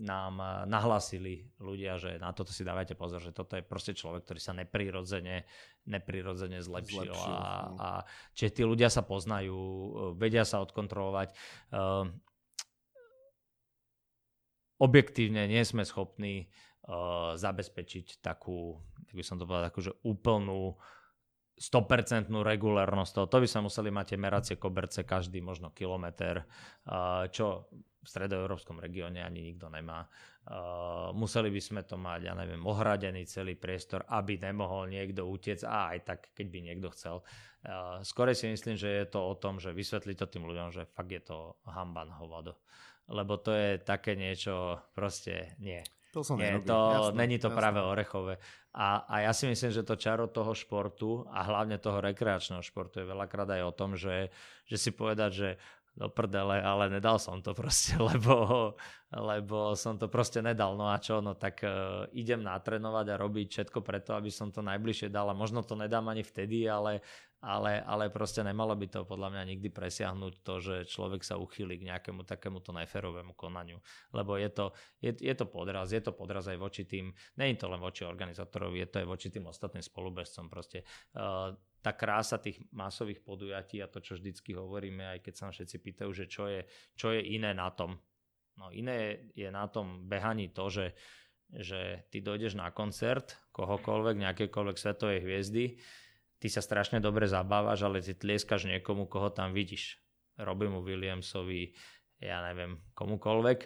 [0.02, 4.26] nám eh, nahlásili ľudia, že na toto si dávajte pozor, že toto je proste človek,
[4.26, 5.46] ktorý sa neprirodzene,
[5.86, 7.14] neprirodzene zlepšil.
[7.14, 7.76] zlepšil a, no.
[7.78, 7.88] a
[8.34, 11.32] čiže tí ľudia sa poznajú, eh, vedia sa odkontrolovať.
[11.72, 12.10] Uh,
[14.82, 16.50] objektívne nie sme schopní
[16.90, 20.74] uh, zabezpečiť takú, tak by som to povedal, akože úplnú
[21.62, 23.26] 100% regulárnosť toho.
[23.30, 26.42] To by sa museli mať tie meracie koberce každý možno kilometr,
[27.30, 27.70] čo
[28.02, 30.02] v stredoeurópskom regióne ani nikto nemá.
[31.14, 35.94] Museli by sme to mať, ja neviem, ohradený celý priestor, aby nemohol niekto utiec a
[35.94, 37.22] aj tak, keď by niekto chcel.
[38.02, 41.14] Skôr si myslím, že je to o tom, že vysvetliť to tým ľuďom, že fakt
[41.14, 42.58] je to hamba hovado.
[43.06, 45.78] Lebo to je také niečo, proste nie.
[46.12, 47.56] To som nie, to, jasné, není to jasné.
[47.56, 48.36] práve orechové.
[48.76, 53.00] A, a ja si myslím, že to čaro toho športu a hlavne toho rekreačného športu
[53.00, 54.28] je veľakrát aj o tom, že,
[54.68, 55.48] že si povedať, že
[55.92, 58.72] do prdele, ale nedal som to proste, lebo,
[59.12, 60.76] lebo som to proste nedal.
[60.76, 64.64] No a čo, no tak uh, idem natrénovať a robiť všetko preto, aby som to
[64.64, 67.04] najbližšie dal a možno to nedám ani vtedy, ale,
[67.42, 71.74] ale, ale proste nemalo by to podľa mňa nikdy presiahnuť to, že človek sa uchýli
[71.82, 73.82] k nejakému takémuto neférovému konaniu.
[74.14, 74.70] Lebo je to,
[75.02, 78.86] je, je to podraz, je to podraz aj voči tým, je to len voči organizátorovi,
[78.86, 80.46] je to aj voči tým ostatným spolubežcom.
[80.46, 80.86] Proste
[81.18, 81.50] uh,
[81.82, 86.10] tá krása tých masových podujatí a to, čo vždycky hovoríme, aj keď sa všetci pýtajú,
[86.14, 86.62] že čo je,
[86.94, 87.98] čo je iné na tom.
[88.54, 90.94] No iné je na tom behaní to, že,
[91.50, 95.82] že ty dojdeš na koncert kohokoľvek, nejakékoľvek svetovej hviezdy,
[96.42, 100.02] ty sa strašne dobre zabávaš, ale ty tlieskaš niekomu, koho tam vidíš.
[100.42, 101.70] Robimu Williamsovi,
[102.18, 103.58] ja neviem, komukoľvek,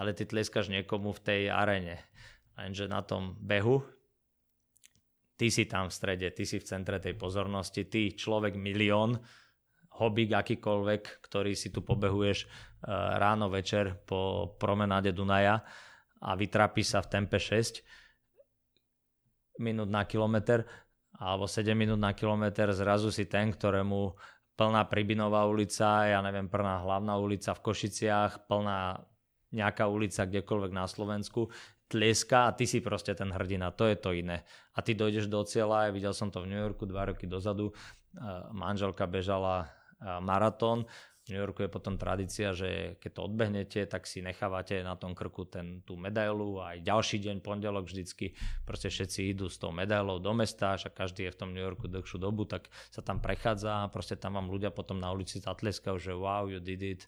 [0.00, 2.00] ale ty tlieskaš niekomu v tej arene.
[2.56, 3.84] Lenže na tom behu
[5.36, 9.20] ty si tam v strede, ty si v centre tej pozornosti, ty človek milión,
[10.00, 12.46] hobík akýkoľvek, ktorý si tu pobehuješ e,
[13.20, 15.60] ráno, večer po promenáde Dunaja
[16.20, 17.84] a vytrápi sa v tempe 6
[19.60, 20.68] minút na kilometr
[21.16, 24.12] alebo 7 minút na kilometr, zrazu si ten, ktorému
[24.56, 29.04] plná Pribinová ulica, ja neviem, plná hlavná ulica v Košiciach, plná
[29.52, 31.48] nejaká ulica kdekoľvek na Slovensku,
[31.86, 34.42] tlieska a ty si proste ten hrdina, to je to iné.
[34.74, 37.70] A ty dojdeš do cieľa, videl som to v New Yorku dva roky dozadu,
[38.50, 39.70] manželka bežala
[40.20, 44.94] maratón, v New Yorku je potom tradícia, že keď to odbehnete, tak si nechávate na
[44.94, 49.58] tom krku ten, tú medailu a aj ďalší deň, pondelok vždycky proste všetci idú s
[49.58, 53.02] tou medailou do mesta, a každý je v tom New Yorku dlhšiu dobu, tak sa
[53.02, 56.82] tam prechádza a proste tam vám ľudia potom na ulici zatlieskajú, že wow, you did
[56.82, 57.02] it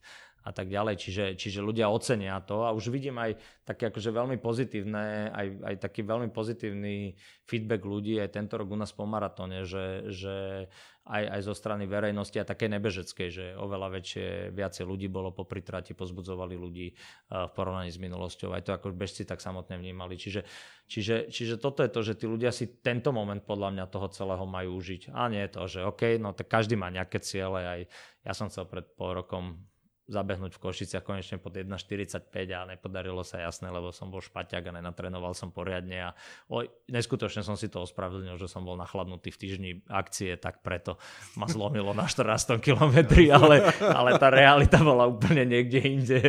[0.48, 0.94] a tak ďalej.
[0.98, 3.36] Čiže, čiže ľudia ocenia to a už vidím aj
[3.68, 7.14] také akože veľmi pozitívne, aj, aj taký veľmi pozitívny
[7.44, 10.66] feedback ľudí aj tento rok u nás po maratóne, že, že
[11.08, 15.48] aj, aj zo strany verejnosti a také nebežeckej, že oveľa väčšie, viacej ľudí bolo po
[15.48, 16.92] pritrati, pozbudzovali ľudí
[17.32, 18.52] v porovnaní s minulosťou.
[18.52, 20.20] Aj to ako bežci tak samotne vnímali.
[20.20, 20.44] Čiže,
[20.84, 24.44] čiže, čiže toto je to, že tí ľudia si tento moment podľa mňa toho celého
[24.44, 25.10] majú užiť.
[25.16, 27.60] A nie je to, že OK, no tak každý má nejaké ciele.
[27.64, 27.80] Aj
[28.22, 29.64] ja som chcel pred pol rokom
[30.08, 34.76] zabehnúť v Košiciach konečne pod 1.45 a nepodarilo sa jasné, lebo som bol špaťak a
[34.80, 36.10] nenatrenoval som poriadne a
[36.48, 40.96] oj, neskutočne som si to ospravedlnil, že som bol nachladnutý v týždni akcie, tak preto
[41.36, 46.20] ma zlomilo na 14 kilometri, ale, ale tá realita bola úplne niekde inde.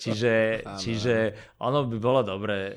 [0.00, 2.72] Čiže, čiže ono by bolo dobre eh,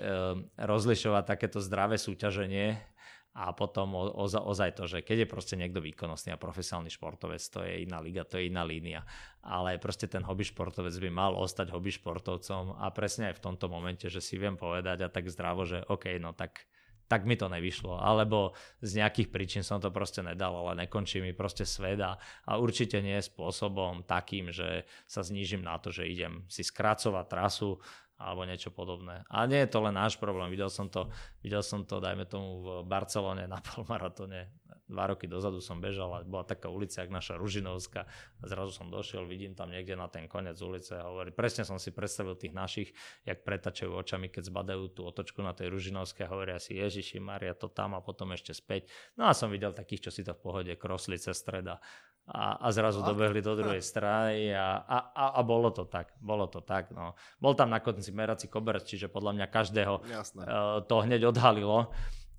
[0.60, 2.93] rozlišovať takéto zdravé súťaženie
[3.34, 7.42] a potom o, o, ozaj to, že keď je proste niekto výkonnostný a profesionálny športovec,
[7.42, 9.02] to je iná liga, to je iná línia.
[9.42, 13.66] Ale proste ten hobby športovec by mal ostať hobby športovcom a presne aj v tomto
[13.74, 16.70] momente, že si viem povedať a tak zdravo, že OK, no tak
[17.14, 18.00] tak mi to nevyšlo.
[18.00, 22.52] Alebo z nejakých príčin som to proste nedal, ale nekončí mi proste svet a, a
[22.58, 27.78] určite nie spôsobom takým, že sa znížim na to, že idem si skracovať trasu,
[28.24, 29.28] alebo niečo podobné.
[29.28, 31.12] A nie je to len náš problém, videl som to,
[31.44, 34.56] videl som to dajme tomu v Barcelone na polmaratóne.
[34.84, 38.04] Dva roky dozadu som bežal a bola taká ulica, jak naša Ružinovská.
[38.40, 41.80] A zrazu som došiel, vidím tam niekde na ten koniec ulice a hovorí, presne som
[41.80, 42.90] si predstavil tých našich,
[43.24, 47.56] jak pretačajú očami, keď zbadajú tú otočku na tej Ružinovskej a hovoria si, Ježiši Maria,
[47.56, 48.92] to tam a potom ešte späť.
[49.16, 51.80] No a som videl takých, čo si to v pohode krosli cez streda
[52.28, 53.08] a, a zrazu a?
[53.12, 56.92] dobehli do druhej strany a, a, a, a bolo to tak, bolo to tak.
[56.96, 57.16] No.
[57.44, 60.44] Bol tam na konci merací koberec, čiže podľa mňa každého Jasné.
[60.48, 61.92] Uh, to hneď odhalilo,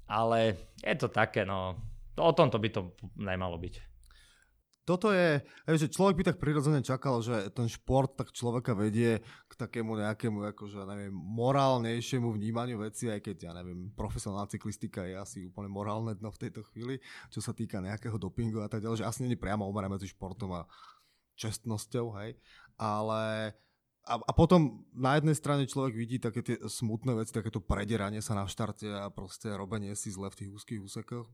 [0.09, 1.77] ale je to také, no,
[2.17, 3.94] o tomto by to nemalo byť
[4.85, 5.41] toto je,
[5.81, 10.45] že človek by tak prirodzene čakal, že ten šport tak človeka vedie k takému nejakému,
[10.53, 16.13] akože, neviem, morálnejšiemu vnímaniu veci, aj keď, ja neviem, profesionálna cyklistika je asi úplne morálne
[16.13, 17.01] dno v tejto chvíli,
[17.33, 20.53] čo sa týka nejakého dopingu a tak ďalej, že asi je priamo omera medzi športom
[20.53, 20.69] a
[21.41, 22.37] čestnosťou, hej,
[22.77, 23.57] ale
[24.05, 28.45] a, potom na jednej strane človek vidí také tie smutné veci, takéto predieranie sa na
[28.45, 31.27] štarte a proste robenie si zle v tých úzkých úsekoch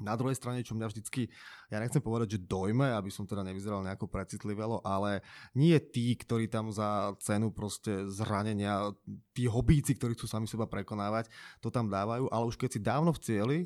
[0.00, 1.32] na druhej strane, čo mňa vždycky,
[1.72, 5.24] ja nechcem povedať, že dojme, aby som teda nevyzeral nejako precitlivelo, ale
[5.56, 8.92] nie tí, ktorí tam za cenu proste zranenia,
[9.32, 11.32] tí hobíci, ktorí chcú sami seba prekonávať,
[11.64, 13.58] to tam dávajú, ale už keď si dávno v cieli,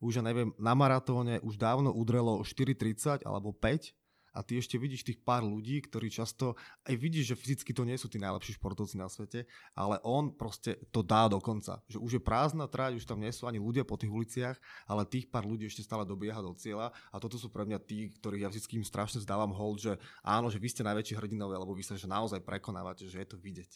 [0.00, 4.05] už ja neviem, na maratóne už dávno udrelo 4.30 alebo 5
[4.36, 7.96] a ty ešte vidíš tých pár ľudí, ktorí často, aj vidíš, že fyzicky to nie
[7.96, 11.80] sú tí najlepší športovci na svete, ale on proste to dá do konca.
[11.88, 15.08] Že už je prázdna trať, už tam nie sú ani ľudia po tých uliciach, ale
[15.08, 18.44] tých pár ľudí ešte stále dobieha do cieľa a toto sú pre mňa tí, ktorých
[18.44, 21.80] ja vždy im strašne zdávam hold, že áno, že vy ste najväčší hrdinovia, lebo vy
[21.80, 23.70] sa že naozaj prekonávate, že je to vidieť.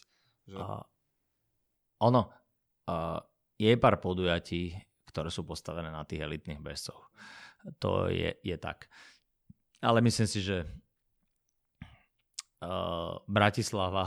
[0.45, 0.57] Že...
[0.61, 0.85] Uh,
[2.05, 2.29] ono,
[2.85, 3.17] uh,
[3.57, 4.77] je pár podujatí,
[5.09, 7.09] ktoré sú postavené na tých elitných bezcov.
[7.77, 8.89] To je, je tak.
[9.81, 10.61] Ale myslím si, že
[12.61, 14.05] uh, Bratislava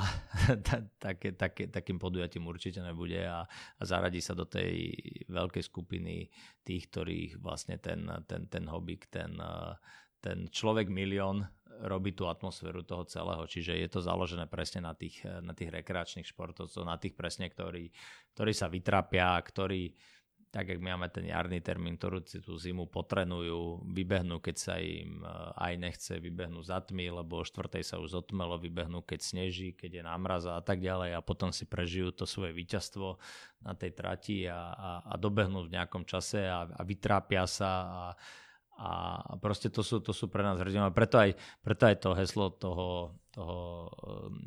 [1.02, 4.94] také, také, takým podujatím určite nebude a, a zaradí sa do tej
[5.26, 6.30] veľkej skupiny
[6.62, 9.74] tých, ktorých vlastne ten, ten, ten hobbyk, ten, uh,
[10.22, 11.42] ten človek milión
[11.82, 13.42] robí tú atmosféru toho celého.
[13.50, 17.90] Čiže je to založené presne na tých, na tých rekreačných športovcov, na tých presne, ktorí,
[18.38, 19.90] ktorí sa vytrápia, ktorí
[20.54, 25.18] tak jak máme ten jarný termín, ktorú si tú zimu potrenujú, vybehnú, keď sa im
[25.18, 25.26] e,
[25.58, 29.98] aj nechce, vybehnú za tmy, lebo o štvrtej sa už zotmelo, vybehnú, keď sneží, keď
[29.98, 33.18] je námraza a tak ďalej a potom si prežijú to svoje víťazstvo
[33.66, 38.06] na tej trati a, a, a dobehnú v nejakom čase a, a vytrápia sa a,
[38.78, 38.90] a
[39.42, 40.94] proste to sú, to sú pre nás hrdinovia.
[40.94, 41.34] Preto aj,
[41.66, 43.88] preto aj to heslo toho, toho e,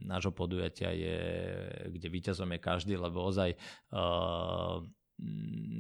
[0.08, 1.20] nášho podujatia je,
[1.92, 3.60] kde víťazom je každý, lebo ozaj
[3.92, 4.80] uh,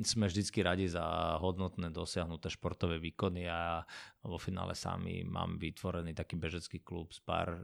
[0.02, 3.86] sme vždycky radi za hodnotné dosiahnuté športové výkony a
[4.26, 7.62] vo finále sami mám vytvorený taký bežecký klub z pár e,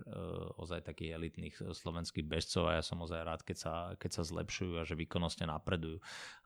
[0.61, 4.73] ozaj takých elitných slovenských bežcov a ja som ozaj rád, keď sa, keď sa zlepšujú
[4.77, 5.97] a že výkonnostne napredujú.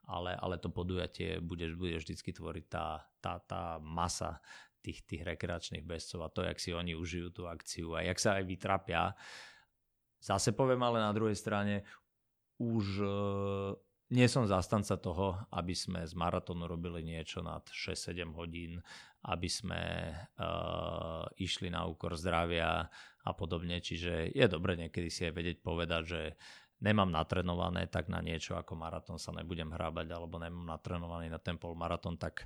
[0.08, 4.40] Ale, ale to podujatie bude, bude vždycky tvoriť tá, tá, tá masa
[4.80, 8.40] tých, tých rekreačných bežcov a to, jak si oni užijú tú akciu a jak sa
[8.40, 9.12] aj vytrapia.
[10.24, 11.84] Zase poviem ale na druhej strane,
[12.64, 13.12] už e,
[14.08, 18.80] nie som zastanca toho, aby sme z maratónu robili niečo nad 6-7 hodín,
[19.28, 19.82] aby sme
[20.40, 22.88] uh, išli na úkor zdravia
[23.28, 23.84] a podobne.
[23.84, 26.22] Čiže je dobre niekedy si aj vedieť povedať, že
[26.78, 31.58] nemám natrenované, tak na niečo ako maratón sa nebudem hrábať, alebo nemám natrenovaný na ten
[31.58, 32.45] polmaratón, tak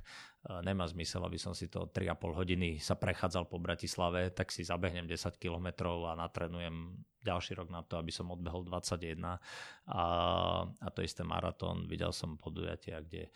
[0.64, 5.04] nemá zmysel, aby som si to 3,5 hodiny sa prechádzal po Bratislave, tak si zabehnem
[5.04, 9.36] 10 km a natrenujem ďalší rok na to, aby som odbehol 21 a,
[10.66, 13.30] a to isté maratón, videl som podujatia, kde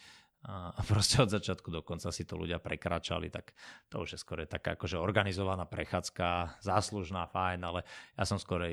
[0.47, 3.51] a proste od začiatku do konca si to ľudia prekračali, tak
[3.90, 7.81] to už je skôr taká akože organizovaná prechádzka, záslužná, fajn, ale
[8.14, 8.70] ja som skôr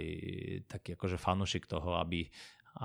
[0.69, 2.29] taký akože fanušik toho, aby,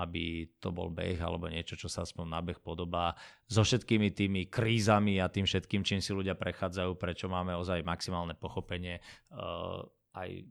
[0.01, 3.13] aby to bol beh alebo niečo, čo sa aspoň na beh podobá.
[3.45, 8.33] So všetkými tými krízami a tým všetkým, čím si ľudia prechádzajú, prečo máme ozaj maximálne
[8.33, 9.05] pochopenie
[9.37, 9.85] uh,
[10.17, 10.49] aj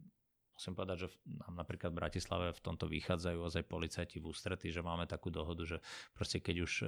[0.58, 4.82] musím povedať, že nám napríklad v Bratislave v tomto vychádzajú ozaj policajti v ústrety, že
[4.82, 5.78] máme takú dohodu, že
[6.18, 6.86] proste keď už e,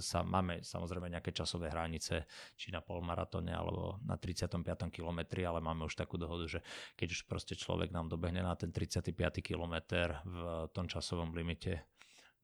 [0.00, 2.24] sa máme samozrejme nejaké časové hranice,
[2.56, 4.64] či na polmaratóne alebo na 35.
[4.88, 6.64] kilometri, ale máme už takú dohodu, že
[6.96, 9.12] keď už proste človek nám dobehne na ten 35.
[9.44, 10.38] kilometr v
[10.72, 11.84] tom časovom limite,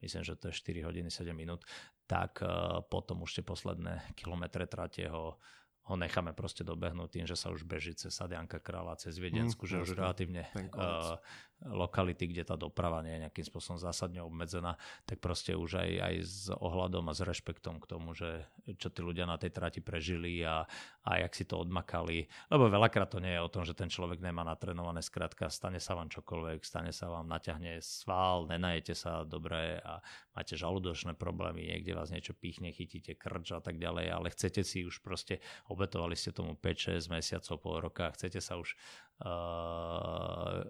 [0.04, 1.64] myslím, že to je 4 hodiny 7 minút,
[2.04, 5.40] tak e, potom už tie posledné kilometre trate ho
[5.84, 9.70] ho necháme proste dobehnúť tým, že sa už beží cez Sadianka Krála, cez Viedensku, mm,
[9.70, 11.20] že už relatívne uh,
[11.64, 14.76] lokality, kde tá doprava nie je nejakým spôsobom zásadne obmedzená,
[15.08, 18.44] tak proste už aj, aj s ohľadom a s rešpektom k tomu, že
[18.76, 20.68] čo tí ľudia na tej trati prežili a,
[21.04, 22.28] a jak si to odmakali.
[22.52, 25.96] Lebo veľakrát to nie je o tom, že ten človek nemá natrenované skratka, stane sa
[25.96, 30.04] vám čokoľvek, stane sa vám, naťahne sval, nenajete sa dobre a
[30.36, 34.84] máte žalúdočné problémy, niekde vás niečo píchne, chytíte krč a tak ďalej, ale chcete si
[34.84, 38.76] už proste obetovali ste tomu 5-6 mesiacov, pol roka, chcete sa už
[39.22, 40.64] uh,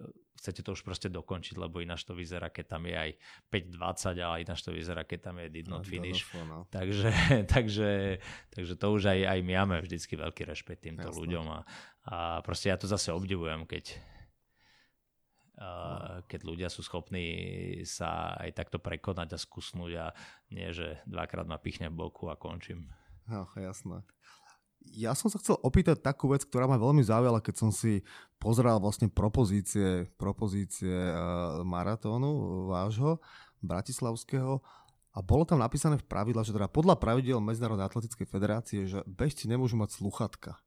[0.45, 3.11] chcete to už proste dokončiť, lebo ináč to vyzerá, keď tam je aj
[3.49, 6.21] 5-20 a ináč to vyzerá, keď tam je did not finish.
[6.37, 6.59] No, no.
[6.69, 7.09] Takže,
[7.55, 8.21] takže,
[8.53, 11.21] takže to už aj, aj my máme vždycky veľký rešpekt týmto Jasne.
[11.25, 11.59] ľuďom a,
[12.05, 13.97] a proste ja to zase obdivujem, keď
[15.55, 17.31] Uh, keď ľudia sú schopní
[17.87, 20.11] sa aj takto prekonať a skúsnuť a
[20.51, 22.91] nie, že dvakrát ma pichne boku a končím.
[23.23, 24.03] No, jasné.
[24.93, 28.05] Ja som sa chcel opýtať takú vec, ktorá ma veľmi zaujala, keď som si
[28.37, 33.17] pozeral vlastne propozície, propozície uh, maratónu vášho,
[33.65, 34.61] bratislavského
[35.15, 39.47] a bolo tam napísané v pravidla, že teda podľa pravidel Medzinárodnej atletickej federácie, že bežci
[39.47, 40.59] nemôžu mať sluchatka.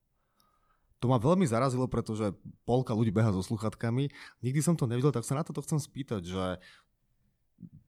[0.98, 2.34] To ma veľmi zarazilo, pretože
[2.66, 4.10] polka ľudí beha so sluchatkami.
[4.42, 6.58] Nikdy som to nevidel, tak sa na toto chcem spýtať, že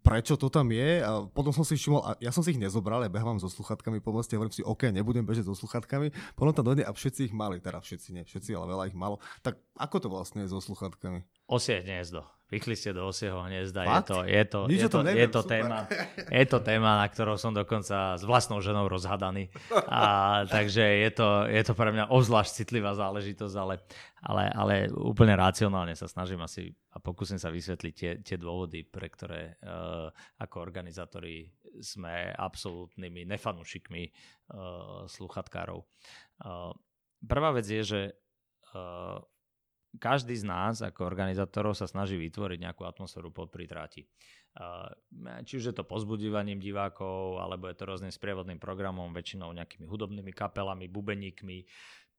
[0.01, 3.05] prečo to tam je a potom som si všimol, a ja som si ich nezobral,
[3.05, 6.73] ja behám so sluchatkami po meste, hovorím si, OK, nebudem bežať so sluchatkami, potom tam
[6.73, 9.21] dojde a všetci ich mali, teda všetci nie, všetci, ale veľa ich malo.
[9.45, 11.25] Tak ako to vlastne je so sluchatkami?
[11.47, 12.25] Osie hniezdo.
[12.51, 13.87] Vychli ste do osieho hniezda.
[13.87, 14.11] Je Fakt?
[14.11, 15.53] to, je to, Nič je o tom to, neviem, je to super.
[15.55, 15.79] téma,
[16.35, 19.55] je to téma, na ktorou som dokonca s vlastnou ženou rozhadaný.
[19.87, 23.79] A, takže je to, je to pre mňa obzvlášť citlivá záležitosť, ale,
[24.21, 29.09] ale, ale úplne racionálne sa snažím asi a pokúsim sa vysvetliť tie, tie dôvody, pre
[29.09, 31.49] ktoré uh, ako organizátori
[31.81, 35.81] sme absolútnymi nefanúšikmi uh, sluchatkárov.
[36.45, 36.77] Uh,
[37.25, 38.01] prvá vec je, že
[38.77, 39.17] uh,
[39.99, 44.07] každý z nás ako organizátorov sa snaží vytvoriť nejakú atmosféru pod pritráti.
[45.47, 50.31] Či už je to pozbudivaním divákov, alebo je to rôznym sprievodným programom, väčšinou nejakými hudobnými
[50.31, 51.67] kapelami, bubeníkmi,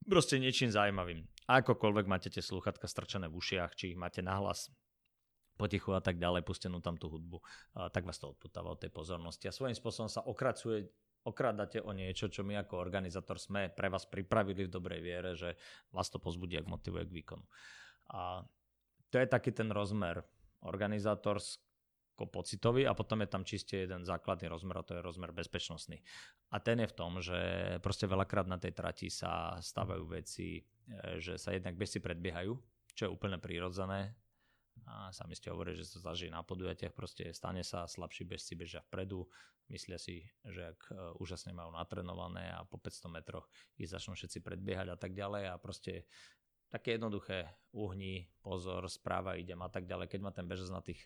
[0.05, 1.25] proste niečím zaujímavým.
[1.49, 4.71] Akokoľvek máte tie slúchatka strčené v ušiach, či ich máte nahlas
[5.59, 7.37] potichu a tak ďalej, pustenú tam tú hudbu,
[7.93, 9.45] tak vás to odputáva od tej pozornosti.
[9.45, 10.89] A svojím spôsobom sa okracuje
[11.21, 15.53] okrádate o niečo, čo my ako organizátor sme pre vás pripravili v dobrej viere, že
[15.93, 17.45] vás to pozbudí a motivuje k výkonu.
[18.09, 18.41] A
[19.13, 20.25] to je taký ten rozmer
[22.21, 26.01] organizátorsko-pocitový a potom je tam čiste jeden základný rozmer a to je rozmer bezpečnostný.
[26.53, 27.39] A ten je v tom, že
[27.81, 32.53] proste veľakrát na tej trati sa stávajú veci, e, že sa jednak bežci predbiehajú,
[32.93, 34.13] čo je úplne prírodzené,
[34.87, 38.81] a sami ste hovorili, že sa zažije na podujatiach, proste stane sa, slabší bežci bežia
[38.89, 39.27] vpredu,
[39.69, 43.45] myslia si, že ak uh, úžasne majú natrenované a po 500 metroch
[43.77, 46.07] ich začnú všetci predbiehať a tak ďalej a proste
[46.71, 50.07] také jednoduché uhni, pozor, správa idem a tak ďalej.
[50.07, 51.03] Keď má ten bežec na tých,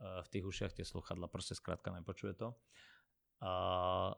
[0.00, 2.52] v tých ušiach tie sluchadla, proste skrátka nepočuje to.
[3.40, 4.12] Uh,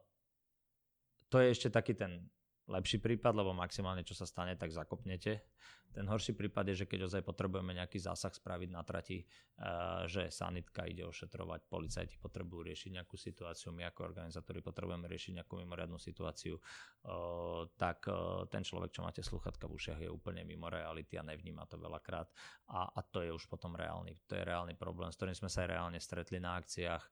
[1.29, 2.27] to je ešte taký ten
[2.69, 5.41] lepší prípad, lebo maximálne čo sa stane, tak zakopnete.
[5.89, 10.29] Ten horší prípad je, že keď ozaj potrebujeme nejaký zásah spraviť na trati, uh, že
[10.29, 15.97] sanitka ide ošetrovať, policajti potrebujú riešiť nejakú situáciu, my ako organizátori potrebujeme riešiť nejakú mimoriadnú
[15.97, 21.17] situáciu, uh, tak uh, ten človek, čo máte sluchatka v ušiach, je úplne mimo reality
[21.17, 22.29] a nevníma to veľakrát.
[22.71, 25.65] A, a to je už potom reálny, to je reálny problém, s ktorým sme sa
[25.65, 27.05] aj reálne stretli na akciách.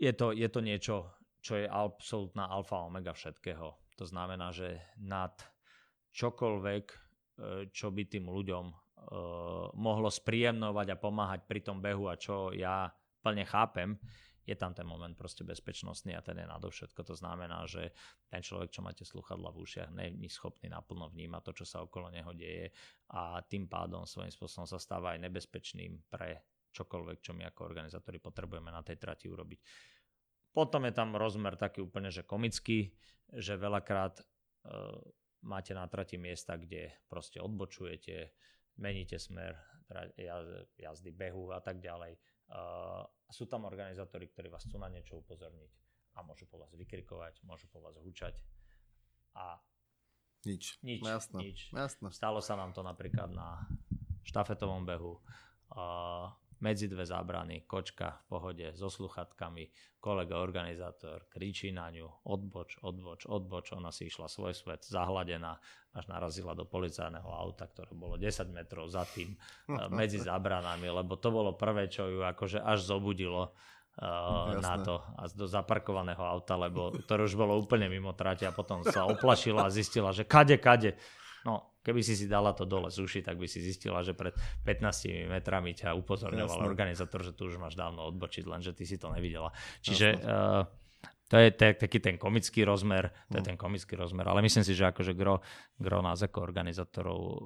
[0.00, 1.12] Je to, je to niečo,
[1.44, 3.89] čo je absolútna alfa omega všetkého.
[4.00, 5.36] To znamená, že nad
[6.16, 6.96] čokoľvek, e,
[7.68, 12.88] čo by tým ľuďom uh, mohlo spríjemnovať a pomáhať pri tom behu a čo ja
[13.20, 13.96] plne chápem,
[14.44, 17.06] je tam ten moment proste bezpečnostný a ten je nadovšetko.
[17.06, 17.94] To znamená, že
[18.26, 22.10] ten človek, čo máte sluchadla v ušiach, není schopný naplno vnímať to, čo sa okolo
[22.10, 22.72] neho deje
[23.14, 28.18] a tým pádom svojím spôsobom sa stáva aj nebezpečným pre čokoľvek, čo my ako organizátori
[28.18, 29.60] potrebujeme na tej trati urobiť.
[30.50, 32.90] Potom je tam rozmer taký úplne, že komický,
[33.30, 34.98] že veľakrát uh,
[35.46, 38.34] máte na trati miesta, kde proste odbočujete,
[38.82, 39.54] meníte smer
[40.78, 42.18] jazdy, behu a tak ďalej.
[42.50, 45.70] Uh, sú tam organizátori, ktorí vás chcú na niečo upozorniť
[46.18, 48.42] a môžu po vás vykrikovať, môžu po vás hučať
[49.38, 49.58] a
[50.40, 50.80] Nič.
[50.80, 51.38] nič, Jasné.
[51.44, 51.58] nič.
[51.68, 52.08] Jasné.
[52.16, 53.60] Stalo sa nám to napríklad na
[54.24, 55.20] štafetovom behu.
[55.68, 59.68] Uh, medzi dve zábrany, kočka v pohode, so sluchatkami,
[60.00, 65.60] kolega organizátor kričí na ňu, odboč, odboč, odboč, ona si išla svoj svet, zahladená,
[65.92, 71.20] až narazila do policajného auta, ktoré bolo 10 metrov za tým, uh, medzi zábranami, lebo
[71.20, 73.52] to bolo prvé, čo ju akože až zobudilo
[74.00, 78.56] uh, na to a do zaparkovaného auta, lebo to už bolo úplne mimo trate a
[78.56, 80.96] potom sa oplašila a zistila, že kade, kade.
[81.80, 84.36] Keby si si dala to dole z uši, tak by si zistila, že pred
[84.68, 86.68] 15 metrami ťa upozorňoval Jasné.
[86.68, 89.48] organizátor, že tu už máš dávno odbočiť, lenže ty si to nevidela.
[89.80, 90.68] Čiže uh,
[91.32, 94.76] to je t- taký ten komický rozmer, to je ten komický rozmer, ale myslím si,
[94.76, 95.40] že akože gro,
[95.80, 97.38] gro nás ako organizátorov, uh,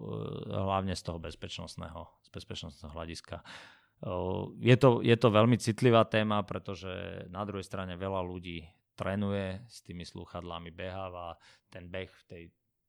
[0.50, 6.42] hlavne z toho bezpečnostného, z bezpečnostného hľadiska, uh, je to, je to veľmi citlivá téma,
[6.42, 11.38] pretože na druhej strane veľa ľudí trénuje s tými slúchadlami, beháva,
[11.70, 12.44] ten beh v tej,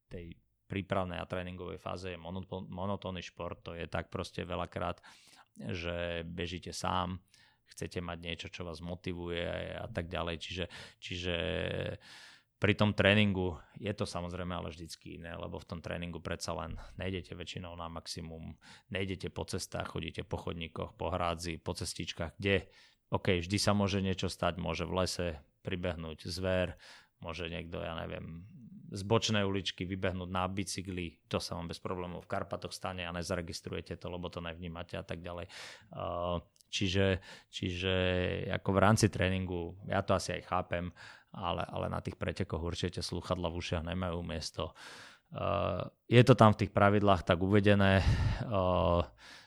[0.10, 0.26] tej
[0.66, 2.20] prípravnej a tréningovej fáze je
[2.70, 5.02] monotónny šport, to je tak proste veľakrát,
[5.56, 7.22] že bežíte sám,
[7.70, 9.46] chcete mať niečo, čo vás motivuje
[9.78, 10.66] a tak ďalej, čiže,
[11.02, 11.36] čiže
[12.56, 16.80] pri tom tréningu je to samozrejme ale vždycky iné, lebo v tom tréningu predsa len
[16.96, 18.56] nejdete väčšinou na maximum,
[18.90, 22.66] nejdete po cestách, chodíte po chodníkoch, po hrádzi, po cestičkách, kde
[23.14, 25.28] OK, vždy sa môže niečo stať, môže v lese
[25.62, 26.80] pribehnúť zver,
[27.22, 28.48] môže niekto, ja neviem,
[28.96, 33.12] z bočnej uličky vybehnúť na bicykli, to sa vám bez problémov v Karpatoch stane a
[33.12, 35.52] nezaregistrujete to, lebo to nevnímate a tak ďalej.
[36.72, 37.20] Čiže,
[37.52, 37.94] čiže
[38.56, 40.92] ako v rámci tréningu, ja to asi aj chápem,
[41.36, 44.72] ale, ale na tých pretekoch určite slúchadla v ušiach nemajú miesto.
[46.08, 48.00] Je to tam v tých pravidlách tak uvedené.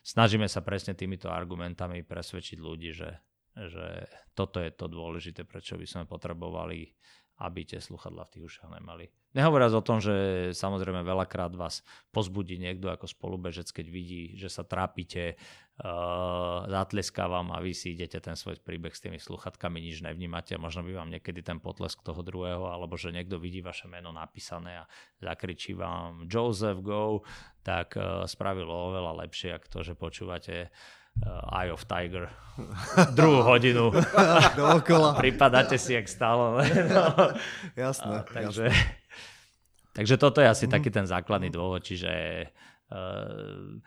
[0.04, 3.12] Snažíme sa presne týmito argumentami presvedčiť ľudí, že,
[3.56, 4.04] že
[4.36, 6.92] toto je to dôležité, prečo by sme potrebovali
[7.38, 9.06] aby tie sluchadla v tých ušiach nemali.
[9.36, 14.64] Nehovoriac o tom, že samozrejme veľakrát vás pozbudí niekto ako spolubežec, keď vidí, že sa
[14.64, 15.36] trápite,
[15.84, 20.56] uh, zatleská vám a vy si idete ten svoj príbeh s tými sluchatkami, nič nevnímate
[20.56, 24.82] možno by vám niekedy ten potlesk toho druhého, alebo že niekto vidí vaše meno napísané
[24.82, 24.88] a
[25.20, 27.22] zakričí vám Joseph Go,
[27.60, 30.72] tak uh, spravilo oveľa lepšie, ako to, že počúvate
[31.26, 32.28] Eye of Tiger
[33.14, 33.94] druhú hodinu.
[34.58, 35.14] Dookola.
[35.14, 36.66] Pripadáte si, jak stále.
[36.94, 37.06] no.
[37.76, 38.16] Jasné.
[38.18, 38.84] A, takže, jasné.
[39.94, 40.72] takže toto je asi mm.
[40.72, 42.10] taký ten základný dôvod, čiže
[42.90, 43.78] uh,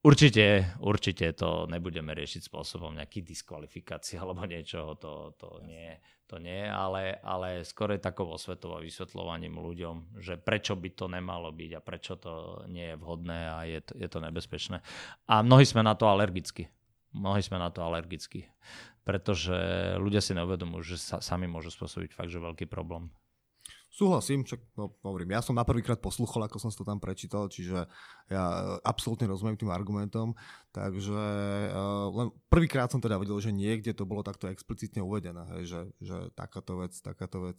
[0.00, 5.96] určite, určite to nebudeme riešiť spôsobom nejakých diskvalifikácií alebo niečoho, to, to nie
[6.30, 11.10] to nie, ale, ale skôr je takou osvetou a vysvetľovaním ľuďom, že prečo by to
[11.10, 14.78] nemalo byť a prečo to nie je vhodné a je to, je to nebezpečné.
[15.26, 16.70] A mnohí sme na to alergicky.
[17.10, 18.46] Mnohí sme na to alergicky,
[19.02, 19.58] pretože
[19.98, 23.10] ľudia si neuvedomujú, že sa, sami môžu spôsobiť fakt, že veľký problém.
[24.00, 27.84] Súhlasím, čak, no, hovorím, ja som na prvýkrát posluchol, ako som to tam prečítal, čiže
[28.32, 30.32] ja e, absolútne rozumiem tým argumentom,
[30.72, 31.12] takže
[31.68, 35.80] uh, len prvýkrát som teda videl, že niekde to bolo takto explicitne uvedené, hej, že,
[36.00, 37.58] že takáto vec, takáto vec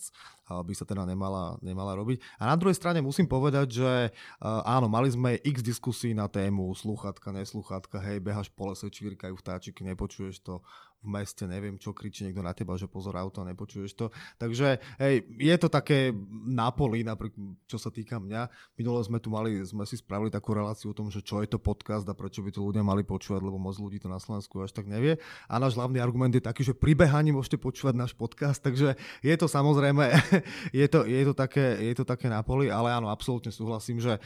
[0.50, 2.24] uh, by sa teda nemala, nemala robiť.
[2.42, 6.74] A na druhej strane musím povedať, že uh, áno, mali sme x diskusí na tému
[6.74, 10.64] sluchatka, nesluchatka, hej, behaš po lese, čvirkajú vtáčiky, nepočuješ to,
[11.02, 14.14] v meste, neviem čo, kričí niekto na teba, že pozor auto, nepočuješ to.
[14.38, 16.14] Takže hej, je to také
[16.46, 18.48] na poli, napríklad, čo sa týka mňa.
[18.78, 21.58] Minule sme tu mali, sme si spravili takú reláciu o tom, že čo je to
[21.58, 24.78] podcast a prečo by to ľudia mali počúvať, lebo moc ľudí to na Slovensku až
[24.78, 25.18] tak nevie.
[25.50, 28.94] A náš hlavný argument je taký, že pri behaní môžete počúvať náš podcast, takže
[29.26, 30.06] je to samozrejme,
[30.80, 34.22] je to, je to, také, je to také na poli, ale áno, absolútne súhlasím, že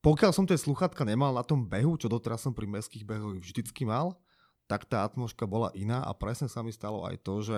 [0.00, 3.84] pokiaľ som tie sluchatka nemal na tom behu, čo doteraz som pri mestských behoch vždycky
[3.84, 4.16] mal,
[4.70, 7.56] tak tá atmosféra bola iná a presne sa mi stalo aj to, že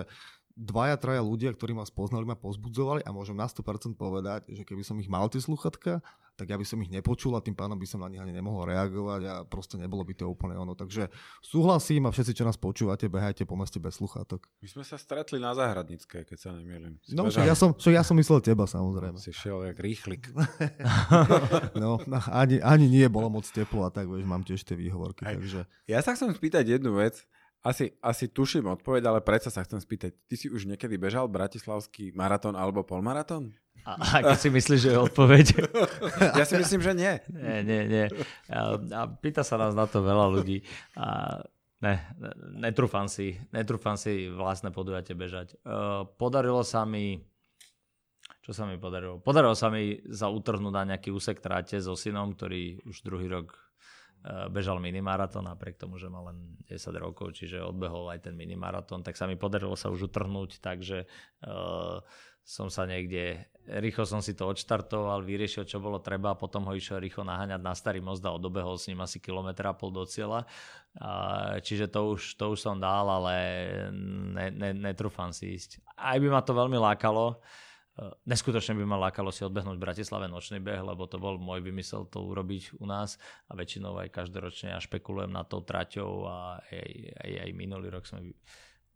[0.57, 4.81] dvaja, traja ľudia, ktorí ma spoznali, ma pozbudzovali a môžem na 100% povedať, že keby
[4.81, 6.01] som ich mal tie sluchatka,
[6.33, 8.65] tak ja by som ich nepočul a tým pánom by som na nich ani nemohol
[8.65, 10.73] reagovať a proste nebolo by to úplne ono.
[10.73, 11.13] Takže
[11.45, 14.49] súhlasím a všetci, čo nás počúvate, behajte po meste bez sluchátok.
[14.65, 16.97] My sme sa stretli na Záhradnické, keď sa nemýlim.
[17.13, 19.21] No, však ja, som, však ja som myslel teba, samozrejme.
[19.21, 20.33] Si šiel jak rýchlik.
[21.83, 22.01] no,
[22.33, 25.29] ani, ani nie bolo moc teplo a tak, vieš, mám tiež tie výhovorky.
[25.29, 25.37] Aj.
[25.37, 25.69] Takže...
[25.85, 27.23] Ja sa chcem spýtať jednu vec.
[27.63, 30.19] Asi, asi tuším odpoveď, ale predsa sa chcem spýtať.
[30.27, 33.55] Ty si už niekedy bežal bratislavský maratón alebo polmaratón?
[33.83, 35.47] A, a keď si myslíš, že je odpoveď?
[36.39, 37.15] ja si myslím, že nie.
[37.35, 38.07] Nie, nie, nie.
[38.49, 40.63] A, pýta sa nás na to veľa ľudí.
[40.95, 41.41] A
[41.83, 41.95] ne,
[42.63, 45.59] netrúfam si, netrúfam si vlastné podujatie bežať.
[45.67, 47.19] Uh, podarilo sa mi
[48.43, 49.23] čo sa mi podarilo?
[49.23, 53.55] Podarilo sa mi za utrhnúť na nejaký úsek tráte so synom, ktorý už druhý rok
[54.23, 59.03] Eh, bežal minimaratón, napriek tomu, že mal len 10 rokov, čiže odbehol aj ten minimaratón,
[59.03, 61.11] tak sa mi podarilo sa už utrhnúť, takže
[61.43, 61.99] uh,
[62.47, 66.73] som sa niekde, rýchlo som si to odštartoval, vyriešil, čo bolo treba a potom ho
[66.75, 70.03] išiel rýchlo naháňať na starý most a odobehol s ním asi kilometra a pol do
[70.07, 70.47] cieľa.
[71.63, 73.35] Čiže to už, to už som dal, ale
[73.93, 75.83] ne, ne, netrúfam si ísť.
[75.95, 77.39] Aj by ma to veľmi lákalo,
[77.93, 81.61] Eh, neskutočne by ma lákalo si odbehnúť v Bratislave nočný beh, lebo to bol môj
[81.61, 86.65] vymysel to urobiť u nás a väčšinou aj každoročne ja špekulujem na tou traťou a
[86.73, 86.89] aj,
[87.21, 88.33] aj, aj minulý rok sme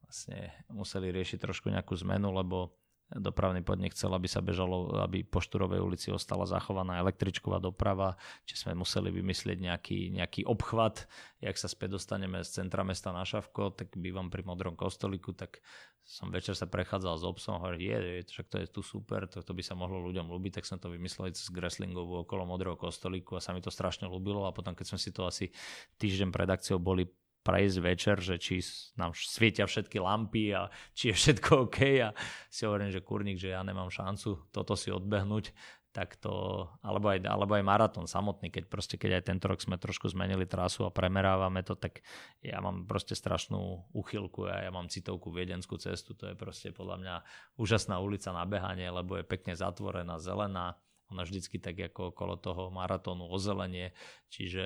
[0.01, 2.72] vlastne museli riešiť trošku nejakú zmenu, lebo
[3.15, 8.59] dopravný podnik chcel, aby sa bežalo, aby po Štúrovej ulici ostala zachovaná električková doprava, či
[8.59, 11.07] sme museli vymyslieť nejaký, nejaký obchvat,
[11.39, 15.62] jak sa späť dostaneme z centra mesta na Šavko, tak bývam pri Modrom kostolíku, tak
[16.07, 19.43] som večer sa prechádzal s obsom hovorím, je, je, však to je tu super, to,
[19.43, 23.35] to by sa mohlo ľuďom ľúbiť, tak som to vymyslel cez Greslingovú okolo Modrého kostolíku
[23.35, 25.51] a sa mi to strašne ľúbilo a potom keď sme si to asi
[25.99, 27.11] týždeň pred akciou boli
[27.47, 28.59] prejsť večer, že či
[28.98, 32.10] nám svietia všetky lampy a či je všetko OK a
[32.51, 35.55] si hovorím, že kurník, že ja nemám šancu toto si odbehnúť,
[35.97, 39.81] tak to, alebo aj, alebo aj maratón samotný, keď proste, keď aj tento rok sme
[39.81, 42.05] trošku zmenili trasu a premerávame to, tak
[42.44, 46.97] ja mám proste strašnú uchylku a ja mám citovku viedenskú cestu, to je proste podľa
[47.01, 47.14] mňa
[47.56, 50.77] úžasná ulica na behanie, lebo je pekne zatvorená, zelená,
[51.07, 53.95] ona vždycky tak ako okolo toho maratónu ozelenie,
[54.27, 54.65] čiže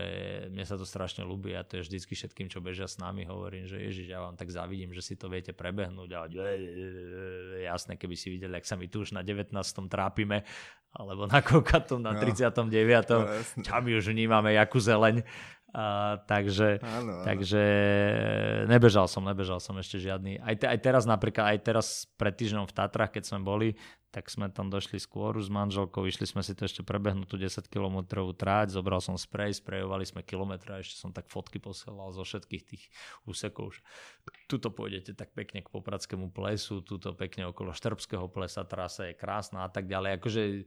[0.49, 3.69] mne sa to strašne ľúbi a to je vždycky všetkým, čo bežia s nami, hovorím,
[3.69, 6.21] že ježiš, ja vám tak závidím, že si to viete prebehnúť a
[7.61, 9.53] jasné, keby si videli, ak sa my tu už na 19.
[9.93, 10.49] trápime,
[10.97, 12.51] alebo na Kokatu na 39.
[13.15, 13.19] No,
[13.63, 15.23] čo my už vnímame, jakú zeleň.
[15.71, 17.23] A, takže, áno, áno.
[17.23, 17.63] takže
[18.67, 20.43] nebežal som, nebežal som ešte žiadny.
[20.43, 21.87] Aj, te, aj teraz napríklad, aj teraz
[22.19, 23.79] pred týždňom v Tatrach, keď sme boli,
[24.11, 27.71] tak sme tam došli skôr s manželkou, išli sme si to ešte prebehnúť tú 10
[27.71, 32.63] km tráť, zobral som sprej, sprejovali sme kilometra, ešte som tak fotky posielal zo všetkých
[32.67, 32.83] tých
[33.23, 33.79] úsekov.
[34.51, 39.63] Tuto pôjdete tak pekne k Popradskému plesu, tuto pekne okolo Štrbského plesa, trasa je krásna
[39.63, 40.19] a tak ďalej.
[40.19, 40.63] Akože e,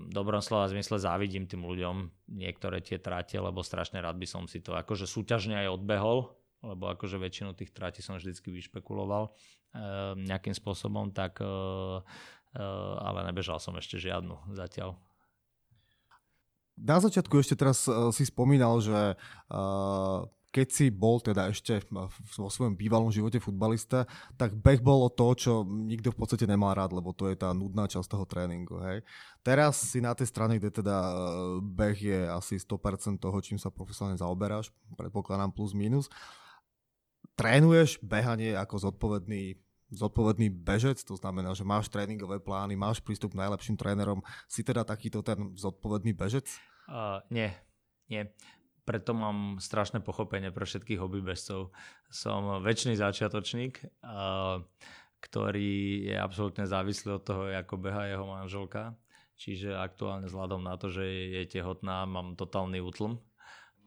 [0.00, 4.48] v dobrom slova zmysle závidím tým ľuďom niektoré tie tráte, lebo strašne rád by som
[4.48, 6.32] si to akože súťažne aj odbehol,
[6.64, 9.30] lebo akože väčšinu tých tráti som vždycky vyšpekuloval e,
[10.16, 11.46] nejakým spôsobom, tak e,
[12.56, 14.96] ale nebežal som ešte žiadnu zatiaľ.
[16.78, 20.18] Na začiatku ešte teraz eh, si spomínal, že eh,
[20.48, 24.08] keď si bol teda ešte vo svojom bývalom živote futbalista,
[24.40, 27.84] tak beh bolo to, čo nikto v podstate nemá rád, lebo to je tá nudná
[27.84, 28.80] časť toho tréningu.
[28.80, 29.04] Hej.
[29.44, 30.96] Teraz si na tej strane, kde teda
[31.60, 36.08] beh je asi 100% toho, čím sa profesionálne zaoberáš, predpokladám plus minus,
[37.36, 43.40] trénuješ behanie ako zodpovedný zodpovedný bežec, to znamená, že máš tréningové plány, máš prístup k
[43.44, 46.48] najlepším trénerom, si teda takýto ten zodpovedný bežec?
[46.88, 47.52] Uh, nie,
[48.08, 48.28] nie.
[48.88, 51.76] Preto mám strašné pochopenie pre všetkých hobbybežcov.
[52.08, 53.84] Som väčší začiatočník,
[55.20, 55.72] ktorý
[56.08, 58.96] je absolútne závislý od toho, ako beha jeho manželka.
[59.36, 63.20] Čiže aktuálne vzhľadom na to, že je tehotná, mám totálny útlm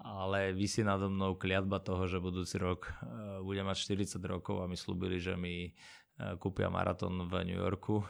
[0.01, 4.69] ale vysí nado mnou kliatba toho, že budúci rok uh, budem mať 40 rokov a
[4.69, 8.01] mi slúbili, že mi uh, kúpia maratón v New Yorku.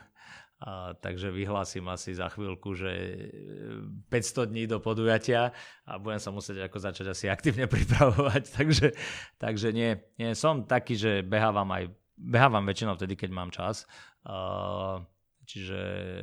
[0.61, 3.17] A, takže vyhlásim asi za chvíľku, že
[4.13, 5.57] 500 e, dní do podujatia
[5.89, 8.43] a budem sa musieť ako začať asi aktívne pripravovať.
[8.53, 8.93] takže,
[9.41, 13.89] takže nie, nie, som taký, že behávam aj behávam väčšinou vtedy, keď mám čas.
[14.21, 15.01] Uh,
[15.51, 15.81] Čiže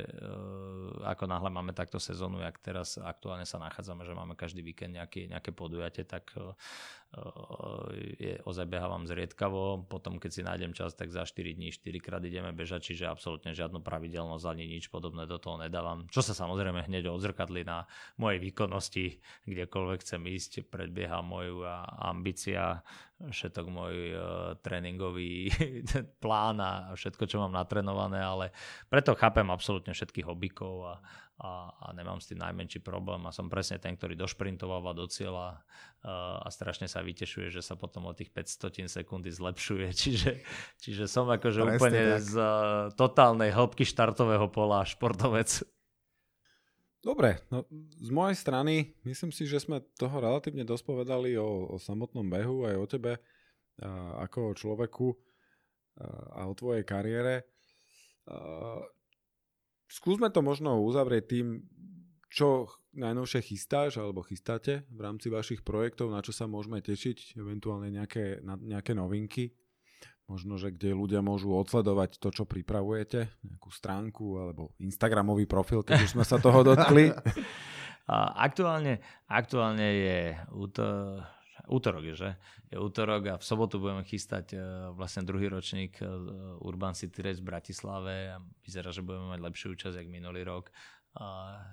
[0.09, 4.97] uh, ako náhle máme takto sezónu, jak teraz aktuálne sa nachádzame, že máme každý víkend
[4.97, 6.57] nejaké, nejaké podujatie, tak uh,
[8.21, 9.89] je, ozaj behávam zriedkavo.
[9.89, 13.57] Potom, keď si nájdem čas, tak za 4 dní 4 krát ideme bežať, čiže absolútne
[13.57, 16.05] žiadnu pravidelnosť ani nič podobné do toho nedávam.
[16.13, 17.89] Čo sa samozrejme hneď odzrkadli na
[18.21, 19.05] mojej výkonnosti,
[19.49, 21.65] kdekoľvek chcem ísť, predbieha moju
[21.97, 22.85] ambícia
[23.19, 24.21] všetok môj uh,
[24.63, 25.51] tréningový
[26.23, 28.55] plán a všetko, čo mám natrenované, ale
[28.87, 30.93] preto chápem absolútne všetkých hobíkov a,
[31.39, 35.63] a, a nemám s tým najmenší problém a som presne ten, ktorý došprintováva do cieľa
[36.43, 40.31] a strašne sa vytešuje, že sa potom o tých 500 sekundy zlepšuje, čiže,
[40.83, 42.23] čiže som akože presne úplne tak.
[42.27, 42.51] z uh,
[42.95, 45.63] totálnej hĺbky štartového pola športovec.
[46.99, 47.63] Dobre, no
[47.95, 52.67] z mojej strany myslím si, že sme toho relatívne dosť povedali o, o samotnom behu
[52.67, 55.15] aj o tebe a, ako o človeku a,
[56.43, 57.47] a o tvojej kariére.
[59.89, 61.65] Skúsme to možno uzavrieť tým,
[62.29, 67.89] čo najnovšie chystáš alebo chystáte v rámci vašich projektov, na čo sa môžeme tešiť, eventuálne
[67.89, 69.57] nejaké, na, nejaké novinky
[70.29, 76.05] možno, že kde ľudia môžu odsledovať to, čo pripravujete, nejakú stránku alebo Instagramový profil, keď
[76.05, 77.09] už sme sa toho dotkli.
[78.45, 80.19] aktuálne, aktuálne je
[81.69, 82.31] útorok, je, že?
[82.73, 87.39] Je útorok a v sobotu budeme chystať uh, vlastne druhý ročník uh, Urban City Race
[87.39, 90.73] v Bratislave a vyzerá, že budeme mať lepšiu účasť, jak minulý rok,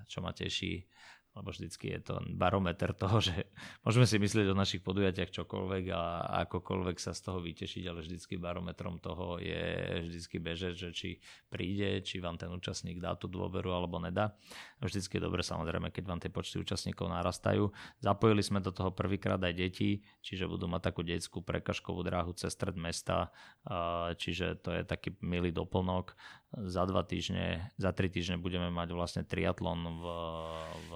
[0.08, 0.88] čo ma teší
[1.36, 3.36] lebo vždycky je to barometer toho, že
[3.84, 6.02] môžeme si myslieť o našich podujatiach čokoľvek a
[6.48, 9.64] akokoľvek sa z toho vytešiť, ale vždycky barometrom toho je
[10.08, 11.10] vždycky bežať, že či
[11.52, 14.32] príde, či vám ten účastník dá tú dôveru alebo nedá.
[14.80, 17.68] Vždycky je dobre samozrejme, keď vám tie počty účastníkov narastajú.
[18.00, 22.56] Zapojili sme do toho prvýkrát aj deti, čiže budú mať takú detskú prekažkovú dráhu cez
[22.56, 23.28] stred mesta,
[24.16, 26.16] čiže to je taký milý doplnok
[26.56, 30.04] za dva týždne, za tri týždne budeme mať vlastne triatlon v,
[30.88, 30.92] v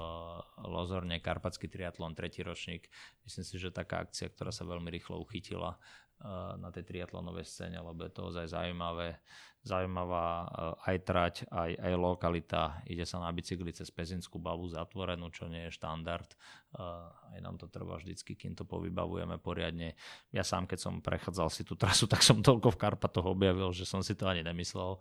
[0.65, 2.89] Lozorne, Karpatský triatlon, tretí ročník.
[3.24, 6.27] Myslím si, že taká akcia, ktorá sa veľmi rýchlo uchytila eh,
[6.59, 9.20] na tej triatlonovej scéne, lebo je to ozaj zaujímavé
[9.61, 12.81] zaujímavá eh, aj trať, aj, aj lokalita.
[12.89, 16.28] Ide sa na bicykli cez Pezinskú bavu zatvorenú, čo nie je štandard.
[16.32, 19.97] Eh, aj nám to trvá vždycky, kým to povybavujeme poriadne.
[20.32, 23.85] Ja sám, keď som prechádzal si tú trasu, tak som toľko v Karpatoch objavil, že
[23.85, 24.97] som si to ani nemyslel.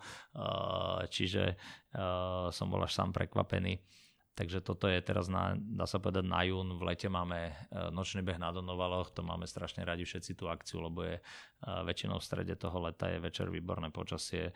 [1.09, 1.55] Čiže
[2.53, 3.81] som bol až sám prekvapený.
[4.39, 6.79] Takže toto je teraz, na, dá sa povedať, na jún.
[6.79, 7.53] V lete máme e,
[7.91, 11.21] nočný beh na Donovaloch, to máme strašne radi všetci tú akciu, lebo je e,
[11.67, 14.47] väčšinou v strede toho leta je večer výborné počasie.
[14.47, 14.53] E,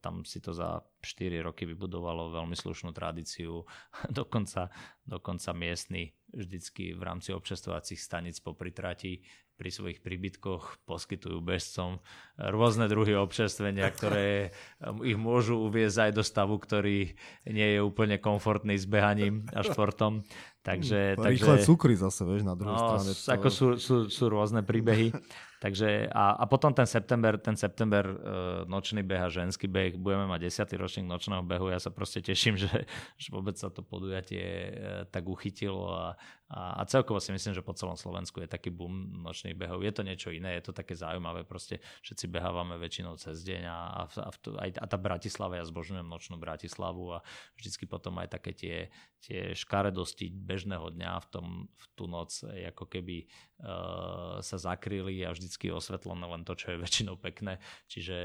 [0.00, 3.60] tam si to za 4 roky vybudovalo veľmi slušnú tradíciu.
[4.08, 4.72] dokonca,
[5.04, 9.20] dokonca miestny vždycky v rámci občestovacích stanic po pritrati
[9.60, 12.00] pri svojich príbytkoch poskytujú bežcom
[12.40, 17.12] rôzne druhy občerstvenia, ktoré um, ich môžu uviezť aj do stavu, ktorý
[17.44, 20.24] nie je úplne komfortný s behaním a športom.
[20.64, 23.12] Takže, takže, Rýchle cukry zase, vieš, na druhej no, strane.
[23.36, 25.12] Ako sú, sú, sú rôzne príbehy.
[25.60, 28.16] Takže a, a potom ten september, ten september uh,
[28.64, 30.80] nočný beh a ženský beh, budeme mať 10.
[30.80, 32.88] ročník nočného behu, ja sa proste teším, že,
[33.20, 34.68] že vôbec sa to podujatie uh,
[35.12, 36.16] tak uchytilo a,
[36.50, 39.86] a, a celkovo si myslím, že po celom Slovensku je taký boom nočných behov.
[39.86, 43.78] Je to niečo iné, je to také zaujímavé, proste všetci behávame väčšinou cez deň a,
[43.78, 44.30] a, a,
[44.66, 47.18] aj, a tá Bratislava, ja zbožňujem nočnú Bratislavu a
[47.54, 48.76] vždycky potom aj také tie,
[49.22, 53.30] tie škaredosti bežného dňa v, tom, v tú noc ako keby
[53.62, 57.62] uh, sa zakryli a vždycky osvetlené len to, čo je väčšinou pekné.
[57.86, 58.16] Čiže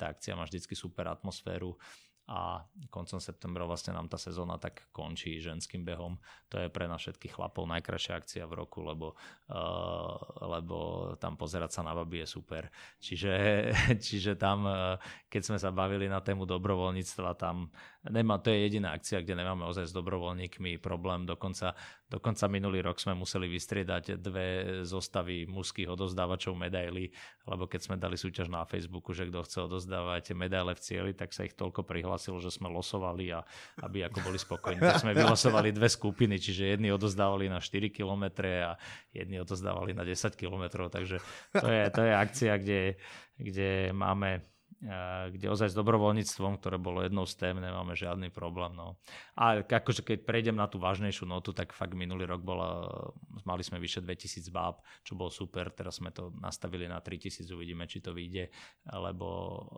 [0.00, 1.76] tá akcia má vždycky super atmosféru
[2.30, 2.62] a
[2.94, 6.14] koncom septembra vlastne nám tá sezóna tak končí ženským behom.
[6.54, 9.18] To je pre nás všetkých chlapov najkrajšia akcia v roku, lebo,
[9.50, 10.14] uh,
[10.46, 12.70] lebo tam pozerať sa na baby je super.
[13.02, 13.34] Čiže,
[14.06, 14.94] čiže tam, uh,
[15.26, 17.66] keď sme sa bavili na tému dobrovoľníctva, tam
[18.08, 21.28] nemá, to je jediná akcia, kde nemáme ozaj s dobrovoľníkmi problém.
[21.28, 21.76] Dokonca,
[22.08, 24.48] dokonca minulý rok sme museli vystriedať dve
[24.88, 27.12] zostavy mužských odozdávačov medailí,
[27.44, 31.36] lebo keď sme dali súťaž na Facebooku, že kto chce odozdávať medaile v cieli, tak
[31.36, 33.44] sa ich toľko prihlásil, že sme losovali a
[33.84, 38.24] aby ako boli spokojní, tak sme vylosovali dve skupiny, čiže jedni odozdávali na 4 km
[38.48, 38.80] a
[39.12, 41.20] jedni odozdávali na 10 km, takže
[41.52, 42.80] to je, to je akcia, kde,
[43.36, 44.40] kde máme
[44.80, 48.72] kde ozaj s dobrovoľníctvom, ktoré bolo jednou z tém, nemáme žiadny problém.
[48.72, 48.96] No.
[49.36, 52.88] A akože keď prejdem na tú vážnejšiu notu, tak fakt minulý rok bola,
[53.44, 57.84] mali sme vyše 2000 báb, čo bolo super, teraz sme to nastavili na 3000, uvidíme,
[57.84, 58.48] či to vyjde,
[58.88, 59.28] lebo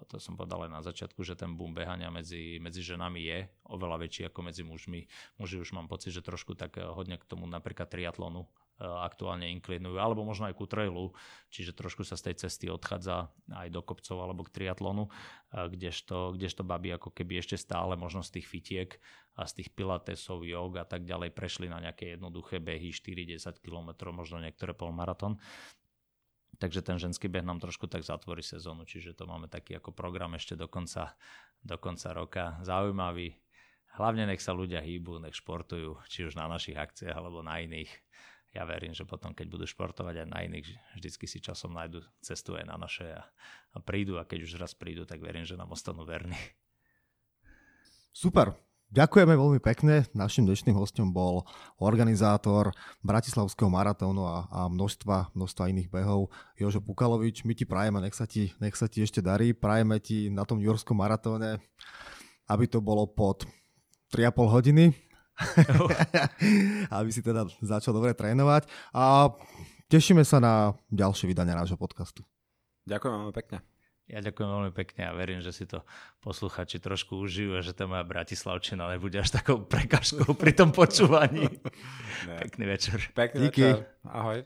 [0.06, 3.38] to som povedal aj na začiatku, že ten boom behania medzi, medzi ženami je
[3.74, 5.10] oveľa väčší ako medzi mužmi.
[5.42, 8.46] Muži už mám pocit, že trošku tak hodne k tomu napríklad triatlonu
[8.82, 11.14] aktuálne inklinujú, alebo možno aj ku trailu,
[11.54, 15.10] čiže trošku sa z tej cesty odchádza aj do kopcov alebo k triatlonu, e,
[15.70, 18.90] kdežto, kdežto baby ako keby ešte stále možno z tých fitiek
[19.38, 24.12] a z tých pilatesov, jog a tak ďalej prešli na nejaké jednoduché behy 4-10 km,
[24.12, 25.38] možno niektoré polmaratón.
[26.60, 30.36] Takže ten ženský beh nám trošku tak zatvorí sezónu, čiže to máme taký ako program
[30.36, 31.16] ešte do konca,
[31.64, 32.44] do konca roka.
[32.62, 33.34] Zaujímavý.
[33.98, 37.92] Hlavne nech sa ľudia hýbu, nech športujú, či už na našich akciách alebo na iných
[38.52, 40.68] ja verím, že potom, keď budú športovať aj na iných,
[41.00, 43.24] vždycky si časom nájdu cestu aj na naše a,
[43.72, 46.36] a prídu a keď už raz prídu, tak verím, že nám ostanú verní.
[48.12, 48.52] Super,
[48.92, 50.04] Ďakujeme veľmi pekne.
[50.12, 51.48] Našim dnešným hostom bol
[51.80, 56.28] organizátor Bratislavského maratónu a, a množstva, množstva iných behov
[56.60, 57.48] Jožo Pukalovič.
[57.48, 59.56] My ti prajeme, nech sa ti, nech sa ti ešte darí.
[59.56, 61.56] Prajeme ti na tom Jurskom maratóne,
[62.52, 63.48] aby to bolo pod
[64.12, 64.92] 3,5 hodiny
[66.96, 68.68] aby si teda začal dobre trénovať.
[68.92, 69.32] A
[69.88, 70.54] tešíme sa na
[70.92, 72.22] ďalšie vydanie nášho podcastu.
[72.88, 73.58] Ďakujem veľmi pekne.
[74.10, 75.86] Ja ďakujem veľmi pekne a verím, že si to
[76.20, 81.46] posluchači trošku užijú a že tá moja Bratislavčina nebude až takou prekažkou pri tom počúvaní.
[82.42, 82.98] Pekný večer.
[83.14, 83.62] Pekný Díky.
[83.62, 83.86] večer.
[84.04, 84.42] Ahoj.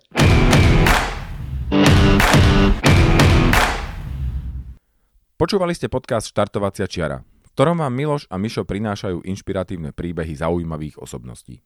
[5.36, 11.65] Počúvali ste podcast Štartovacia čiara ktorom vám Miloš a Mišo prinášajú inšpiratívne príbehy zaujímavých osobností.